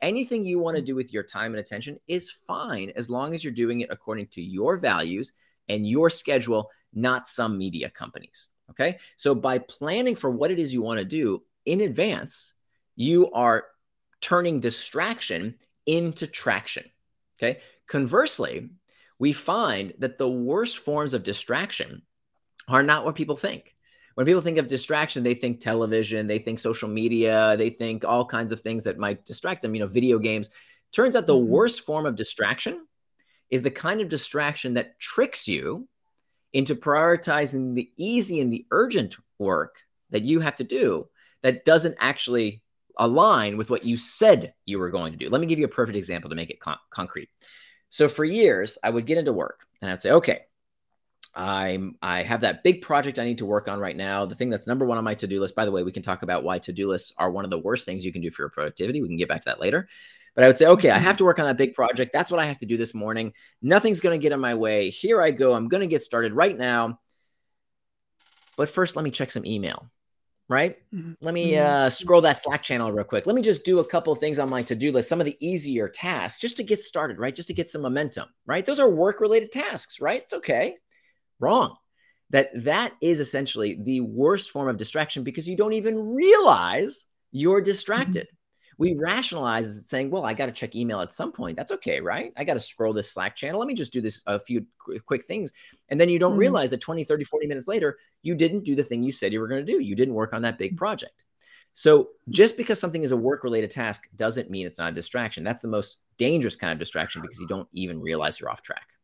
Anything 0.01 0.45
you 0.45 0.61
want 0.61 0.77
to 0.77 0.83
do 0.83 0.95
with 0.95 1.13
your 1.13 1.25
time 1.25 1.53
and 1.53 1.61
attention 1.61 1.99
is 2.07 2.31
fine 2.31 2.93
as 2.95 3.11
long 3.11 3.35
as 3.35 3.43
you're 3.43 3.53
doing 3.53 3.81
it 3.81 3.89
according 3.91 4.29
to 4.29 4.43
your 4.43 4.77
values 4.77 5.33
and 5.69 5.87
your 5.87 6.09
schedule, 6.09 6.71
not 6.95 7.27
some 7.27 7.59
media 7.59 7.91
companies. 7.91 8.49
Okay. 8.71 8.99
So 9.17 9.35
by 9.35 9.59
planning 9.59 10.15
for 10.15 10.31
what 10.31 10.51
it 10.51 10.59
is 10.59 10.73
you 10.73 10.83
want 10.83 10.99
to 10.99 11.05
do 11.05 11.43
in 11.65 11.81
advance, 11.81 12.55
you 12.95 13.31
are 13.33 13.65
turning 14.21 14.61
distraction 14.61 15.57
into 15.87 16.27
traction. 16.27 16.85
Okay. 17.39 17.61
Conversely, 17.87 18.71
we 19.19 19.33
find 19.33 19.95
that 19.99 20.19
the 20.19 20.29
worst 20.29 20.79
forms 20.79 21.15
of 21.15 21.25
distraction 21.25 22.03
are 22.69 22.83
not 22.83 23.05
what 23.05 23.15
people 23.15 23.37
think 23.37 23.75
when 24.19 24.27
people 24.27 24.43
think 24.43 24.59
of 24.59 24.67
distraction, 24.67 25.23
they 25.23 25.35
think 25.35 25.61
television, 25.61 26.27
they 26.27 26.41
think 26.41 26.59
social 26.59 26.89
media, 26.89 27.57
they 27.57 27.71
think 27.71 28.05
all 28.05 28.25
kinds 28.25 28.51
of 28.51 28.59
things 28.59 28.83
that 28.83 28.99
might 28.99 29.25
distract 29.25 29.63
them, 29.63 29.77
you 29.77 29.81
know, 29.81 29.87
video 29.87 30.19
games. 30.19 30.51
Turns 30.91 31.15
out 31.15 31.29
the 31.29 31.37
mm-hmm. 31.37 31.49
worst 31.49 31.87
form 31.87 32.05
of 32.05 32.17
distraction 32.17 32.85
is 33.49 33.63
the 33.63 33.71
kind 33.71 34.01
of 34.01 34.09
distraction 34.09 34.75
that 34.75 34.99
tricks 34.99 35.47
you 35.47 35.87
into 36.53 36.75
prioritizing 36.75 37.77
the 37.77 37.93
easy 37.97 38.41
and 38.41 38.53
the 38.53 38.67
urgent 38.73 39.15
work 39.39 39.83
that 40.11 40.25
you 40.25 40.41
have 40.41 40.57
to 40.57 40.65
do 40.65 41.09
that 41.45 41.65
doesn't 41.65 41.95
actually 42.01 42.61
align 42.99 43.57
with 43.57 43.71
what 43.71 43.85
you 43.85 43.97
said 43.97 44.53
you 44.67 44.81
were 44.81 44.91
going 44.91 45.13
to 45.13 45.19
do. 45.19 45.31
Let 45.31 45.41
me 45.41 45.47
give 45.47 45.61
you 45.61 45.67
a 45.67 45.69
perfect 45.69 45.97
example 45.97 46.29
to 46.31 46.35
make 46.35 46.51
it 46.51 46.59
con- 46.59 46.79
concrete. 46.91 47.29
So 47.89 48.09
for 48.09 48.25
years, 48.25 48.79
I 48.83 48.91
would 48.91 49.07
get 49.07 49.19
into 49.19 49.33
work 49.33 49.61
and 49.81 49.89
I'd 49.89 50.01
say, 50.01 50.11
okay, 50.11 50.41
I'm 51.39 51.95
I 52.03 52.25
have 52.25 52.41
that 52.41 52.65
big 52.65 52.83
project 52.83 53.21
I 53.21 53.25
need 53.25 53.39
to 53.39 53.47
work 53.47 53.69
on 53.69 53.79
right 53.79 53.97
now. 53.97 54.27
The 54.27 54.35
thing 54.35 54.51
that's 54.51 54.67
number 54.67 54.85
one 54.85 54.99
on 54.99 55.05
my 55.05 55.15
to-do 55.15 55.41
list. 55.41 55.55
By 55.55 55.65
the 55.65 55.71
way, 55.71 55.85
we 55.85 55.93
can 55.93 56.03
talk 56.03 56.25
about 56.25 56.43
why 56.43 56.59
to-do 56.59 56.89
lists 56.89 57.13
are 57.17 57.31
one 57.31 57.45
of 57.45 57.51
the 57.51 57.59
worst 57.59 57.87
things 57.87 58.05
you 58.05 58.13
can 58.13 58.23
do 58.23 58.31
for 58.33 58.43
your 58.43 58.51
productivity. 58.51 59.01
We 59.01 59.07
can 59.07 59.17
get 59.17 59.29
back 59.29 59.43
to 59.43 59.45
that 59.47 59.61
later. 59.61 59.89
But 60.35 60.45
I 60.45 60.47
would 60.49 60.59
say, 60.59 60.67
okay, 60.67 60.91
I 60.91 60.97
mm-hmm. 60.97 61.05
have 61.05 61.17
to 61.19 61.25
work 61.25 61.39
on 61.39 61.47
that 61.47 61.57
big 61.57 61.75
project. 61.75 62.13
That's 62.13 62.31
what 62.31 62.41
I 62.41 62.47
have 62.47 62.59
to 62.59 62.67
do 62.67 62.77
this 62.77 62.93
morning. 62.93 63.35
Nothing's 63.63 64.01
going 64.01 64.19
to 64.19 64.23
get 64.23 64.33
in 64.33 64.41
my 64.41 64.55
way. 64.55 64.91
Here 64.91 65.23
I 65.23 65.31
go. 65.31 65.55
I'm 65.55 65.69
going 65.69 65.81
to 65.81 65.87
get 65.87 66.03
started 66.03 66.33
right 66.33 66.57
now. 66.57 66.99
But 68.57 68.69
first, 68.69 68.97
let 68.97 69.05
me 69.05 69.11
check 69.13 69.31
some 69.31 69.47
email. 69.47 69.89
Right? 70.49 70.77
Mm-hmm. 70.93 71.13
Let 71.21 71.35
me 71.35 71.53
mm-hmm. 71.53 71.67
uh, 71.67 71.91
scroll 71.91 72.21
that 72.23 72.39
Slack 72.39 72.63
channel 72.63 72.91
real 72.91 73.05
quick. 73.05 73.27
Let 73.27 73.37
me 73.37 73.43
just 73.43 73.65
do 73.65 73.79
a 73.79 73.85
couple 73.85 74.13
of 74.13 74.19
things 74.19 74.41
on 74.41 74.49
my 74.49 74.63
to-do 74.63 74.91
list, 74.91 75.09
some 75.09 75.21
of 75.21 75.27
the 75.27 75.37
easier 75.41 75.89
tasks, 75.89 76.41
just 76.41 76.57
to 76.57 76.65
get 76.65 76.81
started, 76.81 77.19
right? 77.19 77.35
Just 77.35 77.49
to 77.49 77.55
get 77.55 77.71
some 77.71 77.83
momentum, 77.83 78.29
right? 78.45 78.67
Those 78.67 78.81
are 78.81 78.91
work-related 78.91 79.53
tasks, 79.53 80.01
right? 80.01 80.23
It's 80.23 80.35
okay 80.35 80.77
wrong 81.41 81.77
that 82.31 82.51
that 82.65 82.93
is 83.01 83.21
essentially 83.21 83.79
the 83.83 84.01
worst 84.01 84.51
form 84.51 84.69
of 84.69 84.77
distraction 84.77 85.23
because 85.25 85.49
you 85.49 85.57
don't 85.57 85.73
even 85.73 86.15
realize 86.15 87.07
you're 87.33 87.61
distracted 87.61 88.27
mm-hmm. 88.27 88.83
we 88.83 88.95
rationalize 89.01 89.67
as 89.67 89.89
saying 89.89 90.11
well 90.11 90.25
i 90.25 90.35
got 90.35 90.47
to 90.47 90.53
check 90.53 90.75
email 90.75 91.01
at 91.01 91.13
some 91.13 91.33
point 91.33 91.57
that's 91.57 91.73
okay 91.73 92.01
right 92.01 92.33
i 92.37 92.45
got 92.45 92.55
to 92.55 92.61
scroll 92.61 92.93
this 92.93 93.13
slack 93.13 93.35
channel 93.35 93.59
let 93.59 93.69
me 93.69 93.75
just 93.75 93.93
do 93.93 94.01
this 94.01 94.23
a 94.27 94.39
few 94.39 94.67
quick 95.07 95.25
things 95.25 95.53
and 95.89 96.01
then 96.01 96.09
you 96.09 96.19
don't 96.19 96.33
mm-hmm. 96.33 96.41
realize 96.41 96.71
that 96.71 96.81
20 96.81 97.05
30 97.05 97.25
40 97.25 97.47
minutes 97.47 97.69
later 97.69 97.99
you 98.23 98.35
didn't 98.35 98.65
do 98.65 98.75
the 98.75 98.85
thing 98.85 99.03
you 99.03 99.13
said 99.13 99.33
you 99.33 99.41
were 99.41 99.49
going 99.49 99.65
to 99.65 99.73
do 99.73 99.81
you 99.81 99.95
didn't 99.95 100.15
work 100.15 100.33
on 100.33 100.43
that 100.43 100.59
big 100.59 100.73
mm-hmm. 100.73 100.79
project 100.79 101.25
So 101.73 102.09
just 102.29 102.57
because 102.57 102.81
something 102.81 103.05
is 103.05 103.13
a 103.13 103.17
work 103.17 103.45
related 103.45 103.71
task 103.71 104.09
doesn't 104.17 104.51
mean 104.51 104.67
it's 104.67 104.79
not 104.79 104.91
a 104.91 104.95
distraction. 104.95 105.45
That's 105.45 105.61
the 105.61 105.69
most 105.69 105.99
dangerous 106.17 106.57
kind 106.57 106.73
of 106.73 106.79
distraction 106.81 107.23
because 107.23 107.39
you 107.39 107.47
don't 107.47 107.69
even 107.73 108.01
realize 108.01 108.41
you're 108.41 108.51
off 108.51 108.63
track. 108.63 108.98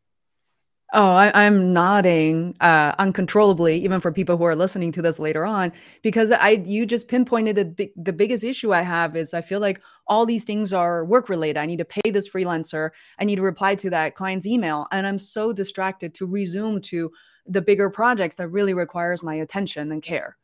Oh, 0.97 1.11
I, 1.11 1.43
am 1.43 1.73
nodding 1.73 2.55
uh, 2.61 2.95
uncontrollably, 3.01 3.79
even 3.83 3.99
for 3.99 4.13
people 4.13 4.37
who 4.37 4.45
are 4.45 4.55
listening 4.55 4.93
to 4.93 5.03
this 5.03 5.19
later 5.19 5.45
on, 5.45 5.73
because 6.03 6.31
I 6.31 6.63
you 6.65 6.87
just 6.87 7.09
pinpointed 7.09 7.77
the 7.77 7.91
the 7.97 8.13
biggest 8.13 8.45
issue 8.45 8.73
I 8.73 8.83
have 8.83 9.17
is 9.17 9.35
I 9.35 9.41
feel 9.41 9.59
like 9.59 9.81
all 10.07 10.25
these 10.25 10.45
things 10.45 10.73
are 10.73 11.05
work 11.05 11.29
related. 11.29 11.59
I 11.59 11.67
need 11.67 11.79
to 11.79 11.85
pay 11.85 12.13
this 12.13 12.29
freelancer. 12.29 12.91
I 13.19 13.25
need 13.25 13.37
to 13.37 13.43
reply 13.43 13.75
to 13.75 13.91
that 13.91 14.15
client's 14.15 14.47
email, 14.47 14.87
and 14.93 15.05
I'm 15.05 15.19
so 15.19 15.53
distracted 15.53 16.15
to 16.15 16.27
resume 16.27 16.81
to 16.83 17.11
the 17.45 17.61
bigger 17.61 17.91
projects 17.91 18.37
that 18.37 18.49
really 18.49 18.73
requires 18.73 19.21
my 19.21 19.35
attention 19.35 19.91
and 19.91 20.01
care. 20.01 20.37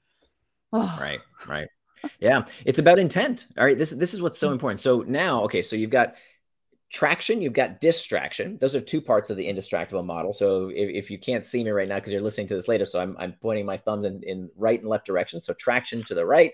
Oh. 0.73 0.99
Right, 1.01 1.21
right. 1.49 1.69
Yeah, 2.19 2.45
it's 2.65 2.79
about 2.81 2.99
intent. 2.99 3.47
All 3.57 3.65
right, 3.65 3.79
this 3.79 3.91
this 3.91 4.15
is 4.15 4.21
what's 4.21 4.39
so 4.39 4.49
mm. 4.49 4.53
important. 4.53 4.81
So 4.81 5.05
now, 5.07 5.43
okay, 5.45 5.63
so 5.63 5.77
you've 5.77 5.91
got 5.91 6.17
traction, 6.91 7.41
you've 7.41 7.53
got 7.53 7.81
distraction. 7.81 8.59
Those 8.61 8.75
are 8.75 8.81
two 8.81 9.01
parts 9.01 9.31
of 9.31 9.37
the 9.37 9.47
indistractable 9.47 10.05
model. 10.05 10.33
So 10.33 10.69
if, 10.69 11.05
if 11.05 11.11
you 11.11 11.19
can't 11.19 11.45
see 11.45 11.63
me 11.63 11.71
right 11.71 11.89
now 11.89 11.97
because 11.97 12.13
you're 12.13 12.21
listening 12.21 12.49
to 12.49 12.55
this 12.55 12.69
later, 12.69 12.85
so 12.85 13.01
I'm, 13.01 13.17
I'm 13.19 13.35
pointing 13.41 13.65
my 13.65 13.77
thumbs 13.77 14.05
in, 14.05 14.23
in 14.25 14.51
right 14.57 14.81
and 14.81 14.89
left 14.89 15.07
direction. 15.07 15.41
So 15.41 15.55
traction 15.55 16.03
to 16.05 16.15
the 16.15 16.27
right, 16.27 16.53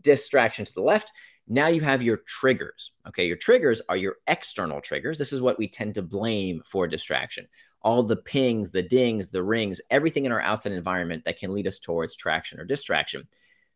distraction 0.00 0.64
to 0.64 0.74
the 0.74 0.82
left. 0.82 1.10
Now 1.48 1.66
you 1.66 1.80
have 1.80 2.02
your 2.02 2.18
triggers. 2.18 2.92
Okay, 3.08 3.26
your 3.26 3.36
triggers 3.36 3.82
are 3.88 3.96
your 3.96 4.16
external 4.28 4.80
triggers. 4.80 5.18
This 5.18 5.32
is 5.32 5.42
what 5.42 5.58
we 5.58 5.68
tend 5.68 5.96
to 5.96 6.02
blame 6.02 6.62
for 6.64 6.86
distraction. 6.86 7.48
All 7.82 8.04
the 8.04 8.16
pings, 8.16 8.70
the 8.70 8.82
dings, 8.82 9.30
the 9.30 9.42
rings, 9.42 9.80
everything 9.90 10.24
in 10.24 10.32
our 10.32 10.40
outside 10.40 10.72
environment 10.72 11.24
that 11.24 11.38
can 11.38 11.52
lead 11.52 11.66
us 11.66 11.80
towards 11.80 12.14
traction 12.14 12.60
or 12.60 12.64
distraction. 12.64 13.26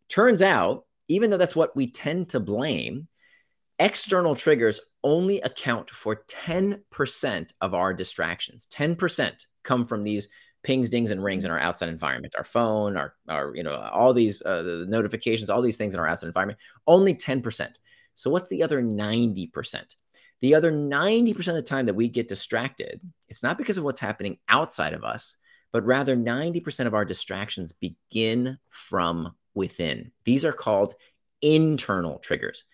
Turns 0.09 0.43
out, 0.43 0.85
even 1.09 1.31
though 1.31 1.37
that's 1.37 1.57
what 1.57 1.75
we 1.75 1.91
tend 1.91 2.29
to 2.29 2.39
blame, 2.39 3.09
external 3.81 4.37
triggers 4.37 4.81
only 5.07 5.41
account 5.43 5.89
for 5.89 6.25
10% 6.29 7.51
of 7.61 7.75
our 7.75 7.95
distractions. 7.95 8.67
10% 8.73 9.47
come 9.63 9.87
from 9.87 10.03
these 10.03 10.29
pings, 10.65 10.91
dings, 10.91 11.13
and 11.13 11.23
rings 11.23 11.45
in 11.45 11.51
our 11.53 11.61
outside 11.61 11.89
environment, 11.89 12.35
our 12.37 12.43
phone, 12.45 12.97
our, 12.97 13.15
our 13.29 13.55
you 13.55 13.63
know, 13.63 13.77
all 13.77 14.13
these 14.13 14.43
uh, 14.43 14.63
the 14.63 14.85
notifications, 14.89 15.49
all 15.49 15.63
these 15.63 15.77
things 15.77 15.95
in 15.95 16.01
our 16.01 16.09
outside 16.09 16.27
environment, 16.27 16.59
only 16.89 17.15
10%. 17.15 17.69
So 18.17 18.31
what's 18.31 18.49
the 18.49 18.65
other 18.65 18.83
90%? 18.83 19.85
The 20.41 20.55
other 20.57 20.73
90% 20.73 21.39
of 21.49 21.55
the 21.55 21.63
time 21.63 21.87
that 21.87 21.95
we 21.95 22.09
get 22.09 22.27
distracted, 22.27 23.01
it's 23.29 23.45
not 23.45 23.59
because 23.59 23.79
of 23.79 23.85
what's 23.85 24.01
happening 24.01 24.39
outside 24.49 24.93
of 24.93 25.05
us, 25.05 25.37
but 25.73 25.87
rather 25.87 26.17
90% 26.17 26.87
of 26.87 26.95
our 26.95 27.05
distractions 27.05 27.71
begin 27.71 28.59
from 28.69 29.37
within. 29.55 30.11
These 30.25 30.45
are 30.45 30.53
called 30.53 30.95
internal 31.43 32.19
triggers. 32.19 32.65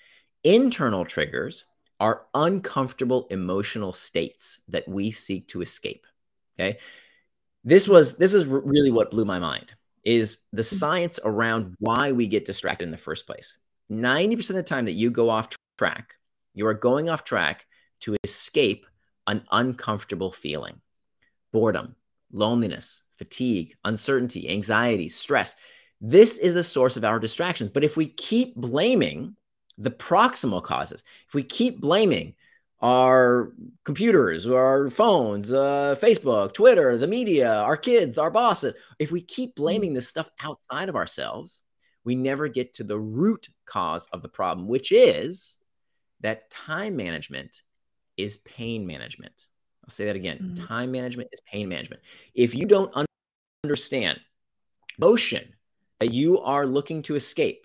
Internal 0.44 1.04
triggers 1.04 1.64
are 2.02 2.26
uncomfortable 2.34 3.28
emotional 3.30 3.92
states 3.92 4.62
that 4.66 4.88
we 4.88 5.12
seek 5.12 5.46
to 5.46 5.62
escape. 5.62 6.04
Okay. 6.58 6.78
This 7.62 7.86
was 7.86 8.16
this 8.16 8.34
is 8.34 8.44
really 8.44 8.90
what 8.90 9.12
blew 9.12 9.24
my 9.24 9.38
mind 9.38 9.74
is 10.02 10.40
the 10.52 10.62
mm-hmm. 10.62 10.76
science 10.76 11.20
around 11.24 11.76
why 11.78 12.10
we 12.10 12.26
get 12.26 12.44
distracted 12.44 12.82
in 12.82 12.90
the 12.90 12.98
first 12.98 13.24
place. 13.24 13.56
90% 13.88 14.50
of 14.50 14.56
the 14.56 14.62
time 14.64 14.86
that 14.86 14.94
you 14.94 15.12
go 15.12 15.30
off 15.30 15.50
track, 15.78 16.16
you 16.54 16.66
are 16.66 16.74
going 16.74 17.08
off 17.08 17.22
track 17.22 17.66
to 18.00 18.16
escape 18.24 18.84
an 19.28 19.44
uncomfortable 19.52 20.32
feeling. 20.32 20.80
Boredom, 21.52 21.94
loneliness, 22.32 23.04
fatigue, 23.16 23.76
uncertainty, 23.84 24.48
anxiety, 24.48 25.08
stress. 25.08 25.54
This 26.00 26.36
is 26.36 26.54
the 26.54 26.64
source 26.64 26.96
of 26.96 27.04
our 27.04 27.20
distractions. 27.20 27.70
But 27.70 27.84
if 27.84 27.96
we 27.96 28.08
keep 28.08 28.56
blaming 28.56 29.36
the 29.78 29.90
proximal 29.90 30.62
causes. 30.62 31.02
If 31.28 31.34
we 31.34 31.42
keep 31.42 31.80
blaming 31.80 32.34
our 32.80 33.52
computers, 33.84 34.46
our 34.46 34.90
phones, 34.90 35.52
uh, 35.52 35.94
Facebook, 36.00 36.52
Twitter, 36.52 36.96
the 36.96 37.06
media, 37.06 37.54
our 37.54 37.76
kids, 37.76 38.18
our 38.18 38.30
bosses, 38.30 38.74
if 38.98 39.12
we 39.12 39.20
keep 39.20 39.50
hmm. 39.56 39.62
blaming 39.62 39.94
this 39.94 40.08
stuff 40.08 40.30
outside 40.42 40.88
of 40.88 40.96
ourselves, 40.96 41.60
we 42.04 42.14
never 42.14 42.48
get 42.48 42.74
to 42.74 42.84
the 42.84 42.98
root 42.98 43.48
cause 43.64 44.08
of 44.12 44.22
the 44.22 44.28
problem, 44.28 44.66
which 44.66 44.90
is 44.90 45.56
that 46.20 46.50
time 46.50 46.96
management 46.96 47.62
is 48.16 48.36
pain 48.38 48.86
management. 48.86 49.46
I'll 49.84 49.90
say 49.90 50.06
that 50.06 50.16
again. 50.16 50.38
Mm-hmm. 50.38 50.66
Time 50.66 50.90
management 50.90 51.28
is 51.32 51.40
pain 51.40 51.68
management. 51.68 52.02
If 52.34 52.54
you 52.54 52.66
don't 52.66 52.92
understand 53.64 54.20
motion 54.98 55.54
that 56.00 56.12
you 56.12 56.40
are 56.40 56.66
looking 56.66 57.02
to 57.02 57.16
escape, 57.16 57.64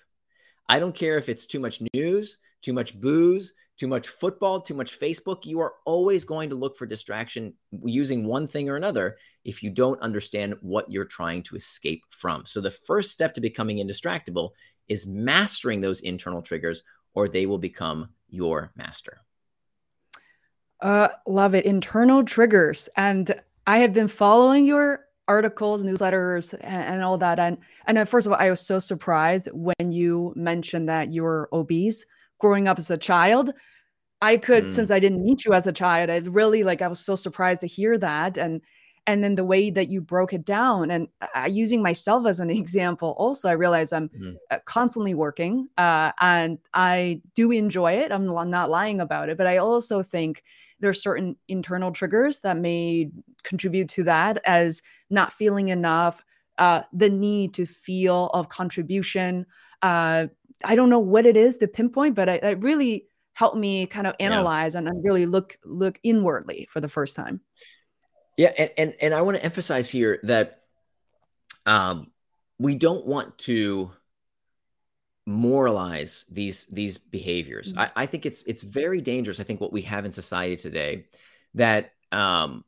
I 0.69 0.80
don't 0.80 0.95
care 0.95 1.17
if 1.17 1.30
it's 1.30 1.45
too 1.45 1.60
much 1.60 1.82
news, 1.93 2.38
too 2.62 2.73
much 2.73 2.99
booze, 2.99 3.53
too 3.77 3.88
much 3.88 4.08
football, 4.08 4.60
too 4.60 4.73
much 4.73 4.99
Facebook. 4.99 5.45
You 5.45 5.60
are 5.60 5.73
always 5.86 6.23
going 6.23 6.49
to 6.49 6.56
look 6.56 6.75
for 6.75 6.86
distraction 6.86 7.53
using 7.84 8.25
one 8.25 8.47
thing 8.47 8.69
or 8.69 8.75
another 8.75 9.17
if 9.45 9.62
you 9.62 9.69
don't 9.69 10.01
understand 10.01 10.56
what 10.62 10.91
you're 10.91 11.06
trying 11.06 11.43
to 11.43 11.56
escape 11.56 12.03
from. 12.10 12.45
So, 12.45 12.60
the 12.60 12.71
first 12.71 13.12
step 13.12 13.34
to 13.36 13.41
becoming 13.41 13.77
indistractable 13.77 14.51
is 14.88 15.06
mastering 15.06 15.80
those 15.80 16.01
internal 16.01 16.41
triggers, 16.41 16.84
or 17.13 17.27
they 17.27 17.45
will 17.45 17.58
become 17.58 18.10
your 18.30 18.71
master. 18.75 19.19
Uh, 20.82 21.10
love 21.25 21.56
it. 21.56 21.65
Internal 21.65 22.23
triggers. 22.23 22.89
And 22.95 23.34
I 23.65 23.80
have 23.80 23.93
been 23.93 24.08
following 24.08 24.65
your 24.65 25.07
articles, 25.28 25.84
newsletters, 25.84 26.54
and, 26.62 26.96
and, 26.96 27.04
all 27.04 27.18
that. 27.18 27.40
And 27.40 27.58
and 27.86 28.08
first 28.08 28.28
of 28.28 28.34
all, 28.34 28.40
I 28.40 28.50
was 28.50 28.62
so 28.62 28.80
surprised 28.80 29.50
when 29.54 29.92
you 29.92 30.34
mentioned 30.36 30.88
that 30.90 31.12
you 31.12 31.24
were 31.24 31.50
obese 31.52 32.06
growing 32.40 32.68
up 32.68 32.78
as 32.78 32.92
a 32.92 32.98
child. 32.98 33.52
I 34.22 34.38
could, 34.38 34.66
mm. 34.66 34.72
since 34.72 34.90
I 34.90 35.00
didn't 35.00 35.24
meet 35.24 35.46
you 35.46 35.54
as 35.54 35.68
a 35.68 35.74
child, 35.74 36.10
I 36.10 36.18
really 36.18 36.63
like 36.63 36.82
I 36.82 36.88
was 36.88 37.00
so 37.00 37.16
surprised 37.16 37.62
to 37.62 37.68
hear 37.68 37.98
that. 37.98 38.38
And 38.38 38.62
and 39.08 39.24
then 39.24 39.36
the 39.36 39.43
way 39.43 39.72
that 39.72 39.89
you 39.89 40.02
broke 40.02 40.34
it 40.34 40.46
down 40.46 40.91
and 40.91 41.08
uh, 41.36 41.48
using 41.50 41.82
myself 41.82 42.28
as 42.28 42.39
an 42.39 42.50
example 42.62 43.15
also 43.17 43.50
i 43.50 43.54
realize 43.54 43.91
i'm 43.91 44.10
mm. 44.10 44.38
constantly 44.65 45.15
working 45.15 45.67
uh, 45.78 46.12
and 46.22 46.60
i 46.74 47.20
do 47.34 47.52
enjoy 47.52 47.93
it 47.93 48.12
i'm 48.12 48.28
not 48.50 48.70
lying 48.70 49.02
about 49.02 49.30
it 49.30 49.38
but 49.38 49.48
i 49.48 49.58
also 49.58 50.04
think 50.04 50.43
there's 50.80 51.02
certain 51.02 51.36
internal 51.48 51.91
triggers 51.91 52.39
that 52.39 52.58
may 52.58 53.10
contribute 53.43 53.89
to 53.89 54.04
that 54.04 54.39
as 54.46 54.82
not 55.10 55.34
feeling 55.34 55.70
enough, 55.70 56.24
uh, 56.58 56.82
the 56.93 57.10
need 57.10 57.54
to 57.56 57.65
feel 57.65 58.28
of 58.28 58.50
contribution. 58.50 59.46
Uh, 59.82 60.28
I 60.63 60.76
don't 60.76 60.89
know 60.89 61.00
what 61.00 61.26
it 61.26 61.38
is 61.38 61.58
to 61.58 61.67
pinpoint, 61.67 62.15
but 62.15 62.30
it, 62.30 62.43
it 62.43 62.63
really 62.63 63.08
helped 63.34 63.58
me 63.58 63.86
kind 63.86 64.08
of 64.08 64.15
analyze 64.20 64.74
yeah. 64.74 64.80
and, 64.80 64.88
and 64.88 65.04
really 65.04 65.28
look 65.28 65.58
look 65.63 66.00
inwardly 66.04 66.67
for 66.70 66.80
the 66.80 66.88
first 66.88 67.15
time. 67.15 67.41
Yeah, 68.38 68.54
and 68.58 68.71
and, 68.78 68.93
and 69.02 69.13
I 69.13 69.21
want 69.21 69.38
to 69.38 69.43
emphasize 69.43 69.89
here 69.89 70.19
that 70.23 70.60
um, 71.65 72.12
we 72.60 72.76
don't 72.76 73.06
want 73.06 73.38
to 73.39 73.91
moralize 75.26 76.26
these 76.32 76.67
these 76.67 76.97
behaviors. 76.97 77.69
Mm-hmm. 77.69 77.80
I, 77.80 77.91
I, 77.95 78.06
think 78.06 78.26
it's 78.26 78.43
it's 78.43 78.62
very 78.63 79.02
dangerous. 79.02 79.39
I 79.39 79.43
think 79.43 79.60
what 79.60 79.73
we 79.73 79.82
have 79.82 80.06
in 80.06 80.12
society 80.12 80.56
today 80.56 81.06
that 81.56 81.93
um, 82.12 82.63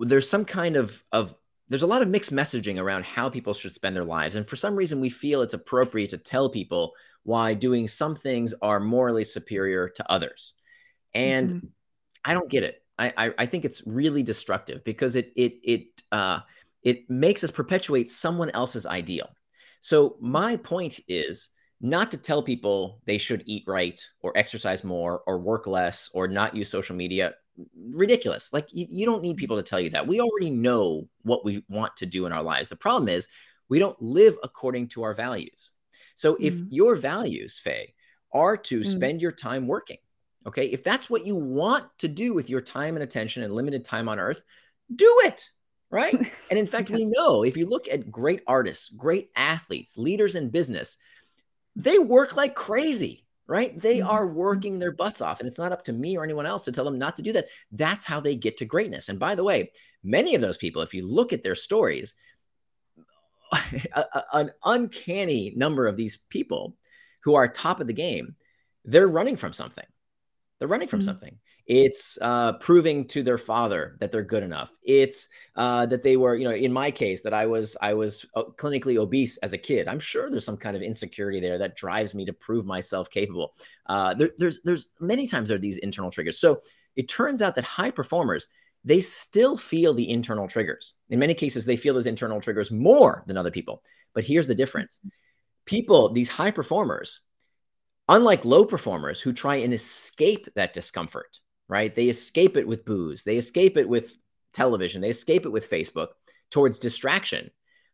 there's 0.00 0.28
some 0.28 0.44
kind 0.44 0.76
of 0.76 1.02
of 1.12 1.34
there's 1.68 1.82
a 1.82 1.86
lot 1.86 2.02
of 2.02 2.08
mixed 2.08 2.32
messaging 2.32 2.80
around 2.80 3.04
how 3.04 3.28
people 3.28 3.52
should 3.54 3.74
spend 3.74 3.96
their 3.96 4.04
lives 4.04 4.34
and 4.34 4.46
for 4.46 4.56
some 4.56 4.76
reason 4.76 5.00
we 5.00 5.10
feel 5.10 5.42
it's 5.42 5.54
appropriate 5.54 6.10
to 6.10 6.18
tell 6.18 6.48
people 6.48 6.92
why 7.22 7.54
doing 7.54 7.88
some 7.88 8.14
things 8.14 8.54
are 8.62 8.78
morally 8.78 9.24
superior 9.24 9.88
to 9.88 10.10
others 10.10 10.54
and 11.14 11.50
mm-hmm. 11.50 11.66
i 12.24 12.34
don't 12.34 12.50
get 12.50 12.62
it 12.62 12.82
I, 12.98 13.12
I, 13.16 13.30
I 13.38 13.46
think 13.46 13.64
it's 13.64 13.82
really 13.86 14.22
destructive 14.22 14.84
because 14.84 15.16
it 15.16 15.32
it 15.36 15.58
it 15.62 16.02
uh 16.12 16.40
it 16.82 17.08
makes 17.10 17.44
us 17.44 17.50
perpetuate 17.50 18.10
someone 18.10 18.50
else's 18.50 18.86
ideal 18.86 19.28
so 19.80 20.16
my 20.20 20.56
point 20.56 21.00
is 21.08 21.50
not 21.80 22.10
to 22.10 22.16
tell 22.16 22.42
people 22.42 23.00
they 23.04 23.18
should 23.18 23.42
eat 23.46 23.64
right 23.66 24.00
or 24.20 24.36
exercise 24.36 24.82
more 24.82 25.22
or 25.26 25.38
work 25.38 25.66
less 25.66 26.08
or 26.14 26.26
not 26.26 26.56
use 26.56 26.70
social 26.70 26.96
media 26.96 27.34
ridiculous. 27.76 28.52
Like 28.52 28.68
you, 28.72 28.86
you 28.88 29.06
don't 29.06 29.22
need 29.22 29.36
people 29.36 29.56
to 29.56 29.62
tell 29.62 29.80
you 29.80 29.90
that. 29.90 30.06
We 30.06 30.20
already 30.20 30.50
know 30.50 31.08
what 31.22 31.44
we 31.44 31.64
want 31.68 31.96
to 31.98 32.06
do 32.06 32.26
in 32.26 32.32
our 32.32 32.42
lives. 32.42 32.68
The 32.68 32.76
problem 32.76 33.08
is 33.08 33.28
we 33.68 33.78
don't 33.78 34.00
live 34.00 34.36
according 34.42 34.88
to 34.88 35.02
our 35.02 35.14
values. 35.14 35.70
So 36.14 36.34
mm-hmm. 36.34 36.44
if 36.44 36.60
your 36.70 36.96
values, 36.96 37.58
Faye, 37.58 37.94
are 38.32 38.56
to 38.56 38.80
mm-hmm. 38.80 38.90
spend 38.90 39.22
your 39.22 39.32
time 39.32 39.66
working, 39.66 39.98
okay, 40.46 40.66
if 40.66 40.84
that's 40.84 41.10
what 41.10 41.26
you 41.26 41.34
want 41.34 41.86
to 41.98 42.08
do 42.08 42.32
with 42.32 42.48
your 42.48 42.60
time 42.60 42.94
and 42.94 43.02
attention 43.02 43.42
and 43.42 43.52
limited 43.52 43.84
time 43.84 44.08
on 44.08 44.18
earth, 44.18 44.42
do 44.94 45.20
it. 45.24 45.48
Right. 45.90 46.14
and 46.50 46.58
in 46.58 46.66
fact, 46.66 46.90
we 46.90 47.04
know 47.04 47.44
if 47.44 47.56
you 47.56 47.66
look 47.66 47.88
at 47.88 48.10
great 48.10 48.42
artists, 48.46 48.88
great 48.88 49.30
athletes, 49.36 49.96
leaders 49.96 50.34
in 50.34 50.50
business, 50.50 50.98
they 51.74 51.98
work 51.98 52.36
like 52.36 52.54
crazy 52.54 53.26
right? 53.48 53.80
They 53.80 53.98
mm-hmm. 53.98 54.08
are 54.08 54.26
working 54.26 54.78
their 54.78 54.92
butts 54.92 55.20
off, 55.20 55.40
and 55.40 55.46
it's 55.46 55.58
not 55.58 55.72
up 55.72 55.84
to 55.84 55.92
me 55.92 56.16
or 56.16 56.24
anyone 56.24 56.46
else 56.46 56.64
to 56.64 56.72
tell 56.72 56.84
them 56.84 56.98
not 56.98 57.16
to 57.16 57.22
do 57.22 57.32
that. 57.32 57.46
That's 57.72 58.04
how 58.04 58.20
they 58.20 58.34
get 58.34 58.56
to 58.58 58.64
greatness. 58.64 59.08
And 59.08 59.18
by 59.18 59.34
the 59.34 59.44
way, 59.44 59.70
many 60.02 60.34
of 60.34 60.40
those 60.40 60.56
people, 60.56 60.82
if 60.82 60.94
you 60.94 61.06
look 61.06 61.32
at 61.32 61.42
their 61.42 61.54
stories, 61.54 62.14
a, 63.52 64.04
a, 64.14 64.24
an 64.32 64.50
uncanny 64.64 65.52
number 65.56 65.86
of 65.86 65.96
these 65.96 66.16
people 66.16 66.76
who 67.22 67.34
are 67.34 67.48
top 67.48 67.80
of 67.80 67.86
the 67.86 67.92
game, 67.92 68.34
they're 68.84 69.08
running 69.08 69.36
from 69.36 69.52
something. 69.52 69.86
They're 70.58 70.68
running 70.68 70.88
from 70.88 71.00
mm-hmm. 71.00 71.06
something. 71.06 71.38
It's 71.66 72.16
uh, 72.22 72.54
proving 72.54 73.06
to 73.08 73.22
their 73.22 73.38
father 73.38 73.96
that 74.00 74.10
they're 74.10 74.22
good 74.22 74.42
enough. 74.42 74.70
It's 74.84 75.28
uh, 75.56 75.86
that 75.86 76.02
they 76.02 76.16
were, 76.16 76.36
you 76.36 76.44
know, 76.44 76.54
in 76.54 76.72
my 76.72 76.90
case, 76.90 77.22
that 77.22 77.34
I 77.34 77.46
was 77.46 77.76
I 77.82 77.92
was 77.92 78.24
uh, 78.34 78.44
clinically 78.56 78.96
obese 78.96 79.36
as 79.38 79.52
a 79.52 79.58
kid. 79.58 79.88
I'm 79.88 80.00
sure 80.00 80.30
there's 80.30 80.44
some 80.44 80.56
kind 80.56 80.76
of 80.76 80.82
insecurity 80.82 81.40
there 81.40 81.58
that 81.58 81.76
drives 81.76 82.14
me 82.14 82.24
to 82.24 82.32
prove 82.32 82.64
myself 82.64 83.10
capable. 83.10 83.52
Uh, 83.86 84.14
there, 84.14 84.30
there's 84.38 84.62
there's 84.62 84.88
many 85.00 85.26
times 85.26 85.48
there 85.48 85.56
are 85.56 85.60
these 85.60 85.78
internal 85.78 86.10
triggers. 86.10 86.38
So 86.38 86.60
it 86.94 87.08
turns 87.08 87.42
out 87.42 87.54
that 87.56 87.64
high 87.64 87.90
performers 87.90 88.46
they 88.86 89.00
still 89.00 89.56
feel 89.56 89.92
the 89.92 90.08
internal 90.08 90.46
triggers. 90.46 90.94
In 91.10 91.18
many 91.18 91.34
cases, 91.34 91.66
they 91.66 91.76
feel 91.76 91.92
those 91.92 92.06
internal 92.06 92.40
triggers 92.40 92.70
more 92.70 93.24
than 93.26 93.36
other 93.36 93.50
people. 93.50 93.82
But 94.14 94.22
here's 94.24 94.46
the 94.46 94.54
difference: 94.54 95.00
people, 95.64 96.12
these 96.12 96.28
high 96.28 96.52
performers, 96.52 97.20
unlike 98.08 98.44
low 98.44 98.64
performers 98.64 99.20
who 99.20 99.32
try 99.32 99.56
and 99.56 99.72
escape 99.72 100.48
that 100.54 100.72
discomfort 100.72 101.40
right? 101.68 101.94
They 101.94 102.08
escape 102.08 102.56
it 102.56 102.66
with 102.66 102.84
booze, 102.84 103.24
they 103.24 103.36
escape 103.36 103.76
it 103.76 103.88
with 103.88 104.16
television, 104.52 105.00
they 105.00 105.10
escape 105.10 105.46
it 105.46 105.52
with 105.52 105.70
Facebook 105.70 106.08
towards 106.50 106.78
distraction. 106.78 107.50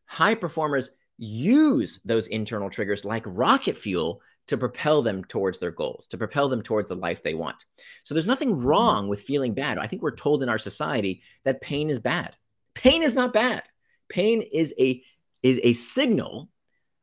High 0.07 0.35
performers 0.35 0.91
use 1.19 2.01
those 2.05 2.29
internal 2.29 2.69
triggers 2.69 3.05
like 3.05 3.23
rocket 3.27 3.77
fuel 3.77 4.21
to 4.49 4.57
propel 4.57 5.03
them 5.03 5.25
towards 5.25 5.59
their 5.59 5.71
goals, 5.71 6.07
to 6.09 6.19
propel 6.19 6.49
them 6.49 6.63
towards 6.63 6.89
the 6.89 6.97
life 6.97 7.23
they 7.23 7.35
want. 7.35 7.65
So 8.03 8.15
there's 8.15 8.27
nothing 8.27 8.51
mm-hmm. 8.51 8.67
wrong 8.67 9.09
with 9.09 9.23
feeling 9.23 9.55
bad. 9.55 9.79
I 9.79 9.87
think 9.87 10.03
we're 10.03 10.17
told 10.17 10.43
in 10.43 10.49
our 10.49 10.59
society 10.59 11.23
that 11.45 11.61
pain 11.61 11.91
is 11.91 11.99
bad. 11.99 12.37
Pain 12.75 13.03
is 13.03 13.15
not 13.15 13.33
bad. 13.33 13.63
Pain 14.09 14.43
is 14.53 14.75
a 14.79 15.03
is 15.43 15.61
a 15.63 15.73
signal 15.73 16.51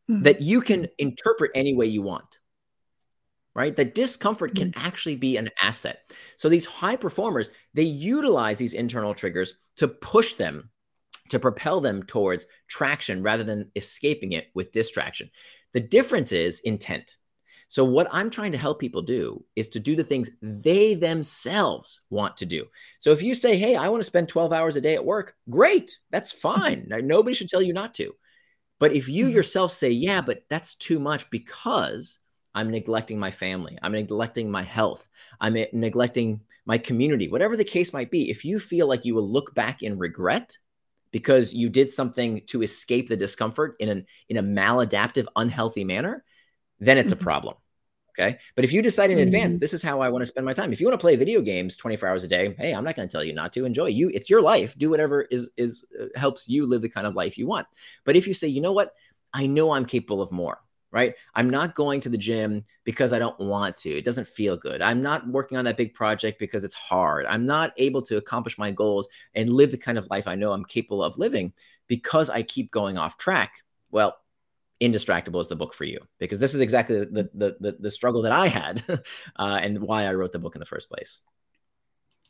mm-hmm. 0.09 0.23
that 0.23 0.41
you 0.41 0.61
can 0.61 0.87
interpret 0.97 1.51
any 1.55 1.73
way 1.73 1.85
you 1.85 2.01
want 2.01 2.38
right? 3.55 3.75
That 3.75 3.95
discomfort 3.95 4.55
can 4.55 4.71
mm. 4.71 4.85
actually 4.85 5.15
be 5.15 5.37
an 5.37 5.49
asset. 5.61 6.11
So 6.35 6.49
these 6.49 6.65
high 6.65 6.95
performers, 6.95 7.49
they 7.73 7.83
utilize 7.83 8.57
these 8.57 8.73
internal 8.73 9.13
triggers 9.13 9.53
to 9.77 9.87
push 9.87 10.35
them, 10.35 10.69
to 11.29 11.39
propel 11.39 11.81
them 11.81 12.03
towards 12.03 12.45
traction 12.67 13.23
rather 13.23 13.43
than 13.43 13.71
escaping 13.75 14.33
it 14.33 14.47
with 14.53 14.71
distraction. 14.71 15.29
The 15.73 15.79
difference 15.79 16.31
is 16.31 16.59
intent. 16.61 17.15
So, 17.69 17.85
what 17.85 18.07
I'm 18.11 18.31
trying 18.31 18.51
to 18.53 18.57
help 18.57 18.79
people 18.79 19.03
do 19.03 19.45
is 19.55 19.69
to 19.69 19.79
do 19.79 19.95
the 19.95 20.03
things 20.03 20.31
they 20.41 20.95
themselves 20.95 22.01
want 22.09 22.35
to 22.37 22.45
do. 22.47 22.65
So, 22.97 23.11
if 23.11 23.21
you 23.21 23.35
say, 23.35 23.57
Hey, 23.57 23.75
I 23.75 23.89
want 23.89 23.99
to 23.99 24.05
spend 24.05 24.27
12 24.27 24.51
hours 24.51 24.75
a 24.75 24.81
day 24.81 24.95
at 24.95 25.05
work, 25.05 25.35
great, 25.49 25.95
that's 26.09 26.31
fine. 26.31 26.87
Nobody 26.89 27.35
should 27.35 27.47
tell 27.47 27.61
you 27.61 27.73
not 27.73 27.93
to. 27.95 28.15
But 28.79 28.93
if 28.93 29.07
you 29.07 29.25
mm-hmm. 29.25 29.35
yourself 29.35 29.71
say, 29.71 29.91
Yeah, 29.91 30.21
but 30.21 30.45
that's 30.49 30.73
too 30.73 30.99
much 30.99 31.29
because 31.29 32.17
I'm 32.59 32.71
neglecting 32.71 33.17
my 33.17 33.31
family. 33.31 33.79
I'm 33.81 33.93
neglecting 33.93 34.51
my 34.51 34.63
health. 34.63 35.07
I'm 35.39 35.55
neglecting 35.71 36.41
my 36.65 36.77
community, 36.77 37.29
whatever 37.29 37.55
the 37.55 37.63
case 37.63 37.93
might 37.93 38.11
be. 38.11 38.29
If 38.29 38.43
you 38.43 38.59
feel 38.59 38.85
like 38.85 39.05
you 39.05 39.15
will 39.15 39.27
look 39.27 39.55
back 39.55 39.81
in 39.81 39.97
regret 39.97 40.57
because 41.11 41.53
you 41.53 41.69
did 41.69 41.89
something 41.89 42.41
to 42.47 42.61
escape 42.61 43.07
the 43.07 43.15
discomfort 43.15 43.77
in 43.79 43.87
an 43.87 44.05
in 44.27 44.35
a 44.35 44.43
maladaptive, 44.43 45.27
unhealthy 45.37 45.85
manner, 45.85 46.25
then 46.81 46.97
it's 46.97 47.13
a 47.13 47.15
mm-hmm. 47.15 47.23
problem. 47.23 47.55
Okay. 48.09 48.37
But 48.57 48.65
if 48.65 48.73
you 48.73 48.81
decide 48.81 49.09
in 49.09 49.19
advance, 49.19 49.53
mm-hmm. 49.53 49.59
this 49.59 49.73
is 49.73 49.81
how 49.81 50.01
I 50.01 50.09
want 50.09 50.23
to 50.23 50.25
spend 50.25 50.45
my 50.45 50.53
time. 50.53 50.73
If 50.73 50.81
you 50.81 50.87
want 50.87 50.99
to 50.99 51.01
play 51.01 51.15
video 51.15 51.39
games 51.39 51.77
24 51.77 52.09
hours 52.09 52.25
a 52.25 52.27
day, 52.27 52.53
hey, 52.59 52.73
I'm 52.73 52.83
not 52.83 52.97
going 52.97 53.07
to 53.07 53.11
tell 53.11 53.23
you 53.23 53.31
not 53.31 53.53
to 53.53 53.63
enjoy 53.63 53.85
you. 53.85 54.11
It's 54.13 54.29
your 54.29 54.41
life. 54.41 54.77
Do 54.77 54.89
whatever 54.89 55.21
is 55.21 55.49
is 55.55 55.85
uh, 55.97 56.07
helps 56.19 56.49
you 56.49 56.65
live 56.65 56.81
the 56.81 56.89
kind 56.89 57.07
of 57.07 57.15
life 57.15 57.37
you 57.37 57.47
want. 57.47 57.67
But 58.03 58.17
if 58.17 58.27
you 58.27 58.33
say, 58.33 58.49
you 58.49 58.59
know 58.59 58.73
what, 58.73 58.91
I 59.33 59.45
know 59.45 59.71
I'm 59.71 59.85
capable 59.85 60.21
of 60.21 60.33
more 60.33 60.59
right? 60.91 61.13
I'm 61.35 61.49
not 61.49 61.75
going 61.75 62.01
to 62.01 62.09
the 62.09 62.17
gym 62.17 62.63
because 62.83 63.13
I 63.13 63.19
don't 63.19 63.39
want 63.39 63.77
to. 63.77 63.89
It 63.89 64.05
doesn't 64.05 64.27
feel 64.27 64.57
good. 64.57 64.81
I'm 64.81 65.01
not 65.01 65.27
working 65.27 65.57
on 65.57 65.65
that 65.65 65.77
big 65.77 65.93
project 65.93 66.39
because 66.39 66.63
it's 66.63 66.73
hard. 66.73 67.25
I'm 67.27 67.45
not 67.45 67.73
able 67.77 68.01
to 68.03 68.17
accomplish 68.17 68.57
my 68.57 68.71
goals 68.71 69.07
and 69.35 69.49
live 69.49 69.71
the 69.71 69.77
kind 69.77 69.97
of 69.97 70.07
life 70.09 70.27
I 70.27 70.35
know 70.35 70.51
I'm 70.51 70.65
capable 70.65 71.03
of 71.03 71.17
living 71.17 71.53
because 71.87 72.29
I 72.29 72.41
keep 72.41 72.71
going 72.71 72.97
off 72.97 73.17
track. 73.17 73.63
Well, 73.91 74.17
Indistractable 74.81 75.41
is 75.41 75.49
the 75.49 75.57
book 75.57 75.73
for 75.73 75.83
you 75.83 75.99
because 76.19 76.39
this 76.39 76.55
is 76.55 76.61
exactly 76.61 76.99
the 76.99 77.29
the 77.33 77.57
the, 77.59 77.77
the 77.77 77.91
struggle 77.91 78.21
that 78.21 78.31
I 78.31 78.47
had 78.47 78.81
uh, 79.35 79.59
and 79.61 79.79
why 79.81 80.05
I 80.05 80.13
wrote 80.13 80.31
the 80.31 80.39
book 80.39 80.55
in 80.55 80.59
the 80.59 80.65
first 80.65 80.89
place. 80.89 81.19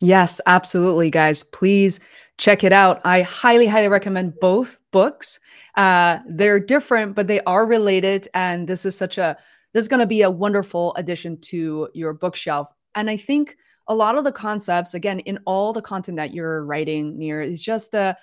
Yes, 0.01 0.39
absolutely, 0.45 1.11
guys. 1.11 1.43
Please 1.43 1.99
check 2.37 2.63
it 2.63 2.71
out. 2.71 3.01
I 3.03 3.21
highly, 3.21 3.67
highly 3.67 3.89
recommend 3.89 4.39
both 4.39 4.77
books. 4.91 5.39
Uh, 5.75 6.19
they're 6.27 6.59
different, 6.59 7.15
but 7.15 7.27
they 7.27 7.41
are 7.41 7.65
related. 7.65 8.27
And 8.33 8.67
this 8.67 8.85
is 8.85 8.97
such 8.97 9.17
a, 9.17 9.37
this 9.73 9.81
is 9.81 9.87
going 9.87 9.99
to 9.99 10.07
be 10.07 10.21
a 10.21 10.31
wonderful 10.31 10.93
addition 10.95 11.39
to 11.41 11.89
your 11.93 12.13
bookshelf. 12.13 12.71
And 12.95 13.09
I 13.09 13.17
think 13.17 13.57
a 13.87 13.95
lot 13.95 14.17
of 14.17 14.23
the 14.23 14.31
concepts, 14.31 14.93
again, 14.93 15.19
in 15.19 15.39
all 15.45 15.73
the 15.73 15.81
content 15.81 16.17
that 16.17 16.33
you're 16.33 16.65
writing 16.65 17.17
Nir, 17.17 17.41
is 17.41 17.61
just 17.61 17.91
the, 17.91 18.17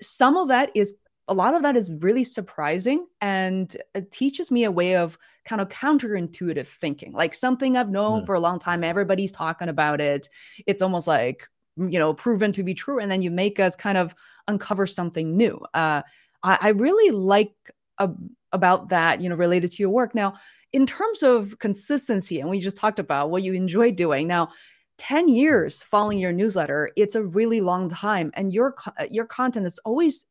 some 0.00 0.36
of 0.36 0.48
that 0.48 0.70
is, 0.74 0.94
a 1.28 1.34
lot 1.34 1.54
of 1.54 1.62
that 1.62 1.74
is 1.74 1.90
really 2.00 2.24
surprising 2.24 3.06
and 3.22 3.74
it 3.94 4.10
teaches 4.10 4.50
me 4.50 4.64
a 4.64 4.70
way 4.70 4.96
of 4.96 5.16
kind 5.44 5.60
of 5.60 5.68
counterintuitive 5.68 6.66
thinking, 6.66 7.12
like 7.12 7.34
something 7.34 7.76
I've 7.76 7.90
known 7.90 8.22
mm. 8.22 8.26
for 8.26 8.34
a 8.34 8.40
long 8.40 8.58
time. 8.58 8.82
Everybody's 8.82 9.32
talking 9.32 9.68
about 9.68 10.00
it. 10.00 10.28
It's 10.66 10.82
almost 10.82 11.06
like, 11.06 11.48
you 11.76 11.98
know, 11.98 12.14
proven 12.14 12.52
to 12.52 12.62
be 12.62 12.74
true. 12.74 12.98
And 12.98 13.10
then 13.10 13.22
you 13.22 13.30
make 13.30 13.60
us 13.60 13.76
kind 13.76 13.98
of 13.98 14.14
uncover 14.48 14.86
something 14.86 15.36
new. 15.36 15.60
Uh, 15.74 16.02
I, 16.42 16.58
I 16.60 16.68
really 16.70 17.10
like 17.10 17.54
uh, 17.98 18.08
about 18.52 18.88
that, 18.88 19.20
you 19.20 19.28
know, 19.28 19.36
related 19.36 19.72
to 19.72 19.82
your 19.82 19.90
work. 19.90 20.14
Now, 20.14 20.34
in 20.72 20.86
terms 20.86 21.22
of 21.22 21.58
consistency, 21.58 22.40
and 22.40 22.50
we 22.50 22.58
just 22.58 22.76
talked 22.76 22.98
about 22.98 23.30
what 23.30 23.42
you 23.42 23.52
enjoy 23.52 23.92
doing. 23.92 24.26
Now, 24.26 24.50
10 24.98 25.28
years 25.28 25.82
following 25.82 26.18
your 26.18 26.32
newsletter, 26.32 26.90
it's 26.96 27.14
a 27.14 27.22
really 27.22 27.60
long 27.60 27.90
time. 27.90 28.30
And 28.34 28.52
your 28.52 28.74
uh, 28.98 29.06
your 29.10 29.24
content 29.24 29.64
has 29.64 29.78
always, 29.80 30.26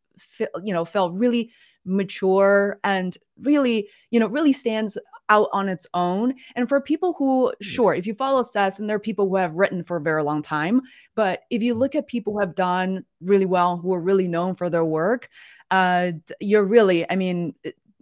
you 0.63 0.73
know, 0.73 0.85
felt 0.85 1.13
really 1.13 1.51
mature 1.85 2.79
and 2.83 3.17
really, 3.41 3.87
you 4.11 4.19
know, 4.19 4.27
really 4.27 4.53
stands 4.53 4.97
out 5.29 5.49
on 5.53 5.69
its 5.69 5.87
own. 5.93 6.33
And 6.55 6.67
for 6.67 6.81
people 6.81 7.13
who, 7.17 7.53
sure, 7.61 7.93
if 7.93 8.05
you 8.05 8.13
follow 8.13 8.43
Seth, 8.43 8.79
and 8.79 8.89
there 8.89 8.97
are 8.97 8.99
people 8.99 9.27
who 9.27 9.37
have 9.37 9.55
written 9.55 9.83
for 9.83 9.97
a 9.97 10.01
very 10.01 10.23
long 10.23 10.41
time, 10.41 10.81
but 11.15 11.43
if 11.49 11.63
you 11.63 11.73
look 11.73 11.95
at 11.95 12.07
people 12.07 12.33
who 12.33 12.39
have 12.39 12.55
done 12.55 13.05
really 13.21 13.45
well, 13.45 13.77
who 13.77 13.93
are 13.93 14.01
really 14.01 14.27
known 14.27 14.53
for 14.53 14.69
their 14.69 14.85
work, 14.85 15.29
uh, 15.71 16.11
you're 16.39 16.65
really, 16.65 17.09
I 17.09 17.15
mean, 17.15 17.55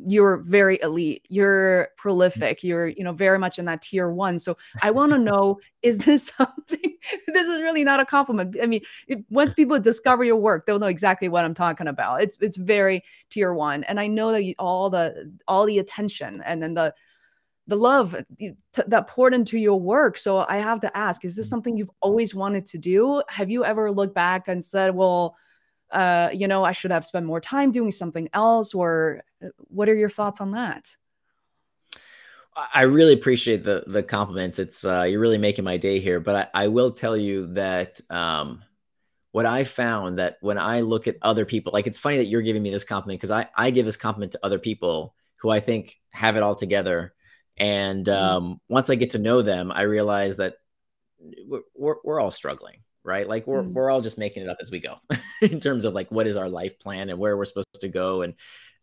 you're 0.06 0.38
very 0.38 0.80
elite 0.82 1.26
you're 1.30 1.90
prolific 1.98 2.64
you're 2.64 2.88
you 2.88 3.04
know 3.04 3.14
very 3.14 3.38
much 3.38 3.60
in 3.60 3.66
that 3.66 3.82
tier 3.82 4.12
one. 4.12 4.40
So 4.40 4.58
i 4.82 4.92
want 4.92 5.12
to 5.12 5.18
know 5.18 5.60
is 5.82 6.00
this 6.00 6.32
something 6.38 6.98
this 7.28 7.48
is 7.48 7.62
really 7.62 7.84
not 7.84 8.00
a 8.00 8.06
compliment. 8.06 8.58
I 8.62 8.66
mean 8.66 8.82
once 9.30 9.54
people 9.54 9.80
discover 9.80 10.24
your 10.24 10.38
work 10.38 10.66
they'll 10.66 10.80
know 10.80 10.88
exactly 10.88 11.30
what 11.30 11.46
i'm 11.46 11.54
talking 11.54 11.88
about. 11.88 12.22
It's 12.22 12.38
it's 12.42 12.58
very 12.58 13.04
tier 13.30 13.54
one. 13.54 13.84
And 13.86 14.00
i 14.00 14.08
know 14.08 14.32
that 14.32 14.44
you, 14.44 14.56
all 14.60 14.90
the 14.90 15.32
all 15.48 15.66
the 15.66 15.80
attention 15.80 16.42
and 16.46 16.62
then 16.62 16.74
the 16.74 16.94
the 17.68 17.76
love 17.76 18.16
t- 18.40 18.84
that 18.88 19.08
poured 19.08 19.34
into 19.34 19.58
your 19.58 19.80
work. 19.80 20.18
So 20.18 20.46
i 20.50 20.58
have 20.58 20.80
to 20.82 20.98
ask 20.98 21.24
is 21.26 21.36
this 21.36 21.48
mm. 21.48 21.52
something 21.52 21.78
you've 21.78 21.92
always 22.02 22.34
wanted 22.34 22.66
to 22.68 22.78
do? 22.78 23.22
Have 23.30 23.50
you 23.50 23.64
ever 23.66 23.92
looked 23.92 24.16
back 24.16 24.48
and 24.48 24.64
said 24.64 24.96
well 24.96 25.36
uh, 25.92 26.30
you 26.34 26.48
know, 26.48 26.64
I 26.64 26.72
should 26.72 26.92
have 26.92 27.06
spent 27.06 27.26
more 27.26 27.42
time 27.42 27.72
doing 27.72 27.92
something 27.92 28.30
else? 28.34 28.74
Or 28.74 29.20
uh, 29.20 29.22
what 29.68 29.90
are 29.90 29.96
your 29.96 30.10
thoughts 30.10 30.42
on 30.42 30.52
that? 30.52 30.96
I 32.74 32.84
really 32.84 33.14
appreciate 33.14 33.64
the 33.64 33.84
the 33.88 34.04
compliments. 34.04 34.60
It's 34.60 34.86
uh, 34.86 35.04
you're 35.04 35.22
really 35.22 35.38
making 35.38 35.64
my 35.64 35.78
day 35.78 36.00
here. 36.00 36.20
But 36.20 36.52
I, 36.54 36.66
I 36.66 36.68
will 36.68 36.92
tell 36.92 37.16
you 37.16 37.48
that 37.54 38.02
um, 38.10 38.64
what 39.32 39.46
I 39.46 39.64
found 39.64 40.20
that 40.20 40.38
when 40.42 40.58
I 40.58 40.82
look 40.82 41.08
at 41.08 41.16
other 41.22 41.46
people, 41.46 41.72
like 41.74 41.88
it's 41.88 41.98
funny 41.98 42.18
that 42.18 42.28
you're 42.28 42.42
giving 42.42 42.62
me 42.62 42.70
this 42.70 42.84
compliment 42.84 43.20
because 43.20 43.32
I 43.32 43.48
I 43.56 43.72
give 43.72 43.86
this 43.86 43.98
compliment 43.98 44.34
to 44.34 44.40
other 44.44 44.60
people 44.60 45.16
who 45.38 45.50
I 45.50 45.62
think 45.62 45.98
have 46.12 46.36
it 46.36 46.44
all 46.44 46.56
together. 46.56 47.14
And 47.58 48.06
mm-hmm. 48.06 48.24
um, 48.24 48.44
mm-hmm. 48.44 48.74
once 48.74 48.90
I 48.90 48.96
get 48.96 49.12
to 49.12 49.20
know 49.20 49.42
them, 49.42 49.72
I 49.72 49.84
realize 49.84 50.38
that 50.38 50.56
we're, 51.48 51.62
we're, 51.76 51.96
we're 52.04 52.20
all 52.20 52.32
struggling 52.32 52.82
right? 53.04 53.28
Like 53.28 53.48
we're 53.48 53.64
mm. 53.64 53.74
we're 53.74 53.90
all 53.90 54.02
just 54.02 54.18
making 54.18 54.44
it 54.44 54.50
up 54.50 54.58
as 54.62 54.72
we 54.72 54.80
go 54.80 54.98
in 55.42 55.60
terms 55.60 55.86
of 55.86 55.94
like 55.94 56.12
what 56.12 56.28
is 56.28 56.38
our 56.38 56.50
life 56.50 56.80
plan 56.80 57.10
and 57.10 57.20
where 57.20 57.36
we're 57.36 57.46
supposed 57.46 57.82
to 57.82 57.90
go. 57.90 58.22
And 58.22 58.36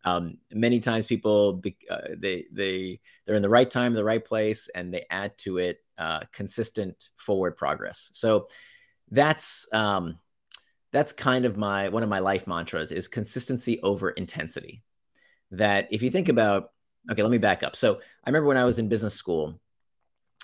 um, 0.05 0.37
many 0.51 0.79
times 0.79 1.07
people 1.07 1.61
uh, 1.89 1.97
they 2.17 2.45
they 2.51 2.99
they're 3.25 3.35
in 3.35 3.41
the 3.41 3.49
right 3.49 3.69
time, 3.69 3.93
the 3.93 4.03
right 4.03 4.23
place, 4.23 4.69
and 4.73 4.93
they 4.93 5.05
add 5.09 5.37
to 5.39 5.57
it 5.57 5.79
uh, 5.97 6.21
consistent 6.31 7.09
forward 7.15 7.57
progress. 7.57 8.09
So 8.13 8.47
that's 9.11 9.67
um, 9.73 10.17
that's 10.91 11.11
kind 11.11 11.45
of 11.45 11.57
my 11.57 11.89
one 11.89 12.03
of 12.03 12.09
my 12.09 12.19
life 12.19 12.47
mantras 12.47 12.91
is 12.91 13.07
consistency 13.07 13.81
over 13.81 14.11
intensity. 14.11 14.83
That 15.51 15.87
if 15.91 16.01
you 16.01 16.09
think 16.09 16.29
about 16.29 16.71
okay, 17.11 17.21
let 17.21 17.31
me 17.31 17.37
back 17.37 17.63
up. 17.63 17.75
So 17.75 17.95
I 18.23 18.29
remember 18.29 18.47
when 18.47 18.57
I 18.57 18.65
was 18.65 18.79
in 18.79 18.87
business 18.87 19.13
school, 19.13 19.59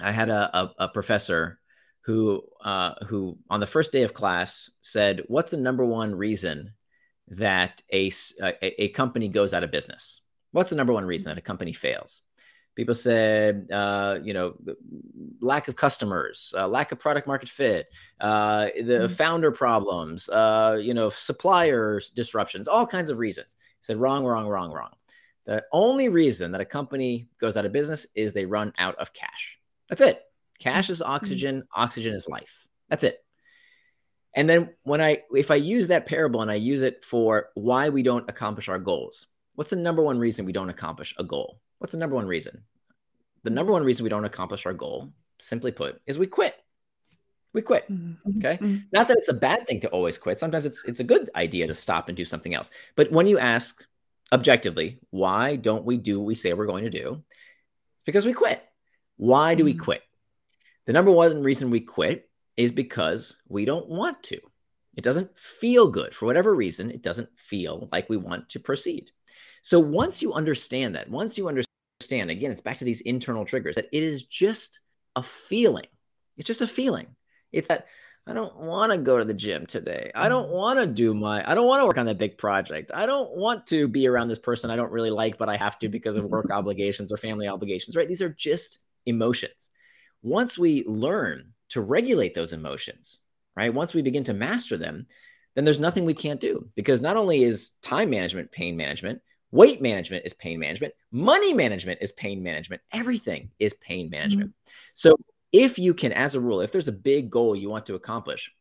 I 0.01 0.11
had 0.11 0.29
a, 0.29 0.57
a, 0.57 0.73
a 0.79 0.87
professor 0.89 1.59
who 2.01 2.43
uh, 2.63 2.93
who 3.07 3.37
on 3.49 3.61
the 3.61 3.67
first 3.67 3.91
day 3.93 4.03
of 4.03 4.13
class 4.13 4.69
said, 4.81 5.23
"What's 5.27 5.51
the 5.51 5.57
number 5.57 5.85
one 5.85 6.13
reason 6.13 6.73
that 7.29 7.81
a, 7.91 8.11
a, 8.41 8.83
a 8.83 8.89
company 8.89 9.27
goes 9.27 9.53
out 9.53 9.63
of 9.63 9.71
business? 9.71 10.21
What's 10.51 10.69
the 10.69 10.75
number 10.75 10.93
one 10.93 11.05
reason 11.05 11.29
that 11.29 11.37
a 11.37 11.41
company 11.41 11.73
fails?" 11.73 12.21
People 12.75 12.93
said, 12.93 13.71
uh, 13.71 14.19
you 14.21 14.33
know, 14.33 14.55
lack 15.39 15.69
of 15.69 15.77
customers, 15.77 16.53
uh, 16.57 16.67
lack 16.67 16.91
of 16.91 16.99
product 16.99 17.25
market 17.25 17.47
fit, 17.47 17.87
uh, 18.19 18.65
the 18.75 18.83
mm-hmm. 18.83 19.13
founder 19.13 19.51
problems, 19.51 20.27
uh, 20.27 20.77
you 20.81 20.93
know, 20.93 21.09
supplier 21.09 22.01
disruptions, 22.13 22.67
all 22.67 22.85
kinds 22.85 23.09
of 23.09 23.17
reasons. 23.17 23.55
He 23.59 23.83
said, 23.83 23.97
wrong, 23.97 24.25
wrong, 24.25 24.45
wrong, 24.47 24.73
wrong. 24.73 24.91
The 25.45 25.63
only 25.71 26.09
reason 26.09 26.51
that 26.51 26.59
a 26.59 26.65
company 26.65 27.29
goes 27.39 27.55
out 27.55 27.65
of 27.65 27.71
business 27.71 28.07
is 28.13 28.33
they 28.33 28.45
run 28.45 28.73
out 28.77 28.95
of 28.95 29.13
cash. 29.13 29.57
That's 29.87 30.01
it. 30.01 30.21
Cash 30.59 30.89
is 30.89 31.01
mm-hmm. 31.01 31.11
oxygen, 31.11 31.63
oxygen 31.73 32.13
is 32.13 32.27
life. 32.27 32.67
That's 32.89 33.05
it. 33.05 33.23
And 34.35 34.49
then 34.49 34.69
when 34.83 35.01
I 35.01 35.23
if 35.33 35.49
I 35.49 35.55
use 35.55 35.87
that 35.87 36.05
parable 36.05 36.41
and 36.41 36.51
I 36.51 36.55
use 36.55 36.81
it 36.81 37.03
for 37.05 37.47
why 37.55 37.89
we 37.89 38.03
don't 38.03 38.29
accomplish 38.29 38.67
our 38.67 38.79
goals, 38.79 39.27
what's 39.55 39.69
the 39.69 39.77
number 39.77 40.03
one 40.03 40.19
reason 40.19 40.45
we 40.45 40.51
don't 40.51 40.69
accomplish 40.69 41.15
a 41.17 41.23
goal? 41.23 41.61
What's 41.79 41.93
the 41.93 41.99
number 41.99 42.15
one 42.15 42.27
reason? 42.27 42.63
The 43.43 43.49
number 43.49 43.71
one 43.71 43.83
reason 43.83 44.03
we 44.03 44.09
don't 44.09 44.25
accomplish 44.25 44.65
our 44.65 44.73
goal, 44.73 45.13
simply 45.39 45.71
put, 45.71 46.01
is 46.05 46.17
we 46.17 46.27
quit. 46.27 46.55
We 47.53 47.61
quit. 47.61 47.89
Mm-hmm. 47.89 48.39
Okay. 48.39 48.57
Mm-hmm. 48.57 48.77
Not 48.91 49.07
that 49.07 49.17
it's 49.17 49.29
a 49.29 49.33
bad 49.33 49.65
thing 49.65 49.79
to 49.81 49.89
always 49.89 50.17
quit. 50.17 50.39
Sometimes 50.39 50.65
it's 50.65 50.83
it's 50.83 50.99
a 50.99 51.05
good 51.05 51.29
idea 51.35 51.67
to 51.67 51.73
stop 51.73 52.09
and 52.09 52.17
do 52.17 52.25
something 52.25 52.53
else. 52.53 52.71
But 52.97 53.11
when 53.11 53.27
you 53.27 53.39
ask 53.39 53.85
objectively, 54.33 54.99
why 55.11 55.55
don't 55.55 55.85
we 55.85 55.95
do 55.95 56.19
what 56.19 56.25
we 56.25 56.35
say 56.35 56.51
we're 56.51 56.65
going 56.65 56.83
to 56.83 56.89
do? 56.89 57.23
It's 57.95 58.03
because 58.05 58.25
we 58.25 58.33
quit. 58.33 58.61
Why 59.15 59.55
do 59.55 59.63
we 59.63 59.71
mm-hmm. 59.71 59.83
quit? 59.83 60.01
The 60.87 60.93
number 60.93 61.11
one 61.11 61.41
reason 61.41 61.69
we 61.69 61.79
quit 61.79 62.29
is 62.57 62.71
because 62.71 63.37
we 63.47 63.65
don't 63.65 63.89
want 63.89 64.21
to. 64.23 64.39
It 64.95 65.03
doesn't 65.03 65.37
feel 65.37 65.89
good. 65.89 66.13
For 66.13 66.25
whatever 66.25 66.55
reason, 66.55 66.89
it 66.89 67.01
doesn't 67.01 67.29
feel 67.37 67.89
like 67.91 68.09
we 68.09 68.17
want 68.17 68.49
to 68.49 68.59
proceed. 68.59 69.11
So 69.61 69.79
once 69.79 70.21
you 70.21 70.33
understand 70.33 70.95
that, 70.95 71.09
once 71.09 71.37
you 71.37 71.47
understand, 71.47 72.29
again, 72.29 72.51
it's 72.51 72.61
back 72.61 72.77
to 72.77 72.85
these 72.85 73.01
internal 73.01 73.45
triggers 73.45 73.75
that 73.75 73.89
it 73.91 74.03
is 74.03 74.23
just 74.23 74.79
a 75.15 75.23
feeling. 75.23 75.87
It's 76.37 76.47
just 76.47 76.61
a 76.61 76.67
feeling. 76.67 77.07
It's 77.51 77.67
that 77.67 77.87
I 78.27 78.33
don't 78.33 78.55
want 78.57 78.91
to 78.91 78.97
go 78.97 79.17
to 79.17 79.25
the 79.25 79.33
gym 79.33 79.65
today. 79.65 80.11
I 80.15 80.29
don't 80.29 80.45
mm-hmm. 80.45 80.55
want 80.55 80.79
to 80.79 80.87
do 80.87 81.13
my, 81.13 81.49
I 81.49 81.55
don't 81.55 81.67
want 81.67 81.81
to 81.81 81.85
work 81.85 81.97
on 81.97 82.05
that 82.05 82.17
big 82.17 82.37
project. 82.37 82.91
I 82.93 83.05
don't 83.05 83.35
want 83.35 83.67
to 83.67 83.87
be 83.87 84.07
around 84.07 84.29
this 84.29 84.39
person 84.39 84.71
I 84.71 84.75
don't 84.75 84.91
really 84.91 85.11
like, 85.11 85.37
but 85.37 85.49
I 85.49 85.57
have 85.57 85.77
to 85.79 85.89
because 85.89 86.15
of 86.15 86.25
work 86.25 86.51
obligations 86.51 87.11
or 87.11 87.17
family 87.17 87.47
obligations, 87.47 87.95
right? 87.95 88.07
These 88.07 88.21
are 88.21 88.29
just 88.29 88.79
emotions. 89.05 89.69
Once 90.23 90.57
we 90.57 90.83
learn 90.85 91.53
to 91.69 91.81
regulate 91.81 92.33
those 92.33 92.53
emotions, 92.53 93.19
right? 93.55 93.73
Once 93.73 93.93
we 93.93 94.01
begin 94.01 94.23
to 94.25 94.33
master 94.33 94.77
them, 94.77 95.07
then 95.55 95.65
there's 95.65 95.79
nothing 95.79 96.05
we 96.05 96.13
can't 96.13 96.39
do 96.39 96.69
because 96.75 97.01
not 97.01 97.17
only 97.17 97.43
is 97.43 97.71
time 97.81 98.09
management 98.09 98.51
pain 98.51 98.75
management, 98.75 99.21
weight 99.51 99.81
management 99.81 100.25
is 100.25 100.33
pain 100.33 100.59
management, 100.59 100.93
money 101.11 101.53
management 101.53 101.99
is 102.01 102.11
pain 102.11 102.43
management, 102.43 102.81
everything 102.91 103.49
is 103.57 103.73
pain 103.73 104.09
management. 104.09 104.49
Mm-hmm. 104.49 104.71
So 104.93 105.15
if 105.53 105.79
you 105.79 105.93
can, 105.93 106.11
as 106.11 106.35
a 106.35 106.41
rule, 106.41 106.59
if 106.59 106.71
there's 106.73 106.89
a 106.89 106.93
big 106.93 107.29
goal 107.29 107.55
you 107.55 107.69
want 107.69 107.85
to 107.85 107.95
accomplish, 107.95 108.53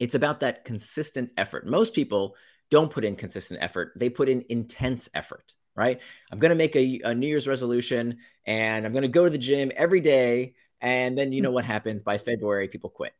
it's 0.00 0.14
about 0.14 0.40
that 0.40 0.64
consistent 0.64 1.30
effort. 1.36 1.66
Most 1.66 1.94
people 1.94 2.36
don't 2.70 2.90
put 2.90 3.04
in 3.04 3.16
consistent 3.16 3.62
effort, 3.62 3.92
they 3.96 4.08
put 4.08 4.28
in 4.28 4.44
intense 4.48 5.08
effort, 5.14 5.54
right? 5.74 6.00
I'm 6.32 6.38
going 6.38 6.50
to 6.50 6.56
make 6.56 6.74
a, 6.74 7.00
a 7.04 7.14
New 7.14 7.28
Year's 7.28 7.46
resolution 7.46 8.16
and 8.46 8.86
I'm 8.86 8.92
going 8.92 9.02
to 9.02 9.08
go 9.08 9.24
to 9.24 9.30
the 9.30 9.38
gym 9.38 9.70
every 9.76 10.00
day 10.00 10.54
and 10.80 11.16
then 11.16 11.32
you 11.32 11.42
know 11.42 11.50
what 11.50 11.64
happens 11.64 12.02
by 12.02 12.18
February, 12.18 12.68
people 12.68 12.90
quit, 12.90 13.14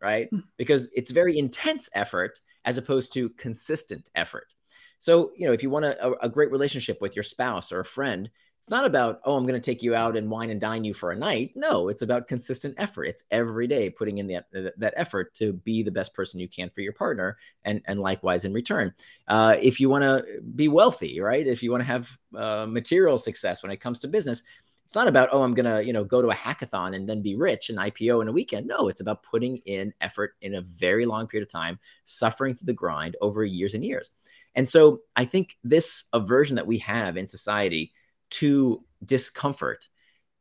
right? 0.00 0.28
Hmm. 0.30 0.40
Because 0.56 0.88
it's 0.94 1.10
very 1.10 1.38
intense 1.38 1.88
effort 1.94 2.40
as 2.64 2.78
opposed 2.78 3.12
to 3.14 3.30
consistent 3.30 4.10
effort. 4.14 4.54
So, 4.98 5.32
you 5.36 5.46
know, 5.46 5.52
if 5.52 5.62
you 5.62 5.70
want 5.70 5.84
a, 5.84 6.12
a 6.20 6.28
great 6.28 6.52
relationship 6.52 7.00
with 7.00 7.16
your 7.16 7.24
spouse 7.24 7.72
or 7.72 7.80
a 7.80 7.84
friend, 7.84 8.30
it's 8.62 8.70
not 8.70 8.84
about, 8.84 9.20
oh, 9.24 9.36
I'm 9.36 9.44
going 9.44 9.60
to 9.60 9.70
take 9.70 9.82
you 9.82 9.96
out 9.96 10.16
and 10.16 10.30
wine 10.30 10.50
and 10.50 10.60
dine 10.60 10.84
you 10.84 10.94
for 10.94 11.10
a 11.10 11.16
night. 11.16 11.50
No, 11.56 11.88
it's 11.88 12.02
about 12.02 12.28
consistent 12.28 12.76
effort. 12.78 13.06
It's 13.06 13.24
every 13.32 13.66
day 13.66 13.90
putting 13.90 14.18
in 14.18 14.28
that, 14.28 14.46
that 14.76 14.94
effort 14.96 15.34
to 15.34 15.52
be 15.52 15.82
the 15.82 15.90
best 15.90 16.14
person 16.14 16.38
you 16.38 16.48
can 16.48 16.70
for 16.70 16.80
your 16.80 16.92
partner 16.92 17.38
and, 17.64 17.82
and 17.86 17.98
likewise 17.98 18.44
in 18.44 18.52
return. 18.52 18.94
Uh, 19.26 19.56
if 19.60 19.80
you 19.80 19.88
want 19.88 20.04
to 20.04 20.40
be 20.54 20.68
wealthy, 20.68 21.18
right? 21.18 21.44
If 21.44 21.64
you 21.64 21.72
want 21.72 21.80
to 21.80 21.88
have 21.88 22.16
uh, 22.36 22.66
material 22.68 23.18
success 23.18 23.64
when 23.64 23.72
it 23.72 23.80
comes 23.80 23.98
to 24.02 24.06
business, 24.06 24.44
it's 24.92 24.96
not 24.98 25.08
about 25.08 25.30
oh 25.32 25.42
i'm 25.42 25.54
gonna 25.54 25.80
you 25.80 25.90
know 25.90 26.04
go 26.04 26.20
to 26.20 26.28
a 26.28 26.34
hackathon 26.34 26.94
and 26.94 27.08
then 27.08 27.22
be 27.22 27.34
rich 27.34 27.70
and 27.70 27.78
ipo 27.78 28.20
in 28.20 28.28
a 28.28 28.32
weekend. 28.32 28.66
No 28.66 28.88
it's 28.88 29.00
about 29.00 29.22
putting 29.22 29.56
in 29.64 29.94
effort 30.02 30.34
in 30.42 30.56
a 30.56 30.60
very 30.60 31.06
long 31.06 31.26
period 31.26 31.46
of 31.46 31.50
time 31.50 31.78
suffering 32.04 32.54
through 32.54 32.66
the 32.66 32.74
grind 32.74 33.16
over 33.22 33.42
years 33.42 33.72
and 33.72 33.82
years. 33.82 34.10
And 34.54 34.68
so 34.68 35.00
i 35.16 35.24
think 35.24 35.56
this 35.64 36.10
aversion 36.12 36.56
that 36.56 36.66
we 36.66 36.76
have 36.78 37.16
in 37.16 37.26
society 37.26 37.94
to 38.32 38.84
discomfort 39.02 39.88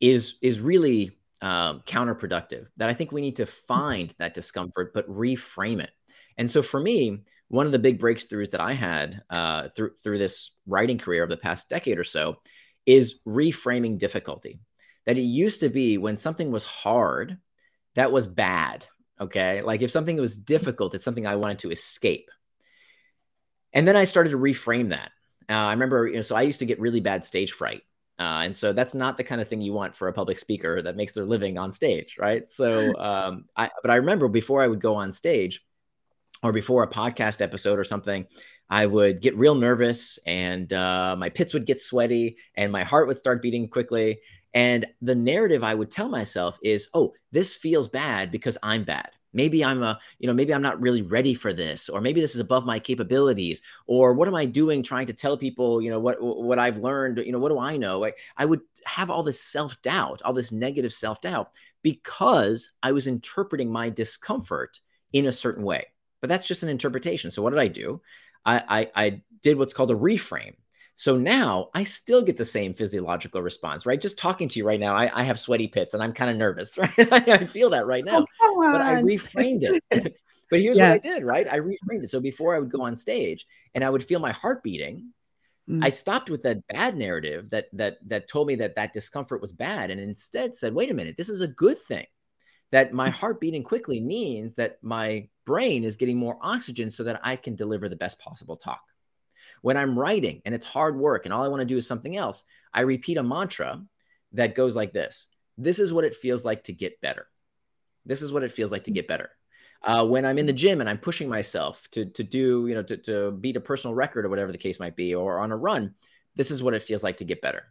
is 0.02 0.36
is 0.41 0.60
really 0.60 1.18
um, 1.41 1.80
counterproductive 1.88 2.68
that 2.76 2.89
i 2.89 2.93
think 2.93 3.14
we 3.14 3.22
need 3.22 3.38
to 3.38 3.45
find 3.45 4.14
that 4.20 4.34
discomfort 4.34 4.93
but 4.93 5.10
reframe 5.10 5.82
it. 5.82 5.91
And 6.38 6.52
so 6.52 6.62
for 6.62 6.82
me 6.82 7.24
one 7.47 7.66
of 7.66 7.72
the 7.72 7.80
big 7.80 8.02
breakthroughs 8.02 8.52
that 8.52 8.60
i 8.60 8.74
had 8.74 9.22
uh, 9.30 9.70
through 9.78 9.93
through 10.04 10.18
this 10.18 10.52
writing 10.68 10.97
career 10.97 11.24
of 11.24 11.30
the 11.30 11.38
past 11.38 11.70
decade 11.70 11.97
or 11.97 12.04
so 12.04 12.36
is 12.86 13.19
reframing 13.27 13.97
difficulty. 13.97 14.59
That 15.05 15.17
it 15.17 15.21
used 15.21 15.61
to 15.61 15.69
be 15.69 15.97
when 15.97 16.17
something 16.17 16.51
was 16.51 16.63
hard, 16.63 17.38
that 17.95 18.11
was 18.11 18.27
bad. 18.27 18.86
Okay. 19.19 19.61
Like 19.61 19.82
if 19.82 19.91
something 19.91 20.17
was 20.17 20.38
difficult, 20.38 20.95
it's 20.95 21.03
something 21.03 21.27
I 21.27 21.36
wanted 21.36 21.59
to 21.59 21.71
escape. 21.71 22.29
And 23.73 23.88
then 23.88 23.95
I 23.95 24.03
started 24.03 24.32
to 24.32 24.38
reframe 24.38 24.89
that. 24.89 25.11
Uh, 25.49 25.53
I 25.53 25.71
remember, 25.71 26.07
you 26.07 26.15
know, 26.15 26.21
so 26.21 26.36
I 26.36 26.41
used 26.41 26.59
to 26.59 26.65
get 26.65 26.79
really 26.79 26.99
bad 26.99 27.23
stage 27.23 27.51
fright. 27.51 27.82
Uh, 28.19 28.43
and 28.43 28.55
so 28.55 28.71
that's 28.71 28.93
not 28.93 29.17
the 29.17 29.23
kind 29.23 29.41
of 29.41 29.47
thing 29.47 29.61
you 29.61 29.73
want 29.73 29.95
for 29.95 30.07
a 30.07 30.13
public 30.13 30.38
speaker 30.38 30.82
that 30.82 30.95
makes 30.95 31.13
their 31.13 31.25
living 31.25 31.57
on 31.57 31.71
stage, 31.71 32.17
right? 32.19 32.47
So, 32.47 32.95
um, 32.99 33.45
I, 33.55 33.69
but 33.82 33.89
I 33.89 33.95
remember 33.95 34.27
before 34.27 34.61
I 34.61 34.67
would 34.67 34.82
go 34.82 34.95
on 34.95 35.11
stage 35.11 35.61
or 36.43 36.51
before 36.51 36.84
a 36.84 36.89
podcast 36.89 37.41
episode 37.41 37.79
or 37.79 37.84
something, 37.84 38.27
I 38.72 38.86
would 38.86 39.22
get 39.22 39.38
real 39.38 39.53
nervous 39.53 40.17
and 40.26 40.72
uh, 40.72 41.15
my 41.19 41.28
pits 41.28 41.53
would 41.53 41.65
get 41.65 41.82
sweaty 41.82 42.38
and 42.55 42.72
my 42.72 42.86
heart 42.86 43.07
would 43.07 43.17
start 43.17 43.41
beating 43.41 43.67
quickly. 43.67 44.22
And 44.53 44.86
the 45.01 45.13
narrative 45.13 45.61
I 45.61 45.76
would 45.76 45.91
tell 45.91 46.07
myself 46.07 46.57
is, 46.63 46.88
oh, 46.93 47.13
this 47.34 47.53
feels 47.53 47.89
bad 47.89 48.32
because 48.32 48.57
I'm 48.63 48.86
bad. 48.86 49.09
Maybe 49.34 49.63
I'm 49.63 49.84
a, 49.84 49.99
you 50.19 50.28
know, 50.28 50.34
maybe 50.34 50.53
I'm 50.53 50.61
not 50.61 50.82
really 50.82 51.01
ready 51.01 51.34
for 51.34 51.53
this, 51.53 51.89
or 51.89 52.01
maybe 52.01 52.22
this 52.22 52.34
is 52.34 52.41
above 52.41 52.65
my 52.65 52.80
capabilities, 52.80 53.61
or 53.88 54.13
what 54.13 54.28
am 54.28 54.36
I 54.36 54.45
doing 54.45 54.84
trying 54.84 55.05
to 55.07 55.13
tell 55.13 55.38
people, 55.38 55.82
you 55.82 55.89
know, 55.89 55.99
what 56.01 56.17
what 56.19 56.59
I've 56.59 56.80
learned, 56.80 57.19
you 57.19 57.32
know, 57.32 57.39
what 57.39 57.47
do 57.49 57.59
I 57.59 57.78
know? 57.78 58.03
I, 58.03 58.11
I 58.36 58.43
would 58.43 58.59
have 58.86 59.09
all 59.09 59.24
this 59.24 59.41
self 59.41 59.82
doubt, 59.82 60.22
all 60.26 60.34
this 60.34 60.51
negative 60.51 60.91
self 60.91 61.22
doubt, 61.22 61.51
because 61.82 62.72
I 62.84 62.91
was 62.91 63.07
interpreting 63.07 63.72
my 63.72 63.89
discomfort 63.89 64.82
in 65.13 65.26
a 65.28 65.32
certain 65.32 65.63
way. 65.63 65.86
But 66.19 66.30
that's 66.30 66.47
just 66.47 66.63
an 66.63 66.69
interpretation. 66.69 67.32
So 67.32 67.41
what 67.41 67.51
did 67.51 67.59
I 67.59 67.69
do? 67.69 68.01
I, 68.46 68.64
I, 68.96 69.06
I 69.06 69.22
did 69.42 69.58
what's 69.58 69.74
called 69.74 69.92
a 69.92 69.96
reframe. 69.96 70.56
So 70.96 71.18
now 71.18 71.70
I 71.74 71.84
still 71.84 72.22
get 72.22 72.38
the 72.38 72.46
same 72.46 72.74
physiological 72.74 73.42
response, 73.42 73.86
right? 73.86 74.00
Just 74.00 74.20
talking 74.20 74.48
to 74.50 74.60
you 74.60 74.68
right 74.68 74.80
now, 74.80 74.96
I, 74.96 75.22
I 75.22 75.24
have 75.24 75.39
sweaty 75.39 75.68
pits 75.68 75.94
and 75.94 76.04
I'm 76.04 76.14
kind 76.14 76.30
of 76.30 76.38
nervous, 76.38 76.78
right? 76.78 76.92
I 77.12 77.46
feel 77.46 77.72
that 77.72 77.88
right 77.88 78.06
now, 78.06 78.26
oh, 78.42 78.72
but 78.72 78.82
I 78.82 79.02
reframed 79.02 79.64
it. 79.64 79.84
but 80.52 80.62
here's 80.62 80.78
yeah. 80.78 80.89
what 80.89 80.96
I 80.96 80.98
did, 81.00 81.24
right? 81.24 81.48
I 81.48 81.58
reframed 81.58 82.04
it. 82.04 82.10
So 82.10 82.20
before 82.20 82.56
I 82.56 82.60
would 82.60 82.72
go 82.72 82.84
on 82.84 82.96
stage 82.96 83.48
and 83.74 83.84
I 83.84 83.89
would 83.89 84.04
feel 84.04 84.20
my 84.20 84.32
heart 84.32 84.62
beating, 84.62 85.12
mm. 85.68 85.84
I 85.84 85.89
stopped 85.89 86.30
with 86.30 86.44
that 86.44 86.68
bad 86.68 86.96
narrative 86.96 87.50
that 87.50 87.66
that 87.74 87.98
that 88.08 88.28
told 88.28 88.48
me 88.48 88.56
that 88.56 88.76
that 88.76 88.94
discomfort 88.94 89.42
was 89.42 89.54
bad, 89.54 89.89
and 89.89 90.00
instead 90.00 90.54
said, 90.54 90.76
"Wait 90.76 90.92
a 90.92 90.94
minute, 90.94 91.18
this 91.18 91.30
is 91.30 91.42
a 91.42 91.48
good 91.48 91.80
thing." 91.80 92.06
That 92.72 92.93
my 92.93 93.09
heart 93.09 93.39
beating 93.41 93.63
quickly 93.63 93.99
means 93.99 94.55
that 94.55 94.78
my 94.82 95.28
brain 95.45 95.84
is 95.84 95.97
getting 95.97 96.17
more 96.17 96.38
oxygen 96.41 96.89
so 96.89 97.03
that 97.03 97.19
I 97.24 97.36
can 97.36 97.55
deliver 97.55 97.89
the 97.89 97.95
best 97.95 98.19
possible 98.19 98.55
talk. 98.55 98.82
When 99.61 99.78
I'm 99.78 99.97
writing 99.97 100.41
and 100.45 100.55
it's 100.55 100.65
hard 100.65 100.97
work 100.97 101.26
and 101.26 101.34
all 101.34 101.43
I 101.43 101.49
want 101.49 101.61
to 101.61 101.65
do 101.65 101.78
is 101.78 101.88
something 101.88 102.15
else, 102.15 102.43
I 102.74 102.82
repeat 102.82 103.17
a 103.17 103.24
mantra 103.24 103.84
that 104.34 104.55
goes 104.55 104.76
like 104.76 104.93
this 104.93 105.28
This 105.57 105.80
is 105.80 105.91
what 105.91 106.05
it 106.05 106.15
feels 106.15 106.45
like 106.45 106.63
to 106.65 106.74
get 106.74 107.01
better. 107.01 107.28
This 108.05 108.22
is 108.22 108.32
what 108.32 108.43
it 108.43 108.51
feels 108.51 108.72
like 108.72 108.84
to 108.84 108.91
get 108.91 109.07
better. 109.07 109.30
Uh, 109.84 110.05
when 110.05 110.26
I'm 110.26 110.38
in 110.38 110.45
the 110.45 110.53
gym 110.53 110.80
and 110.80 110.89
I'm 110.89 110.99
pushing 110.99 111.28
myself 111.28 111.88
to, 111.91 112.05
to 112.05 112.24
do, 112.24 112.67
you 112.67 112.76
know, 112.76 112.84
to, 112.84 112.97
to 112.97 113.32
beat 113.32 113.57
a 113.57 113.61
personal 113.61 113.95
record 113.95 114.26
or 114.26 114.30
whatever 114.30 114.51
the 114.51 114.57
case 114.57 114.80
might 114.80 114.95
be, 114.95 115.15
or 115.15 115.39
on 115.39 115.51
a 115.51 115.57
run, 115.57 115.95
this 116.36 116.51
is 116.51 116.61
what 116.61 116.76
it 116.76 116.84
feels 116.84 117.03
like 117.03 117.17
to 117.17 117.26
get 117.26 117.41
better. 117.41 117.63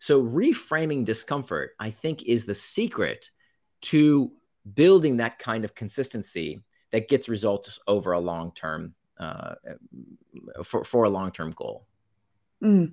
So 0.00 0.22
reframing 0.22 1.04
discomfort, 1.04 1.70
I 1.78 1.90
think, 1.90 2.24
is 2.24 2.44
the 2.44 2.54
secret 2.54 3.30
to 3.82 4.32
building 4.74 5.16
that 5.18 5.38
kind 5.38 5.64
of 5.64 5.74
consistency 5.74 6.62
that 6.90 7.08
gets 7.08 7.28
results 7.28 7.78
over 7.86 8.12
a 8.12 8.20
long 8.20 8.52
term 8.52 8.94
uh, 9.18 9.54
for 10.64 10.84
for 10.84 11.04
a 11.04 11.10
long 11.10 11.30
term 11.30 11.50
goal. 11.50 11.86
Mm. 12.62 12.92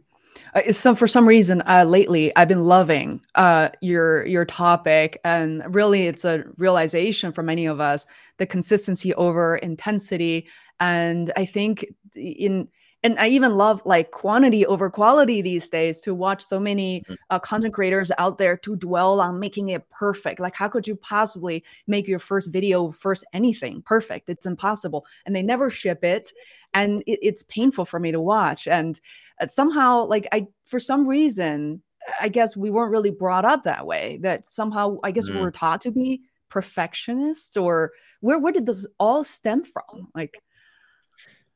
Uh, 0.53 0.71
some 0.71 0.95
for 0.95 1.07
some 1.07 1.27
reason 1.27 1.61
uh, 1.67 1.83
lately 1.87 2.33
I've 2.35 2.47
been 2.47 2.63
loving 2.63 3.21
uh, 3.35 3.69
your 3.81 4.25
your 4.25 4.45
topic, 4.45 5.19
and 5.23 5.63
really 5.73 6.07
it's 6.07 6.25
a 6.25 6.43
realization 6.57 7.31
for 7.31 7.43
many 7.43 7.65
of 7.65 7.79
us 7.79 8.07
the 8.37 8.45
consistency 8.45 9.13
over 9.15 9.57
intensity, 9.57 10.47
and 10.79 11.31
I 11.35 11.45
think 11.45 11.85
in 12.15 12.69
and 13.03 13.17
I 13.17 13.29
even 13.29 13.55
love 13.55 13.81
like 13.85 14.11
quantity 14.11 14.65
over 14.65 14.89
quality 14.89 15.41
these 15.41 15.69
days 15.69 16.01
to 16.01 16.13
watch 16.13 16.43
so 16.43 16.59
many 16.59 17.01
mm-hmm. 17.01 17.13
uh, 17.29 17.39
content 17.39 17.73
creators 17.73 18.11
out 18.17 18.37
there 18.37 18.57
to 18.57 18.75
dwell 18.75 19.21
on 19.21 19.39
making 19.39 19.69
it 19.69 19.89
perfect. 19.89 20.39
Like, 20.39 20.55
how 20.55 20.67
could 20.67 20.87
you 20.87 20.95
possibly 20.97 21.63
make 21.87 22.07
your 22.07 22.19
first 22.19 22.51
video, 22.51 22.91
first 22.91 23.25
anything 23.33 23.81
perfect? 23.83 24.29
It's 24.29 24.45
impossible. 24.45 25.05
And 25.25 25.33
they 25.35 25.43
never 25.43 25.69
ship 25.69 26.03
it. 26.03 26.33
And 26.73 27.01
it, 27.07 27.19
it's 27.21 27.43
painful 27.43 27.85
for 27.85 27.99
me 27.99 28.11
to 28.11 28.19
watch. 28.19 28.67
And 28.67 28.99
uh, 29.39 29.47
somehow, 29.47 30.05
like, 30.05 30.27
I, 30.33 30.47
for 30.65 30.79
some 30.79 31.07
reason, 31.07 31.81
I 32.19 32.27
guess 32.27 32.57
we 32.57 32.69
weren't 32.69 32.91
really 32.91 33.11
brought 33.11 33.45
up 33.45 33.63
that 33.63 33.87
way. 33.87 34.19
That 34.21 34.45
somehow, 34.45 34.97
I 35.03 35.11
guess 35.11 35.29
mm-hmm. 35.29 35.37
we 35.37 35.43
were 35.43 35.51
taught 35.51 35.81
to 35.81 35.91
be 35.91 36.21
perfectionists, 36.49 37.55
or 37.55 37.91
where, 38.19 38.39
where 38.39 38.51
did 38.51 38.65
this 38.65 38.85
all 38.99 39.23
stem 39.23 39.63
from? 39.63 40.09
Like, 40.13 40.41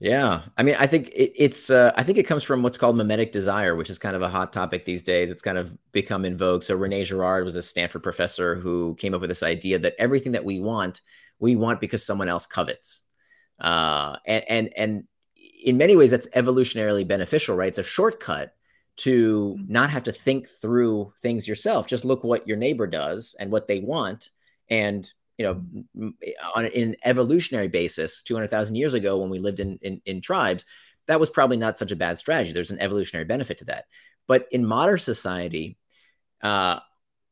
yeah, 0.03 0.41
I 0.57 0.63
mean, 0.63 0.75
I 0.77 0.85
think 0.85 1.07
it, 1.11 1.31
it's. 1.41 1.69
Uh, 1.69 1.93
I 1.95 2.03
think 2.03 2.17
it 2.17 2.27
comes 2.27 2.43
from 2.43 2.61
what's 2.61 2.77
called 2.77 2.97
mimetic 2.97 3.31
desire, 3.31 3.73
which 3.73 3.89
is 3.89 3.97
kind 3.97 4.17
of 4.17 4.21
a 4.21 4.27
hot 4.27 4.51
topic 4.51 4.83
these 4.83 5.01
days. 5.01 5.31
It's 5.31 5.41
kind 5.41 5.57
of 5.57 5.77
become 5.93 6.25
in 6.25 6.35
vogue. 6.35 6.63
So 6.63 6.75
Rene 6.75 7.05
Girard 7.05 7.45
was 7.45 7.55
a 7.55 7.61
Stanford 7.61 8.03
professor 8.03 8.55
who 8.55 8.95
came 8.95 9.13
up 9.13 9.21
with 9.21 9.29
this 9.29 9.43
idea 9.43 9.79
that 9.79 9.95
everything 9.97 10.33
that 10.33 10.43
we 10.43 10.59
want, 10.59 10.99
we 11.39 11.55
want 11.55 11.79
because 11.79 12.05
someone 12.05 12.27
else 12.27 12.45
covets, 12.45 13.03
uh, 13.61 14.17
and 14.25 14.43
and 14.49 14.69
and 14.75 15.03
in 15.63 15.77
many 15.77 15.95
ways 15.95 16.11
that's 16.11 16.27
evolutionarily 16.31 17.07
beneficial, 17.07 17.55
right? 17.55 17.69
It's 17.69 17.77
a 17.77 17.83
shortcut 17.83 18.53
to 18.97 19.55
mm-hmm. 19.57 19.71
not 19.71 19.89
have 19.89 20.03
to 20.03 20.11
think 20.11 20.49
through 20.49 21.13
things 21.21 21.47
yourself. 21.47 21.87
Just 21.87 22.03
look 22.03 22.25
what 22.25 22.45
your 22.45 22.57
neighbor 22.57 22.87
does 22.87 23.37
and 23.39 23.49
what 23.49 23.69
they 23.69 23.79
want, 23.79 24.31
and 24.69 25.09
you 25.37 25.45
know, 25.45 26.13
on 26.55 26.65
an 26.65 26.95
evolutionary 27.03 27.67
basis, 27.67 28.21
200,000 28.21 28.75
years 28.75 28.93
ago, 28.93 29.17
when 29.17 29.29
we 29.29 29.39
lived 29.39 29.59
in, 29.59 29.79
in, 29.81 30.01
in 30.05 30.21
tribes, 30.21 30.65
that 31.07 31.19
was 31.19 31.29
probably 31.29 31.57
not 31.57 31.77
such 31.77 31.91
a 31.91 31.95
bad 31.95 32.17
strategy. 32.17 32.53
There's 32.53 32.71
an 32.71 32.79
evolutionary 32.79 33.25
benefit 33.25 33.57
to 33.59 33.65
that. 33.65 33.85
But 34.27 34.47
in 34.51 34.65
modern 34.65 34.99
society, 34.99 35.77
uh, 36.41 36.79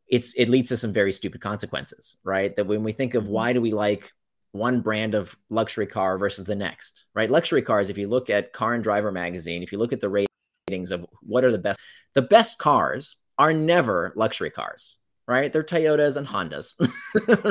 it's 0.07 0.33
it 0.33 0.49
leads 0.49 0.69
to 0.69 0.77
some 0.77 0.91
very 0.91 1.13
stupid 1.13 1.41
consequences, 1.41 2.17
right? 2.23 2.53
That 2.55 2.67
when 2.67 2.83
we 2.83 2.91
think 2.91 3.15
of 3.15 3.27
why 3.27 3.53
do 3.53 3.61
we 3.61 3.71
like 3.71 4.11
one 4.51 4.81
brand 4.81 5.15
of 5.15 5.37
luxury 5.49 5.87
car 5.87 6.17
versus 6.17 6.45
the 6.45 6.55
next, 6.55 7.05
right? 7.13 7.31
Luxury 7.31 7.61
cars, 7.61 7.89
if 7.89 7.97
you 7.97 8.09
look 8.09 8.29
at 8.29 8.51
Car 8.51 8.73
and 8.73 8.83
Driver 8.83 9.11
magazine, 9.11 9.63
if 9.63 9.71
you 9.71 9.77
look 9.77 9.93
at 9.93 10.01
the 10.01 10.25
ratings 10.67 10.91
of 10.91 11.05
what 11.21 11.45
are 11.45 11.51
the 11.51 11.57
best, 11.57 11.79
the 12.13 12.21
best 12.21 12.57
cars 12.57 13.15
are 13.37 13.53
never 13.53 14.11
luxury 14.17 14.49
cars 14.49 14.97
right? 15.31 15.51
They're 15.51 15.63
Toyotas 15.63 16.17
and 16.17 16.27
Hondas, 16.27 16.73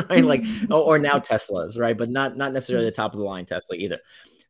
right? 0.11 0.25
Like, 0.25 0.45
or, 0.71 0.99
now 0.99 1.19
Teslas, 1.19 1.79
right? 1.79 1.97
But 1.97 2.11
not 2.11 2.37
not 2.37 2.53
necessarily 2.53 2.85
the 2.85 2.93
top 2.93 3.15
of 3.15 3.19
the 3.19 3.25
line 3.25 3.47
Tesla 3.47 3.77
either. 3.77 3.99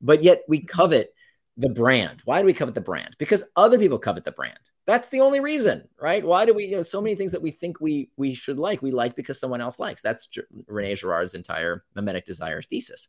But 0.03 0.25
yet 0.25 0.43
we 0.49 0.61
covet 0.61 1.15
the 1.57 1.69
brand. 1.69 2.23
Why 2.25 2.41
do 2.41 2.47
we 2.47 2.53
covet 2.53 2.75
the 2.75 2.81
brand? 2.81 3.15
Because 3.19 3.49
other 3.55 3.79
people 3.79 3.99
covet 3.99 4.25
the 4.25 4.33
brand. 4.33 4.59
That's 4.87 5.11
the 5.11 5.21
only 5.21 5.39
reason, 5.39 5.87
right? 6.01 6.25
Why 6.25 6.45
do 6.45 6.53
we? 6.53 6.65
You 6.65 6.77
know, 6.77 6.83
so 6.83 7.01
many 7.01 7.15
things 7.15 7.31
that 7.31 7.43
we 7.43 7.53
think 7.53 7.81
we 7.81 8.11
we 8.17 8.35
should 8.35 8.59
like, 8.59 8.83
we 8.83 8.91
like 8.91 9.15
because 9.15 9.39
someone 9.39 9.61
else 9.61 9.79
likes. 9.79 10.03
That's 10.03 10.29
Rene 10.67 10.97
Girard's 10.97 11.35
entire 11.35 11.85
mimetic 11.95 12.25
desire 12.27 12.63
thesis. 12.63 13.09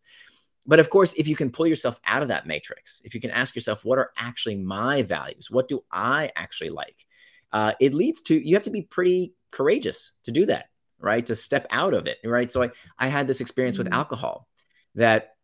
But 0.67 0.80
of 0.80 0.91
course, 0.91 1.13
if 1.13 1.28
you 1.28 1.36
can 1.36 1.49
pull 1.49 1.65
yourself 1.65 1.99
out 2.05 2.22
of 2.22 2.28
that 2.28 2.45
matrix, 2.45 3.01
if 3.03 3.15
you 3.15 3.22
can 3.22 3.32
ask 3.32 3.55
yourself, 3.55 3.84
what 3.84 3.97
are 3.97 4.11
actually 4.15 4.57
my 4.57 5.01
values? 5.01 5.49
What 5.49 5.67
do 5.67 5.84
I 5.91 6.32
actually 6.36 6.69
like? 6.69 7.07
Uh, 7.51 7.74
it 7.80 7.95
leads 7.95 8.22
to 8.22 8.47
you 8.47 8.55
have 8.55 8.63
to 8.63 8.69
be 8.69 8.84
pretty 8.84 9.34
courageous 9.52 10.14
to 10.24 10.32
do 10.32 10.45
that, 10.47 10.66
right? 10.99 11.26
To 11.26 11.36
step 11.36 11.68
out 11.70 11.93
of 11.93 12.08
it, 12.08 12.18
right? 12.24 12.52
So 12.52 12.64
I, 12.64 12.70
I 12.97 13.08
had 13.08 13.28
this 13.28 13.41
experience 13.41 13.78
with 13.78 13.88
mm-hmm. 13.88 13.99
alcohol 13.99 14.47
that 14.95 15.36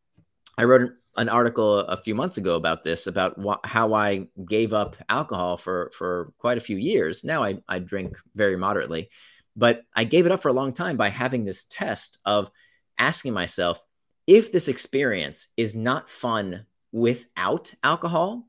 I 0.57 0.63
wrote 0.63 0.91
an 1.15 1.29
article 1.29 1.79
a 1.79 1.97
few 1.97 2.13
months 2.13 2.37
ago 2.37 2.55
about 2.55 2.83
this, 2.83 3.07
about 3.07 3.35
wh- 3.43 3.67
how 3.67 3.93
I 3.93 4.27
gave 4.47 4.71
up 4.73 4.95
alcohol 5.09 5.57
for, 5.57 5.91
for 5.93 6.31
quite 6.37 6.57
a 6.57 6.61
few 6.61 6.77
years. 6.77 7.23
Now 7.23 7.43
I, 7.43 7.57
I 7.67 7.79
drink 7.79 8.17
very 8.35 8.55
moderately, 8.55 9.09
but 9.55 9.81
I 9.95 10.03
gave 10.03 10.25
it 10.25 10.31
up 10.31 10.41
for 10.41 10.49
a 10.49 10.53
long 10.53 10.73
time 10.73 10.95
by 10.95 11.09
having 11.09 11.43
this 11.43 11.65
test 11.65 12.19
of 12.25 12.51
asking 12.99 13.33
myself 13.33 13.83
if 14.27 14.51
this 14.51 14.67
experience 14.67 15.47
is 15.57 15.73
not 15.73 16.09
fun 16.09 16.65
without 16.91 17.73
alcohol, 17.83 18.46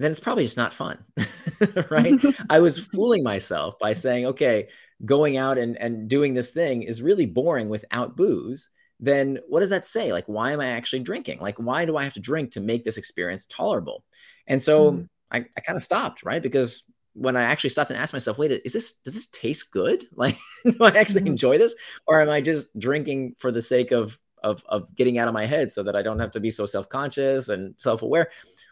then 0.00 0.10
it's 0.10 0.20
probably 0.20 0.44
just 0.44 0.56
not 0.56 0.72
fun. 0.72 0.98
right. 1.90 2.18
I 2.48 2.60
was 2.60 2.78
fooling 2.92 3.22
myself 3.22 3.78
by 3.78 3.92
saying, 3.92 4.24
okay, 4.26 4.68
going 5.04 5.36
out 5.36 5.58
and, 5.58 5.76
and 5.76 6.08
doing 6.08 6.32
this 6.32 6.50
thing 6.50 6.82
is 6.82 7.02
really 7.02 7.26
boring 7.26 7.68
without 7.68 8.16
booze. 8.16 8.70
Then 8.98 9.38
what 9.46 9.60
does 9.60 9.68
that 9.68 9.84
say? 9.84 10.10
Like, 10.10 10.24
why 10.26 10.52
am 10.52 10.60
I 10.60 10.68
actually 10.68 11.00
drinking? 11.00 11.40
Like, 11.40 11.58
why 11.58 11.84
do 11.84 11.98
I 11.98 12.04
have 12.04 12.14
to 12.14 12.20
drink 12.20 12.52
to 12.52 12.62
make 12.62 12.82
this 12.82 12.96
experience 12.96 13.44
tolerable? 13.44 14.02
And 14.46 14.60
so 14.60 14.92
mm. 14.92 15.08
I, 15.30 15.44
I 15.54 15.60
kind 15.60 15.76
of 15.76 15.82
stopped, 15.82 16.22
right? 16.22 16.42
Because 16.42 16.84
when 17.12 17.36
I 17.36 17.42
actually 17.42 17.70
stopped 17.70 17.90
and 17.90 18.00
asked 18.00 18.14
myself, 18.14 18.38
wait, 18.38 18.52
is 18.64 18.72
this 18.72 18.94
does 18.94 19.14
this 19.14 19.26
taste 19.26 19.70
good? 19.70 20.06
Like, 20.16 20.38
do 20.64 20.82
I 20.82 20.90
actually 20.90 21.22
mm. 21.22 21.28
enjoy 21.28 21.58
this, 21.58 21.76
or 22.06 22.22
am 22.22 22.30
I 22.30 22.40
just 22.40 22.66
drinking 22.78 23.34
for 23.38 23.52
the 23.52 23.62
sake 23.62 23.92
of 23.92 24.18
of 24.42 24.64
of 24.66 24.94
getting 24.94 25.18
out 25.18 25.28
of 25.28 25.34
my 25.34 25.44
head 25.44 25.70
so 25.70 25.82
that 25.82 25.96
I 25.96 26.00
don't 26.00 26.20
have 26.20 26.30
to 26.32 26.40
be 26.40 26.50
so 26.50 26.64
self 26.64 26.88
conscious 26.88 27.50
and 27.50 27.74
self 27.76 28.00
aware? 28.00 28.30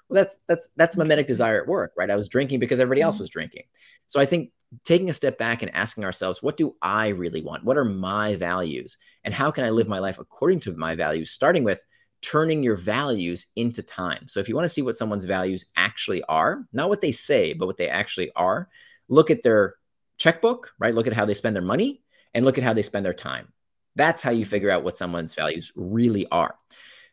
Well 0.08 0.16
that's 0.16 0.40
that's 0.48 0.70
that's 0.76 0.96
mimetic 0.96 1.26
desire 1.26 1.60
at 1.60 1.68
work 1.68 1.92
right? 1.96 2.10
I 2.10 2.16
was 2.16 2.28
drinking 2.28 2.60
because 2.60 2.80
everybody 2.80 3.02
else 3.02 3.16
mm-hmm. 3.16 3.24
was 3.24 3.30
drinking. 3.30 3.64
So 4.06 4.20
i 4.20 4.26
think 4.26 4.52
taking 4.84 5.08
a 5.08 5.14
step 5.14 5.38
back 5.38 5.62
and 5.62 5.74
asking 5.74 6.04
ourselves 6.04 6.42
what 6.42 6.56
do 6.56 6.74
i 6.82 7.08
really 7.08 7.42
want? 7.42 7.64
What 7.64 7.76
are 7.76 7.84
my 7.84 8.36
values? 8.36 8.98
And 9.24 9.34
how 9.34 9.50
can 9.50 9.64
i 9.64 9.70
live 9.70 9.88
my 9.88 9.98
life 9.98 10.18
according 10.18 10.60
to 10.60 10.72
my 10.74 10.94
values 10.94 11.30
starting 11.30 11.64
with 11.64 11.84
turning 12.20 12.64
your 12.64 12.74
values 12.74 13.46
into 13.54 13.80
time. 13.80 14.26
So 14.26 14.40
if 14.40 14.48
you 14.48 14.56
want 14.56 14.64
to 14.64 14.68
see 14.68 14.82
what 14.82 14.96
someone's 14.96 15.24
values 15.24 15.66
actually 15.76 16.22
are 16.24 16.66
not 16.72 16.88
what 16.88 17.00
they 17.00 17.12
say 17.12 17.52
but 17.52 17.66
what 17.66 17.76
they 17.76 17.88
actually 17.88 18.30
are 18.34 18.68
look 19.08 19.30
at 19.30 19.42
their 19.42 19.76
checkbook 20.16 20.72
right? 20.78 20.94
Look 20.94 21.06
at 21.06 21.12
how 21.12 21.24
they 21.24 21.34
spend 21.34 21.54
their 21.54 21.62
money 21.62 22.02
and 22.34 22.44
look 22.44 22.58
at 22.58 22.64
how 22.64 22.72
they 22.72 22.82
spend 22.82 23.04
their 23.04 23.14
time. 23.14 23.52
That's 23.96 24.22
how 24.22 24.30
you 24.30 24.44
figure 24.44 24.70
out 24.70 24.84
what 24.84 24.96
someone's 24.96 25.34
values 25.34 25.72
really 25.74 26.26
are 26.30 26.54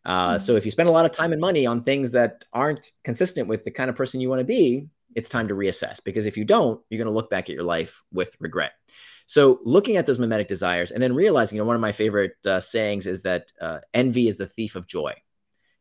uh, 0.06 0.30
mm-hmm. 0.30 0.38
So 0.38 0.56
if 0.56 0.66
you 0.66 0.72
spend 0.72 0.89
a 0.89 0.91
lot 0.91 1.06
of 1.06 1.12
time 1.12 1.32
and 1.32 1.41
money 1.41 1.66
on 1.66 1.82
things 1.82 2.12
that 2.12 2.45
aren't 2.53 2.91
consistent 3.03 3.47
with 3.47 3.64
the 3.64 3.72
kind 3.72 3.89
of 3.89 3.95
person 3.95 4.22
you 4.22 4.30
want 4.30 4.39
to 4.39 4.45
be, 4.45 4.88
it's 5.16 5.30
time 5.30 5.47
to 5.47 5.56
reassess 5.56 6.03
because 6.03 6.26
if 6.26 6.38
you 6.38 6.43
don't, 6.43 6.80
you're 6.89 6.97
going 6.97 7.12
to 7.12 7.16
look 7.16 7.30
back 7.30 7.49
at 7.49 7.56
your 7.56 7.64
life 7.64 8.01
with 8.12 8.36
regret. 8.39 8.74
So 9.28 9.60
looking 9.64 9.97
at 9.97 10.06
those 10.06 10.20
mimetic 10.20 10.47
desires 10.47 10.91
and 10.91 11.01
then 11.01 11.16
realizing, 11.16 11.56
you 11.56 11.64
know, 11.64 11.68
one 11.68 11.76
of 11.76 11.82
my 11.82 11.93
favorite 11.93 12.36
uh, 12.45 12.60
sayings 12.60 13.08
is 13.08 13.24
that 13.24 13.51
uh, 13.60 13.80
envy 13.93 14.28
is 14.28 14.38
the 14.38 14.45
thief 14.45 14.76
of 14.76 14.88
joy. 14.88 15.14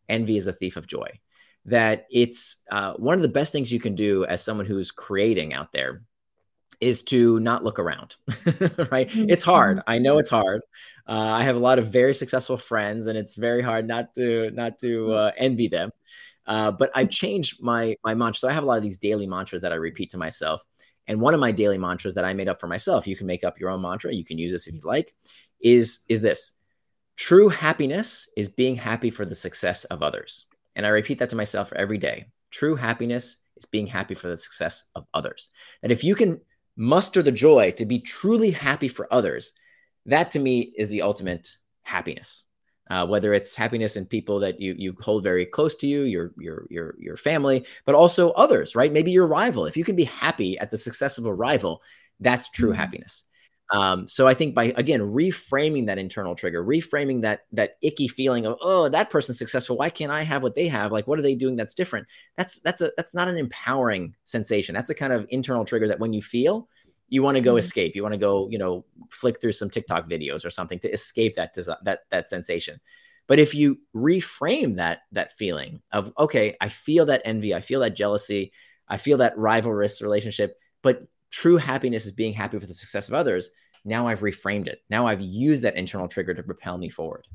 Envy 0.08 0.36
is 0.36 0.46
the 0.46 0.52
thief 0.52 0.76
of 0.76 0.86
joy. 0.86 1.08
That 1.66 2.06
it's 2.10 2.62
uh, 2.70 2.94
one 2.94 3.14
of 3.14 3.22
the 3.22 3.28
best 3.28 3.52
things 3.52 3.72
you 3.72 3.80
can 3.80 3.94
do 3.94 4.24
as 4.24 4.42
someone 4.42 4.66
who's 4.66 4.90
creating 4.90 5.52
out 5.52 5.72
there 5.72 6.02
is 6.84 7.02
to 7.02 7.40
not 7.40 7.64
look 7.64 7.78
around, 7.78 8.16
right? 8.90 9.08
Mm-hmm. 9.08 9.30
It's 9.30 9.42
hard. 9.42 9.80
I 9.86 9.98
know 9.98 10.18
it's 10.18 10.28
hard. 10.28 10.60
Uh, 11.08 11.12
I 11.12 11.42
have 11.42 11.56
a 11.56 11.60
lot 11.60 11.78
of 11.78 11.88
very 11.88 12.12
successful 12.12 12.58
friends, 12.58 13.06
and 13.06 13.16
it's 13.16 13.36
very 13.36 13.62
hard 13.62 13.88
not 13.88 14.12
to 14.14 14.50
not 14.50 14.78
to 14.80 14.86
mm-hmm. 14.86 15.12
uh, 15.12 15.30
envy 15.38 15.68
them. 15.68 15.90
Uh, 16.46 16.70
but 16.70 16.90
I've 16.94 17.08
changed 17.08 17.62
my 17.62 17.96
my 18.04 18.14
mantra. 18.14 18.38
So 18.38 18.48
I 18.48 18.52
have 18.52 18.64
a 18.64 18.66
lot 18.66 18.76
of 18.76 18.82
these 18.82 18.98
daily 18.98 19.26
mantras 19.26 19.62
that 19.62 19.72
I 19.72 19.76
repeat 19.76 20.10
to 20.10 20.18
myself. 20.18 20.62
And 21.06 21.20
one 21.20 21.34
of 21.34 21.40
my 21.40 21.52
daily 21.52 21.78
mantras 21.78 22.14
that 22.14 22.24
I 22.24 22.34
made 22.34 22.48
up 22.48 22.60
for 22.60 22.66
myself, 22.66 23.06
you 23.06 23.16
can 23.16 23.26
make 23.26 23.44
up 23.44 23.58
your 23.58 23.70
own 23.70 23.80
mantra. 23.80 24.14
You 24.14 24.24
can 24.24 24.38
use 24.38 24.52
this 24.52 24.66
if 24.66 24.74
you 24.74 24.80
like. 24.84 25.14
Is 25.60 26.00
is 26.08 26.20
this? 26.20 26.52
True 27.16 27.48
happiness 27.48 28.28
is 28.36 28.48
being 28.48 28.76
happy 28.76 29.08
for 29.08 29.24
the 29.24 29.34
success 29.34 29.84
of 29.84 30.02
others. 30.02 30.46
And 30.76 30.84
I 30.84 30.90
repeat 30.90 31.18
that 31.20 31.30
to 31.30 31.36
myself 31.36 31.72
every 31.74 31.98
day. 31.98 32.26
True 32.50 32.76
happiness 32.76 33.36
is 33.56 33.64
being 33.64 33.86
happy 33.86 34.14
for 34.14 34.28
the 34.28 34.36
success 34.36 34.90
of 34.94 35.06
others. 35.14 35.48
That 35.82 35.92
if 35.92 36.02
you 36.02 36.14
can 36.14 36.40
muster 36.76 37.22
the 37.22 37.32
joy 37.32 37.72
to 37.72 37.84
be 37.84 38.00
truly 38.00 38.50
happy 38.50 38.88
for 38.88 39.12
others, 39.12 39.52
that 40.06 40.30
to 40.32 40.38
me 40.38 40.72
is 40.76 40.88
the 40.88 41.02
ultimate 41.02 41.56
happiness. 41.82 42.44
Uh, 42.90 43.06
whether 43.06 43.32
it's 43.32 43.54
happiness 43.54 43.96
in 43.96 44.04
people 44.04 44.40
that 44.40 44.60
you 44.60 44.74
you 44.76 44.94
hold 45.00 45.24
very 45.24 45.46
close 45.46 45.74
to 45.74 45.86
you, 45.86 46.02
your 46.02 46.32
your 46.36 46.66
your 46.68 46.94
your 46.98 47.16
family, 47.16 47.64
but 47.86 47.94
also 47.94 48.30
others, 48.32 48.76
right? 48.76 48.92
Maybe 48.92 49.10
your 49.10 49.26
rival. 49.26 49.64
If 49.64 49.76
you 49.76 49.84
can 49.84 49.96
be 49.96 50.04
happy 50.04 50.58
at 50.58 50.70
the 50.70 50.76
success 50.76 51.16
of 51.16 51.24
a 51.24 51.32
rival, 51.32 51.80
that's 52.20 52.50
true 52.50 52.70
mm-hmm. 52.70 52.80
happiness. 52.80 53.24
Um, 53.70 54.06
so 54.08 54.28
I 54.28 54.34
think 54.34 54.54
by 54.54 54.74
again 54.76 55.00
reframing 55.00 55.86
that 55.86 55.98
internal 55.98 56.34
trigger, 56.34 56.62
reframing 56.62 57.22
that 57.22 57.40
that 57.52 57.76
icky 57.82 58.08
feeling 58.08 58.46
of 58.46 58.58
oh 58.60 58.88
that 58.88 59.10
person's 59.10 59.38
successful, 59.38 59.76
why 59.76 59.90
can't 59.90 60.12
I 60.12 60.22
have 60.22 60.42
what 60.42 60.54
they 60.54 60.68
have? 60.68 60.92
Like 60.92 61.06
what 61.06 61.18
are 61.18 61.22
they 61.22 61.34
doing 61.34 61.56
that's 61.56 61.74
different? 61.74 62.06
That's 62.36 62.60
that's 62.60 62.82
a 62.82 62.92
that's 62.96 63.14
not 63.14 63.28
an 63.28 63.38
empowering 63.38 64.14
sensation. 64.24 64.74
That's 64.74 64.90
a 64.90 64.94
kind 64.94 65.12
of 65.12 65.26
internal 65.30 65.64
trigger 65.64 65.88
that 65.88 65.98
when 65.98 66.12
you 66.12 66.20
feel, 66.20 66.68
you 67.08 67.22
want 67.22 67.36
to 67.36 67.40
go 67.40 67.52
mm-hmm. 67.52 67.58
escape. 67.58 67.96
You 67.96 68.02
want 68.02 68.12
to 68.12 68.18
go 68.18 68.48
you 68.50 68.58
know 68.58 68.84
flick 69.10 69.40
through 69.40 69.52
some 69.52 69.70
TikTok 69.70 70.08
videos 70.10 70.44
or 70.44 70.50
something 70.50 70.78
to 70.80 70.92
escape 70.92 71.36
that 71.36 71.54
that 71.84 72.00
that 72.10 72.28
sensation. 72.28 72.80
But 73.26 73.38
if 73.38 73.54
you 73.54 73.80
reframe 73.96 74.76
that 74.76 75.00
that 75.12 75.32
feeling 75.32 75.80
of 75.90 76.12
okay, 76.18 76.56
I 76.60 76.68
feel 76.68 77.06
that 77.06 77.22
envy, 77.24 77.54
I 77.54 77.60
feel 77.60 77.80
that 77.80 77.96
jealousy, 77.96 78.52
I 78.88 78.98
feel 78.98 79.18
that 79.18 79.36
rivalrous 79.36 80.02
relationship, 80.02 80.58
but 80.82 81.04
true 81.34 81.56
happiness 81.56 82.06
is 82.06 82.12
being 82.12 82.32
happy 82.32 82.56
with 82.56 82.68
the 82.68 82.74
success 82.74 83.08
of 83.08 83.14
others. 83.14 83.50
Now 83.84 84.06
I've 84.06 84.20
reframed 84.20 84.68
it. 84.68 84.82
Now 84.88 85.08
I've 85.08 85.20
used 85.20 85.64
that 85.64 85.74
internal 85.74 86.06
trigger 86.06 86.32
to 86.32 86.44
propel 86.44 86.78
me 86.78 86.88
forward. 86.88 87.26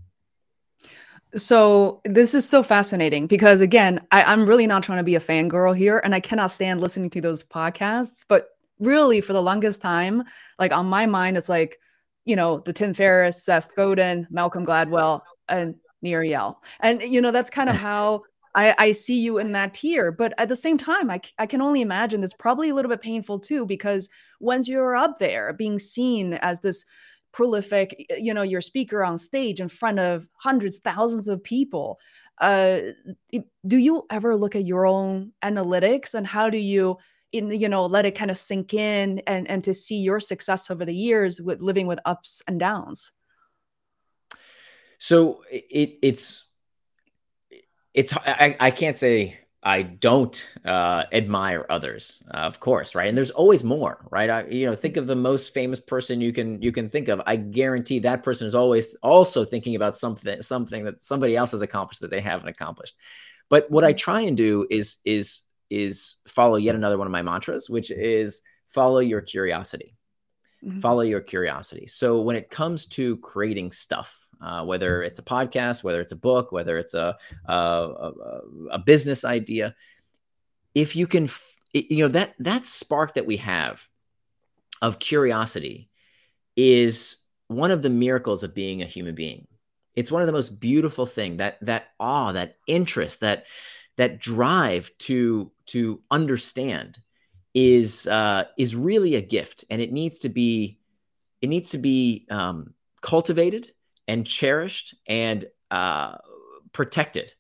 So 1.35 1.99
this 2.05 2.33
is 2.33 2.47
so 2.47 2.63
fascinating 2.63 3.27
because 3.27 3.59
again, 3.59 3.99
I, 4.09 4.31
am 4.31 4.45
really 4.45 4.67
not 4.67 4.83
trying 4.83 4.99
to 4.99 5.03
be 5.03 5.15
a 5.15 5.19
fangirl 5.19 5.75
here, 5.75 5.99
and 5.99 6.15
I 6.15 6.21
cannot 6.21 6.49
stand 6.49 6.79
listening 6.79 7.09
to 7.11 7.21
those 7.21 7.43
podcasts. 7.43 8.25
But 8.27 8.47
really, 8.79 9.19
for 9.19 9.33
the 9.33 9.43
longest 9.43 9.81
time, 9.81 10.23
like 10.57 10.71
on 10.71 10.85
my 10.85 11.05
mind, 11.05 11.35
it's 11.35 11.49
like, 11.49 11.77
you 12.23 12.37
know, 12.37 12.59
the 12.61 12.73
Tim 12.73 12.93
Ferriss, 12.93 13.43
Seth 13.43 13.75
Godin, 13.75 14.27
Malcolm 14.31 14.65
Gladwell, 14.65 15.21
and 15.49 15.75
Nir 16.01 16.23
Eyal. 16.23 16.55
And 16.79 17.01
you 17.01 17.19
know, 17.21 17.31
that's 17.31 17.49
kind 17.49 17.69
of 17.69 17.75
how 17.89 18.23
I, 18.55 18.75
I 18.77 18.91
see 18.91 19.19
you 19.19 19.37
in 19.37 19.51
that 19.51 19.75
tier. 19.75 20.11
But 20.11 20.33
at 20.37 20.49
the 20.49 20.55
same 20.55 20.77
time, 20.77 21.09
I, 21.09 21.21
I 21.37 21.45
can 21.45 21.61
only 21.61 21.81
imagine 21.81 22.23
it's 22.23 22.33
probably 22.33 22.69
a 22.69 22.75
little 22.75 22.89
bit 22.89 23.01
painful 23.01 23.39
too, 23.39 23.65
because 23.65 24.09
once 24.39 24.67
you're 24.67 24.95
up 24.95 25.19
there 25.19 25.53
being 25.53 25.77
seen 25.79 26.33
as 26.33 26.61
this 26.61 26.85
prolific 27.31 28.05
you 28.17 28.33
know 28.33 28.41
your 28.41 28.61
speaker 28.61 29.03
on 29.03 29.17
stage 29.17 29.61
in 29.61 29.67
front 29.67 29.99
of 29.99 30.27
hundreds 30.33 30.79
thousands 30.79 31.27
of 31.27 31.43
people 31.43 31.99
uh 32.41 32.79
do 33.67 33.77
you 33.77 34.05
ever 34.09 34.35
look 34.35 34.55
at 34.55 34.65
your 34.65 34.87
own 34.87 35.31
analytics 35.43 36.13
and 36.15 36.25
how 36.25 36.49
do 36.49 36.57
you 36.57 36.97
in 37.31 37.51
you 37.51 37.69
know 37.69 37.85
let 37.85 38.05
it 38.05 38.15
kind 38.15 38.31
of 38.31 38.37
sink 38.37 38.73
in 38.73 39.19
and 39.27 39.47
and 39.49 39.63
to 39.63 39.73
see 39.73 39.97
your 40.01 40.19
success 40.19 40.71
over 40.71 40.85
the 40.85 40.93
years 40.93 41.39
with 41.39 41.61
living 41.61 41.85
with 41.85 41.99
ups 42.05 42.41
and 42.47 42.59
downs 42.59 43.11
so 44.97 45.43
it 45.51 45.99
it's 46.01 46.48
it's 47.93 48.15
I, 48.15 48.55
I 48.59 48.71
can't 48.71 48.95
say 48.95 49.39
I 49.61 49.81
don't 49.81 50.49
uh, 50.63 51.03
admire 51.11 51.65
others, 51.69 52.23
uh, 52.33 52.37
of 52.37 52.61
course, 52.61 52.95
right? 52.95 53.09
And 53.09 53.17
there's 53.17 53.31
always 53.31 53.61
more, 53.61 54.05
right? 54.09 54.29
I, 54.29 54.45
you 54.47 54.65
know, 54.65 54.73
think 54.73 54.95
of 54.95 55.05
the 55.05 55.17
most 55.17 55.53
famous 55.53 55.81
person 55.81 56.21
you 56.21 56.31
can 56.31 56.61
you 56.61 56.71
can 56.71 56.89
think 56.89 57.09
of. 57.09 57.21
I 57.25 57.35
guarantee 57.35 57.99
that 57.99 58.23
person 58.23 58.47
is 58.47 58.55
always 58.55 58.95
also 59.03 59.43
thinking 59.43 59.75
about 59.75 59.97
something 59.97 60.41
something 60.41 60.85
that 60.85 61.01
somebody 61.01 61.35
else 61.35 61.51
has 61.51 61.61
accomplished 61.61 62.01
that 62.01 62.11
they 62.11 62.21
haven't 62.21 62.47
accomplished. 62.47 62.95
But 63.49 63.69
what 63.69 63.83
I 63.83 63.93
try 63.93 64.21
and 64.21 64.37
do 64.37 64.65
is 64.69 64.97
is 65.03 65.41
is 65.69 66.15
follow 66.27 66.55
yet 66.55 66.75
another 66.75 66.97
one 66.97 67.07
of 67.07 67.11
my 67.11 67.21
mantras, 67.21 67.69
which 67.69 67.91
is 67.91 68.41
follow 68.69 68.99
your 68.99 69.21
curiosity. 69.21 69.97
Mm-hmm. 70.63 70.79
Follow 70.79 71.01
your 71.01 71.21
curiosity. 71.21 71.85
So 71.87 72.21
when 72.21 72.35
it 72.35 72.49
comes 72.49 72.85
to 72.87 73.17
creating 73.17 73.71
stuff, 73.71 74.28
uh, 74.41 74.63
whether 74.63 75.03
it's 75.03 75.19
a 75.19 75.23
podcast, 75.23 75.83
whether 75.83 76.01
it's 76.01 76.11
a 76.11 76.17
book, 76.17 76.51
whether 76.51 76.77
it's 76.77 76.93
a, 76.93 77.17
a, 77.45 77.53
a, 77.53 78.11
a 78.71 78.79
business 78.79 79.25
idea. 79.25 79.75
If 80.73 80.95
you 80.95 81.07
can, 81.07 81.29
you 81.73 82.03
know, 82.03 82.07
that, 82.09 82.35
that 82.39 82.65
spark 82.65 83.15
that 83.15 83.25
we 83.25 83.37
have 83.37 83.87
of 84.81 84.99
curiosity 84.99 85.89
is 86.55 87.17
one 87.47 87.71
of 87.71 87.81
the 87.81 87.89
miracles 87.89 88.43
of 88.43 88.53
being 88.53 88.81
a 88.81 88.85
human 88.85 89.15
being. 89.15 89.47
It's 89.95 90.11
one 90.11 90.21
of 90.21 90.27
the 90.27 90.33
most 90.33 90.59
beautiful 90.59 91.05
thing 91.05 91.37
that, 91.37 91.57
that 91.61 91.87
awe, 91.99 92.31
that 92.31 92.57
interest, 92.67 93.21
that, 93.21 93.47
that 93.97 94.19
drive 94.19 94.91
to, 94.99 95.51
to 95.67 96.01
understand 96.09 96.99
is, 97.53 98.07
uh, 98.07 98.45
is 98.57 98.75
really 98.75 99.15
a 99.15 99.21
gift 99.21 99.65
and 99.69 99.81
it 99.81 99.91
needs 99.91 100.19
to 100.19 100.29
be, 100.29 100.79
it 101.41 101.49
needs 101.49 101.71
to 101.71 101.77
be, 101.77 102.25
um, 102.29 102.73
cultivated 103.01 103.71
and 104.09 104.25
cherished 104.25 104.95
and 105.05 105.45
uh, 105.69 106.17
protected 106.71 107.31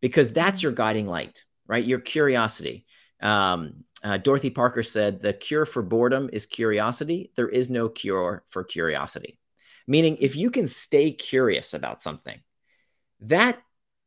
because 0.00 0.32
that's 0.32 0.62
your 0.62 0.72
guiding 0.72 1.06
light, 1.06 1.44
right? 1.66 1.84
Your 1.84 2.00
curiosity. 2.00 2.86
Um, 3.20 3.84
uh, 4.02 4.16
Dorothy 4.16 4.48
Parker 4.48 4.82
said, 4.82 5.20
The 5.20 5.34
cure 5.34 5.66
for 5.66 5.82
boredom 5.82 6.30
is 6.32 6.46
curiosity. 6.46 7.30
There 7.36 7.48
is 7.48 7.68
no 7.68 7.90
cure 7.90 8.42
for 8.46 8.64
curiosity. 8.64 9.38
Meaning, 9.86 10.16
if 10.18 10.34
you 10.34 10.50
can 10.50 10.66
stay 10.66 11.12
curious 11.12 11.74
about 11.74 12.00
something, 12.00 12.40
that 13.20 13.60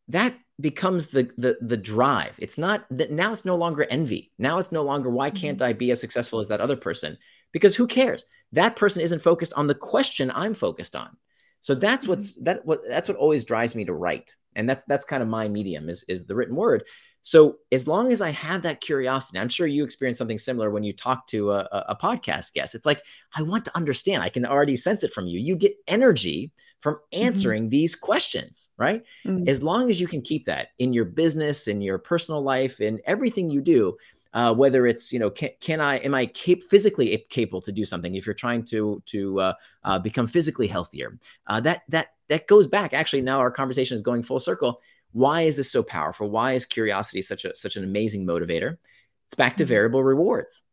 that 0.08 0.36
becomes 0.60 1.10
the 1.10 1.30
the 1.38 1.60
the 1.62 1.78
drive. 1.78 2.36
It's 2.40 2.58
not 2.58 2.88
that 2.90 3.12
now 3.12 3.32
it's 3.32 3.46
no 3.46 3.58
longer 3.58 3.86
envy. 3.92 4.32
Now 4.40 4.58
it's 4.58 4.72
no 4.72 4.82
longer 4.82 5.12
why 5.12 5.30
can't 5.30 5.60
mm-hmm. 5.60 5.70
I 5.70 5.74
be 5.74 5.92
as 5.92 6.02
successful 6.02 6.40
as 6.40 6.48
that 6.48 6.62
other 6.62 6.78
person? 6.78 7.20
Because 7.52 7.76
who 7.76 7.86
cares? 7.86 8.26
That 8.54 8.76
person 8.76 9.04
isn't 9.04 9.22
focused 9.22 9.54
on 9.56 9.68
the 9.68 9.76
question 9.76 10.32
I'm 10.34 10.56
focused 10.56 10.96
on. 10.96 11.16
So 11.62 11.76
that's 11.76 12.04
mm-hmm. 12.04 12.12
what's 12.12 12.36
that 12.44 12.66
what 12.66 12.80
that's 12.88 13.08
what 13.08 13.18
always 13.18 13.46
drives 13.46 13.76
me 13.76 13.86
to 13.86 13.94
write. 13.94 14.36
And 14.56 14.70
that's 14.70 14.86
that's 14.86 15.06
kind 15.06 15.22
of 15.22 15.30
my 15.30 15.48
medium 15.48 15.90
is 15.90 16.04
is 16.08 16.26
the 16.26 16.36
written 16.36 16.56
word. 16.56 16.84
So 17.22 17.58
as 17.74 17.90
long 17.90 18.14
as 18.14 18.22
I 18.22 18.30
have 18.30 18.62
that 18.62 18.80
curiosity, 18.80 19.38
I'm 19.38 19.50
sure 19.50 19.68
you 19.68 19.84
experience 19.84 20.18
something 20.18 20.38
similar 20.38 20.72
when 20.72 20.86
you 20.86 20.94
talk 20.94 21.28
to 21.28 21.52
a, 21.52 21.68
a, 21.90 21.96
podcast 21.96 22.54
guest. 22.54 22.74
It's 22.74 22.86
like 22.86 23.02
I 23.36 23.42
want 23.42 23.66
to 23.66 23.76
understand. 23.76 24.24
I 24.24 24.30
can 24.30 24.46
already 24.46 24.78
sense 24.78 25.04
it 25.04 25.12
from 25.12 25.28
you. 25.28 25.38
You 25.38 25.58
get 25.58 25.76
energy 25.90 26.54
from 26.80 26.96
mm-hmm. 26.96 27.26
answering 27.26 27.64
mm-hmm. 27.64 27.72
these 27.72 27.96
questions, 27.96 28.70
right? 28.78 29.04
Mm-hmm. 29.26 29.50
As 29.50 29.62
long 29.62 29.92
as 29.92 30.00
you 30.00 30.08
can 30.08 30.22
keep 30.22 30.46
that 30.46 30.70
in 30.80 30.94
your 30.94 31.04
business, 31.04 31.68
in 31.68 31.82
your 31.82 31.98
personal 31.98 32.42
life, 32.42 32.80
in 32.80 33.02
everything 33.06 33.50
you 33.50 33.60
do, 33.60 33.98
uh, 34.38 34.54
whether 34.54 34.86
it's 34.86 35.12
you 35.12 35.18
know 35.18 35.32
can, 35.32 35.50
can 35.60 35.82
I 35.82 35.96
am 35.98 36.14
I 36.14 36.28
cap- 36.28 36.62
physically 36.70 37.26
capable 37.28 37.62
to 37.62 37.72
do 37.72 37.84
something 37.84 38.14
if 38.14 38.28
you're 38.28 38.36
trying 38.36 38.64
to 38.66 39.02
to 39.08 39.40
uh, 39.42 39.54
uh, 39.84 39.98
become 39.98 40.28
physically 40.28 40.68
healthier 40.68 41.18
uh, 41.48 41.60
that 41.62 41.82
that 41.90 42.10
that 42.30 42.48
goes 42.48 42.68
back 42.68 42.94
actually 42.94 43.24
now 43.24 43.40
our 43.40 43.50
conversation 43.50 43.96
is 43.96 44.04
going 44.04 44.22
full 44.22 44.40
circle 44.40 44.80
why 45.12 45.42
is 45.42 45.58
this 45.58 45.72
so 45.72 45.82
powerful 45.82 46.30
why 46.30 46.52
is 46.52 46.66
curiosity 46.66 47.24
such 47.24 47.46
a 47.46 47.56
such 47.56 47.78
an 47.78 47.84
amazing 47.84 48.28
motivator 48.28 48.78
it's 49.26 49.34
back 49.36 49.58
to 49.58 49.64
mm-hmm. 49.64 49.70
variable 49.70 50.04
rewards 50.04 50.66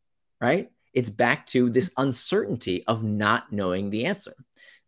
right 0.42 0.70
it's 0.92 1.08
back 1.08 1.46
to 1.46 1.70
this 1.70 1.90
uncertainty 1.96 2.84
of 2.86 3.02
not 3.02 3.50
knowing 3.50 3.88
the 3.88 4.04
answer 4.04 4.34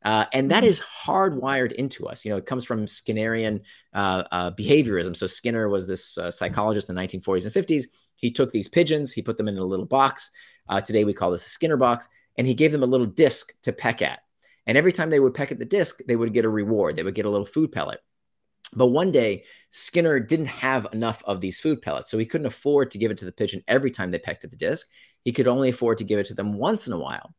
uh, 0.05 0.27
and 0.33 0.53
that 0.53 0.63
mm-hmm. 0.63 1.11
hardwired 1.11 1.73
into 1.73 2.07
us. 2.07 2.25
You 2.25 2.31
know, 2.31 2.37
it 2.37 2.47
comes 2.47 2.65
from 2.65 2.87
Skinnerian 2.87 3.63
uh, 3.93 4.23
uh, 4.31 4.51
behaviorism. 4.53 5.17
So 5.17 5.27
Skinner 5.27 5.69
was 5.69 5.89
this 5.89 6.17
uh, 6.17 6.31
psychologist 6.31 6.89
in 6.89 6.95
the 6.95 7.01
1940s 7.01 7.45
and 7.45 7.67
50s. 7.67 7.87
He 8.17 8.31
took 8.31 8.53
these 8.53 8.69
pigeons, 8.69 9.13
he 9.13 9.23
put 9.23 9.37
them 9.37 9.49
in 9.49 9.59
a 9.59 9.65
little 9.65 9.87
box. 9.87 10.31
Uh, 10.69 10.81
today 10.81 11.05
we 11.05 11.13
call 11.13 11.31
this 11.31 11.47
a 11.47 11.51
Skinner 11.51 11.77
box, 11.77 12.09
and 12.37 12.47
he 12.47 12.55
gave 12.55 12.73
them 12.73 12.83
a 12.83 12.87
little 12.87 13.07
disc 13.07 13.53
to 13.63 13.73
peck 13.73 14.03
at. 14.03 14.21
And 14.67 14.77
every 14.77 14.93
time 14.93 15.11
they 15.11 15.21
would 15.21 15.35
peck 15.35 15.53
at 15.53 15.59
the 15.59 15.65
disc, 15.65 16.01
they 16.07 16.17
would 16.17 16.35
get 16.35 16.45
a 16.45 16.49
reward. 16.49 16.97
They 16.97 17.03
would 17.03 17.15
get 17.15 17.27
a 17.27 17.31
little 17.31 17.47
food 17.47 17.71
pellet. 17.71 18.01
But 18.75 18.87
one 18.87 19.13
day, 19.13 19.45
Skinner 19.71 20.19
didn't 20.19 20.47
have 20.47 20.89
enough 20.93 21.23
of 21.25 21.41
these 21.41 21.61
food 21.61 21.83
pellets, 21.83 22.11
so 22.11 22.19
he 22.19 22.27
couldn't 22.27 22.49
afford 22.49 22.91
to 22.91 22.99
give 22.99 23.11
it 23.11 23.19
to 23.19 23.25
the 23.25 23.33
pigeon 23.33 23.63
every 23.69 23.91
time 23.91 24.11
they 24.11 24.19
pecked 24.19 24.45
at 24.45 24.51
the 24.51 24.57
disc. 24.57 24.89
He 25.23 25.33
could 25.33 25.47
only 25.47 25.69
afford 25.69 25.99
to 25.99 26.05
give 26.05 26.19
it 26.19 26.27
to 26.27 26.35
them 26.35 26.55
once 26.55 26.87
in 26.87 26.93
a 26.93 26.99
while. 26.99 27.35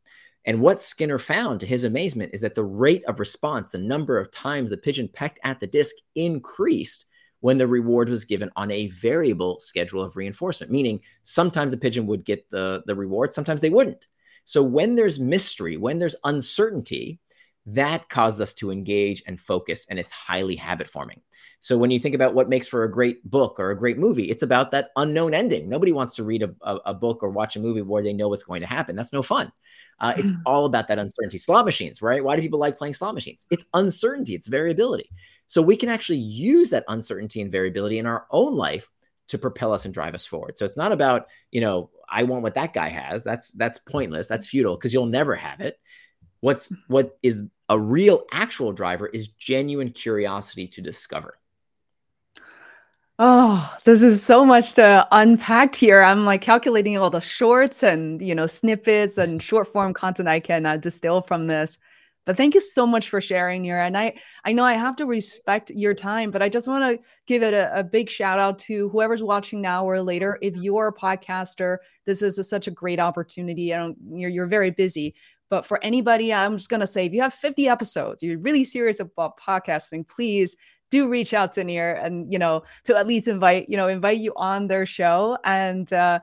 And 0.45 0.61
what 0.61 0.79
Skinner 0.79 1.19
found, 1.19 1.59
to 1.59 1.65
his 1.65 1.83
amazement, 1.83 2.31
is 2.33 2.41
that 2.41 2.55
the 2.55 2.63
rate 2.63 3.03
of 3.05 3.19
response, 3.19 3.71
the 3.71 3.77
number 3.77 4.17
of 4.17 4.31
times 4.31 4.69
the 4.69 4.77
pigeon 4.77 5.09
pecked 5.09 5.39
at 5.43 5.59
the 5.59 5.67
disc, 5.67 5.93
increased 6.15 7.05
when 7.39 7.57
the 7.57 7.67
reward 7.67 8.09
was 8.09 8.25
given 8.25 8.49
on 8.55 8.71
a 8.71 8.87
variable 8.87 9.59
schedule 9.59 10.01
of 10.01 10.17
reinforcement, 10.17 10.71
meaning 10.71 11.01
sometimes 11.23 11.71
the 11.71 11.77
pigeon 11.77 12.07
would 12.07 12.25
get 12.25 12.49
the, 12.49 12.83
the 12.87 12.95
reward, 12.95 13.33
sometimes 13.33 13.61
they 13.61 13.69
wouldn't. 13.69 14.07
So 14.43 14.63
when 14.63 14.95
there's 14.95 15.19
mystery, 15.19 15.77
when 15.77 15.99
there's 15.99 16.15
uncertainty, 16.23 17.19
that 17.67 18.07
causes 18.07 18.39
us 18.39 18.53
to 18.55 18.71
engage 18.71 19.21
and 19.27 19.39
focus, 19.39 19.85
and 19.89 19.99
it's 19.99 20.11
highly 20.11 20.55
habit 20.55 20.87
forming. 20.87 21.21
So 21.59 21.77
when 21.77 21.91
you 21.91 21.99
think 21.99 22.15
about 22.15 22.33
what 22.33 22.47
makes 22.47 22.65
for 22.65 22.83
a 22.83 22.91
great 22.91 23.29
book 23.29 23.59
or 23.59 23.71
a 23.71 23.77
great 23.77 23.97
movie, 23.97 24.29
it's 24.29 24.43
about 24.43 24.71
that 24.71 24.91
unknown 24.95 25.33
ending. 25.33 25.67
Nobody 25.67 25.91
wants 25.91 26.15
to 26.15 26.23
read 26.23 26.43
a, 26.43 26.55
a, 26.61 26.75
a 26.87 26.93
book 26.93 27.23
or 27.23 27.29
watch 27.29 27.57
a 27.57 27.59
movie 27.59 27.81
where 27.81 28.01
they 28.01 28.13
know 28.13 28.29
what's 28.29 28.43
going 28.43 28.61
to 28.61 28.67
happen. 28.67 28.95
That's 28.95 29.11
no 29.11 29.21
fun. 29.21 29.51
Uh, 29.99 30.13
it's 30.15 30.31
all 30.45 30.65
about 30.65 30.87
that 30.87 30.99
uncertainty. 30.99 31.37
Slot 31.37 31.65
machines, 31.65 32.01
right? 32.01 32.23
Why 32.23 32.35
do 32.35 32.41
people 32.41 32.59
like 32.59 32.77
playing 32.77 32.93
slot 32.93 33.15
machines? 33.15 33.45
It's 33.51 33.65
uncertainty, 33.73 34.33
it's 34.33 34.47
variability. 34.47 35.09
So 35.47 35.61
we 35.61 35.75
can 35.75 35.89
actually 35.89 36.19
use 36.19 36.69
that 36.69 36.85
uncertainty 36.87 37.41
and 37.41 37.51
variability 37.51 37.99
in 37.99 38.05
our 38.05 38.27
own 38.31 38.55
life 38.55 38.89
to 39.27 39.37
propel 39.37 39.73
us 39.73 39.83
and 39.83 39.93
drive 39.93 40.13
us 40.13 40.25
forward. 40.25 40.57
So 40.57 40.63
it's 40.63 40.77
not 40.77 40.93
about, 40.93 41.27
you 41.51 41.59
know, 41.59 41.89
I 42.09 42.23
want 42.23 42.43
what 42.43 42.53
that 42.53 42.71
guy 42.71 42.87
has. 42.89 43.23
That's 43.23 43.51
that's 43.51 43.77
pointless. 43.77 44.27
That's 44.27 44.47
futile 44.47 44.77
because 44.77 44.93
you'll 44.93 45.07
never 45.07 45.35
have 45.35 45.59
it. 45.59 45.77
What's 46.39 46.73
what 46.87 47.17
is 47.23 47.43
a 47.69 47.79
real 47.79 48.23
actual 48.31 48.71
driver 48.71 49.07
is 49.07 49.29
genuine 49.29 49.91
curiosity 49.91 50.67
to 50.67 50.81
discover. 50.81 51.37
Oh, 53.19 53.75
this 53.83 54.03
is 54.03 54.23
so 54.23 54.45
much 54.45 54.73
to 54.73 55.07
unpack 55.11 55.73
here. 55.73 56.03
I'm 56.03 56.23
like 56.23 56.41
calculating 56.41 56.97
all 56.97 57.09
the 57.09 57.19
shorts 57.19 57.81
and 57.81 58.21
you 58.21 58.35
know 58.35 58.45
snippets 58.45 59.17
and 59.17 59.41
short 59.41 59.67
form 59.67 59.93
content 59.93 60.27
I 60.27 60.39
can 60.39 60.65
uh, 60.65 60.77
distill 60.77 61.21
from 61.21 61.45
this. 61.45 61.79
But 62.25 62.35
thank 62.35 62.53
you 62.53 62.59
so 62.59 62.85
much 62.85 63.09
for 63.09 63.21
sharing 63.21 63.63
here. 63.63 63.79
And 63.79 63.97
I 63.97 64.13
I 64.43 64.51
know 64.51 64.63
I 64.63 64.73
have 64.73 64.97
to 64.97 65.07
respect 65.07 65.71
your 65.71 65.95
time, 65.95 66.29
but 66.29 66.43
I 66.43 66.49
just 66.49 66.67
want 66.67 66.83
to 66.83 67.07
give 67.25 67.41
it 67.41 67.55
a, 67.55 67.79
a, 67.79 67.83
big 67.83 68.09
shout 68.09 68.37
out 68.37 68.59
to 68.59 68.89
whoever's 68.89 69.23
watching 69.23 69.61
now 69.61 69.85
or 69.85 70.01
later. 70.01 70.37
If 70.41 70.55
you're 70.55 70.89
a 70.89 70.93
podcaster, 70.93 71.77
this 72.05 72.21
is 72.21 72.37
a, 72.37 72.43
such 72.43 72.67
a 72.67 72.71
great 72.71 72.99
opportunity. 72.99 73.73
I 73.73 73.77
don't 73.77 73.97
you're 74.11 74.29
you're 74.29 74.45
very 74.45 74.71
busy, 74.71 75.15
but 75.49 75.65
for 75.65 75.83
anybody, 75.83 76.33
I'm 76.33 76.57
just 76.57 76.69
going 76.69 76.79
to 76.79 76.87
say 76.87 77.05
if 77.05 77.13
you 77.13 77.21
have 77.21 77.33
50 77.33 77.67
episodes, 77.67 78.23
you're 78.23 78.39
really 78.39 78.65
serious 78.65 78.99
about 78.99 79.39
podcasting, 79.39 80.07
please 80.07 80.55
do 80.89 81.09
reach 81.09 81.33
out 81.33 81.51
to 81.53 81.63
Nir 81.63 81.93
and, 81.93 82.31
you 82.31 82.39
know, 82.39 82.63
to 82.85 82.95
at 82.95 83.07
least 83.07 83.27
invite, 83.27 83.67
you 83.69 83.77
know, 83.77 83.87
invite 83.87 84.19
you 84.19 84.33
on 84.35 84.67
their 84.67 84.85
show. 84.85 85.37
And, 85.43 85.91
uh, 85.91 86.19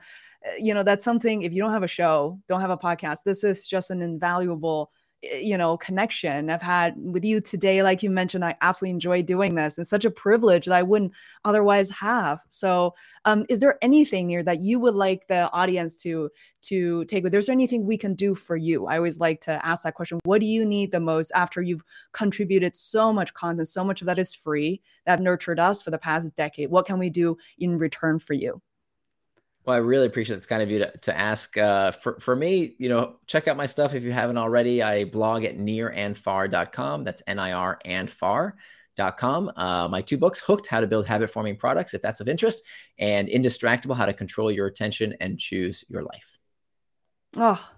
you 0.59 0.73
know, 0.73 0.83
that's 0.83 1.03
something, 1.03 1.41
if 1.41 1.53
you 1.53 1.61
don't 1.61 1.71
have 1.71 1.83
a 1.83 1.87
show, 1.87 2.39
don't 2.47 2.61
have 2.61 2.69
a 2.71 2.77
podcast, 2.77 3.23
this 3.23 3.43
is 3.43 3.67
just 3.67 3.91
an 3.91 4.01
invaluable 4.01 4.91
you 5.21 5.57
know 5.57 5.77
connection 5.77 6.49
i've 6.49 6.61
had 6.61 6.93
with 6.97 7.25
you 7.25 7.41
today 7.41 7.81
like 7.81 8.03
you 8.03 8.09
mentioned 8.09 8.45
i 8.45 8.55
absolutely 8.61 8.91
enjoy 8.91 9.21
doing 9.21 9.55
this 9.55 9.77
it's 9.77 9.89
such 9.89 10.05
a 10.05 10.11
privilege 10.11 10.65
that 10.65 10.75
i 10.75 10.83
wouldn't 10.83 11.11
otherwise 11.45 11.89
have 11.89 12.41
so 12.49 12.93
um, 13.25 13.43
is 13.49 13.59
there 13.59 13.79
anything 13.81 14.29
here 14.29 14.43
that 14.43 14.59
you 14.59 14.79
would 14.79 14.93
like 14.93 15.27
the 15.27 15.51
audience 15.51 15.97
to 16.03 16.29
to 16.61 17.05
take 17.05 17.23
with 17.23 17.31
there's 17.31 17.49
anything 17.49 17.85
we 17.85 17.97
can 17.97 18.15
do 18.15 18.33
for 18.33 18.55
you? 18.57 18.87
I 18.87 18.97
always 18.97 19.19
like 19.19 19.41
to 19.41 19.63
ask 19.65 19.83
that 19.83 19.95
question 19.95 20.19
what 20.23 20.41
do 20.41 20.47
you 20.47 20.65
need 20.65 20.91
the 20.91 20.99
most 20.99 21.31
after 21.35 21.61
you've 21.61 21.83
contributed 22.11 22.75
so 22.75 23.11
much 23.11 23.33
content 23.33 23.67
so 23.67 23.83
much 23.83 24.01
of 24.01 24.07
that 24.07 24.19
is 24.19 24.33
free 24.33 24.81
that 25.05 25.21
nurtured 25.21 25.59
us 25.59 25.81
for 25.81 25.91
the 25.91 25.97
past 25.97 26.33
decade 26.35 26.69
what 26.69 26.85
can 26.85 26.99
we 26.99 27.09
do 27.09 27.37
in 27.57 27.77
return 27.77 28.19
for 28.19 28.33
you 28.33 28.61
well, 29.65 29.75
I 29.75 29.79
really 29.79 30.05
appreciate 30.07 30.35
this 30.37 30.45
kind 30.45 30.61
of 30.61 30.69
you 30.69 30.79
to, 30.79 30.91
to 30.97 31.17
ask. 31.17 31.57
Uh, 31.57 31.91
for, 31.91 32.19
for 32.19 32.35
me, 32.35 32.75
you 32.77 32.89
know, 32.89 33.15
check 33.27 33.47
out 33.47 33.57
my 33.57 33.65
stuff 33.65 33.93
if 33.93 34.03
you 34.03 34.11
haven't 34.11 34.37
already. 34.37 34.83
I 34.83 35.05
blog 35.05 35.43
at 35.43 35.57
nirandfar.com. 35.57 37.03
That's 37.03 37.23
N-I-R 37.27 37.79
and 37.85 38.09
far 38.09 38.55
far.com. 38.95 39.51
Uh, 39.55 39.87
my 39.87 40.01
two 40.01 40.17
books, 40.17 40.39
Hooked, 40.39 40.67
How 40.67 40.79
to 40.79 40.87
Build 40.87 41.05
Habit 41.05 41.29
Forming 41.29 41.55
Products, 41.55 41.93
if 41.93 42.01
that's 42.01 42.19
of 42.19 42.27
interest, 42.27 42.63
and 42.97 43.27
Indistractable, 43.27 43.95
How 43.95 44.05
to 44.05 44.13
Control 44.13 44.51
Your 44.51 44.67
Attention 44.67 45.15
and 45.19 45.39
Choose 45.39 45.83
Your 45.89 46.03
Life. 46.03 46.39
Oh, 47.35 47.69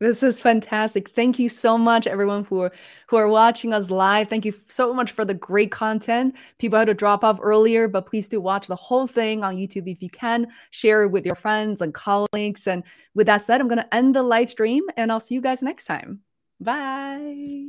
this 0.00 0.22
is 0.22 0.40
fantastic. 0.40 1.10
Thank 1.10 1.38
you 1.38 1.48
so 1.48 1.78
much, 1.78 2.06
everyone 2.06 2.44
who 2.44 2.62
are 2.62 2.72
who 3.08 3.16
are 3.16 3.28
watching 3.28 3.72
us 3.72 3.90
live. 3.90 4.28
Thank 4.28 4.44
you 4.44 4.52
so 4.66 4.92
much 4.92 5.12
for 5.12 5.24
the 5.24 5.34
great 5.34 5.70
content. 5.70 6.34
People 6.58 6.78
had 6.78 6.86
to 6.86 6.94
drop 6.94 7.22
off 7.22 7.38
earlier, 7.40 7.86
but 7.86 8.06
please 8.06 8.28
do 8.28 8.40
watch 8.40 8.66
the 8.66 8.76
whole 8.76 9.06
thing 9.06 9.44
on 9.44 9.56
YouTube 9.56 9.90
if 9.90 10.02
you 10.02 10.10
can. 10.10 10.48
Share 10.70 11.04
it 11.04 11.10
with 11.10 11.24
your 11.24 11.36
friends 11.36 11.80
and 11.80 11.94
colleagues. 11.94 12.66
And 12.66 12.82
with 13.14 13.26
that 13.28 13.42
said, 13.42 13.60
I'm 13.60 13.68
going 13.68 13.78
to 13.78 13.94
end 13.94 14.16
the 14.16 14.22
live 14.22 14.50
stream, 14.50 14.82
and 14.96 15.12
I'll 15.12 15.20
see 15.20 15.34
you 15.34 15.40
guys 15.40 15.62
next 15.62 15.84
time. 15.84 16.20
Bye. 16.60 17.66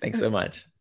Thanks 0.00 0.20
so 0.20 0.30
much. 0.30 0.66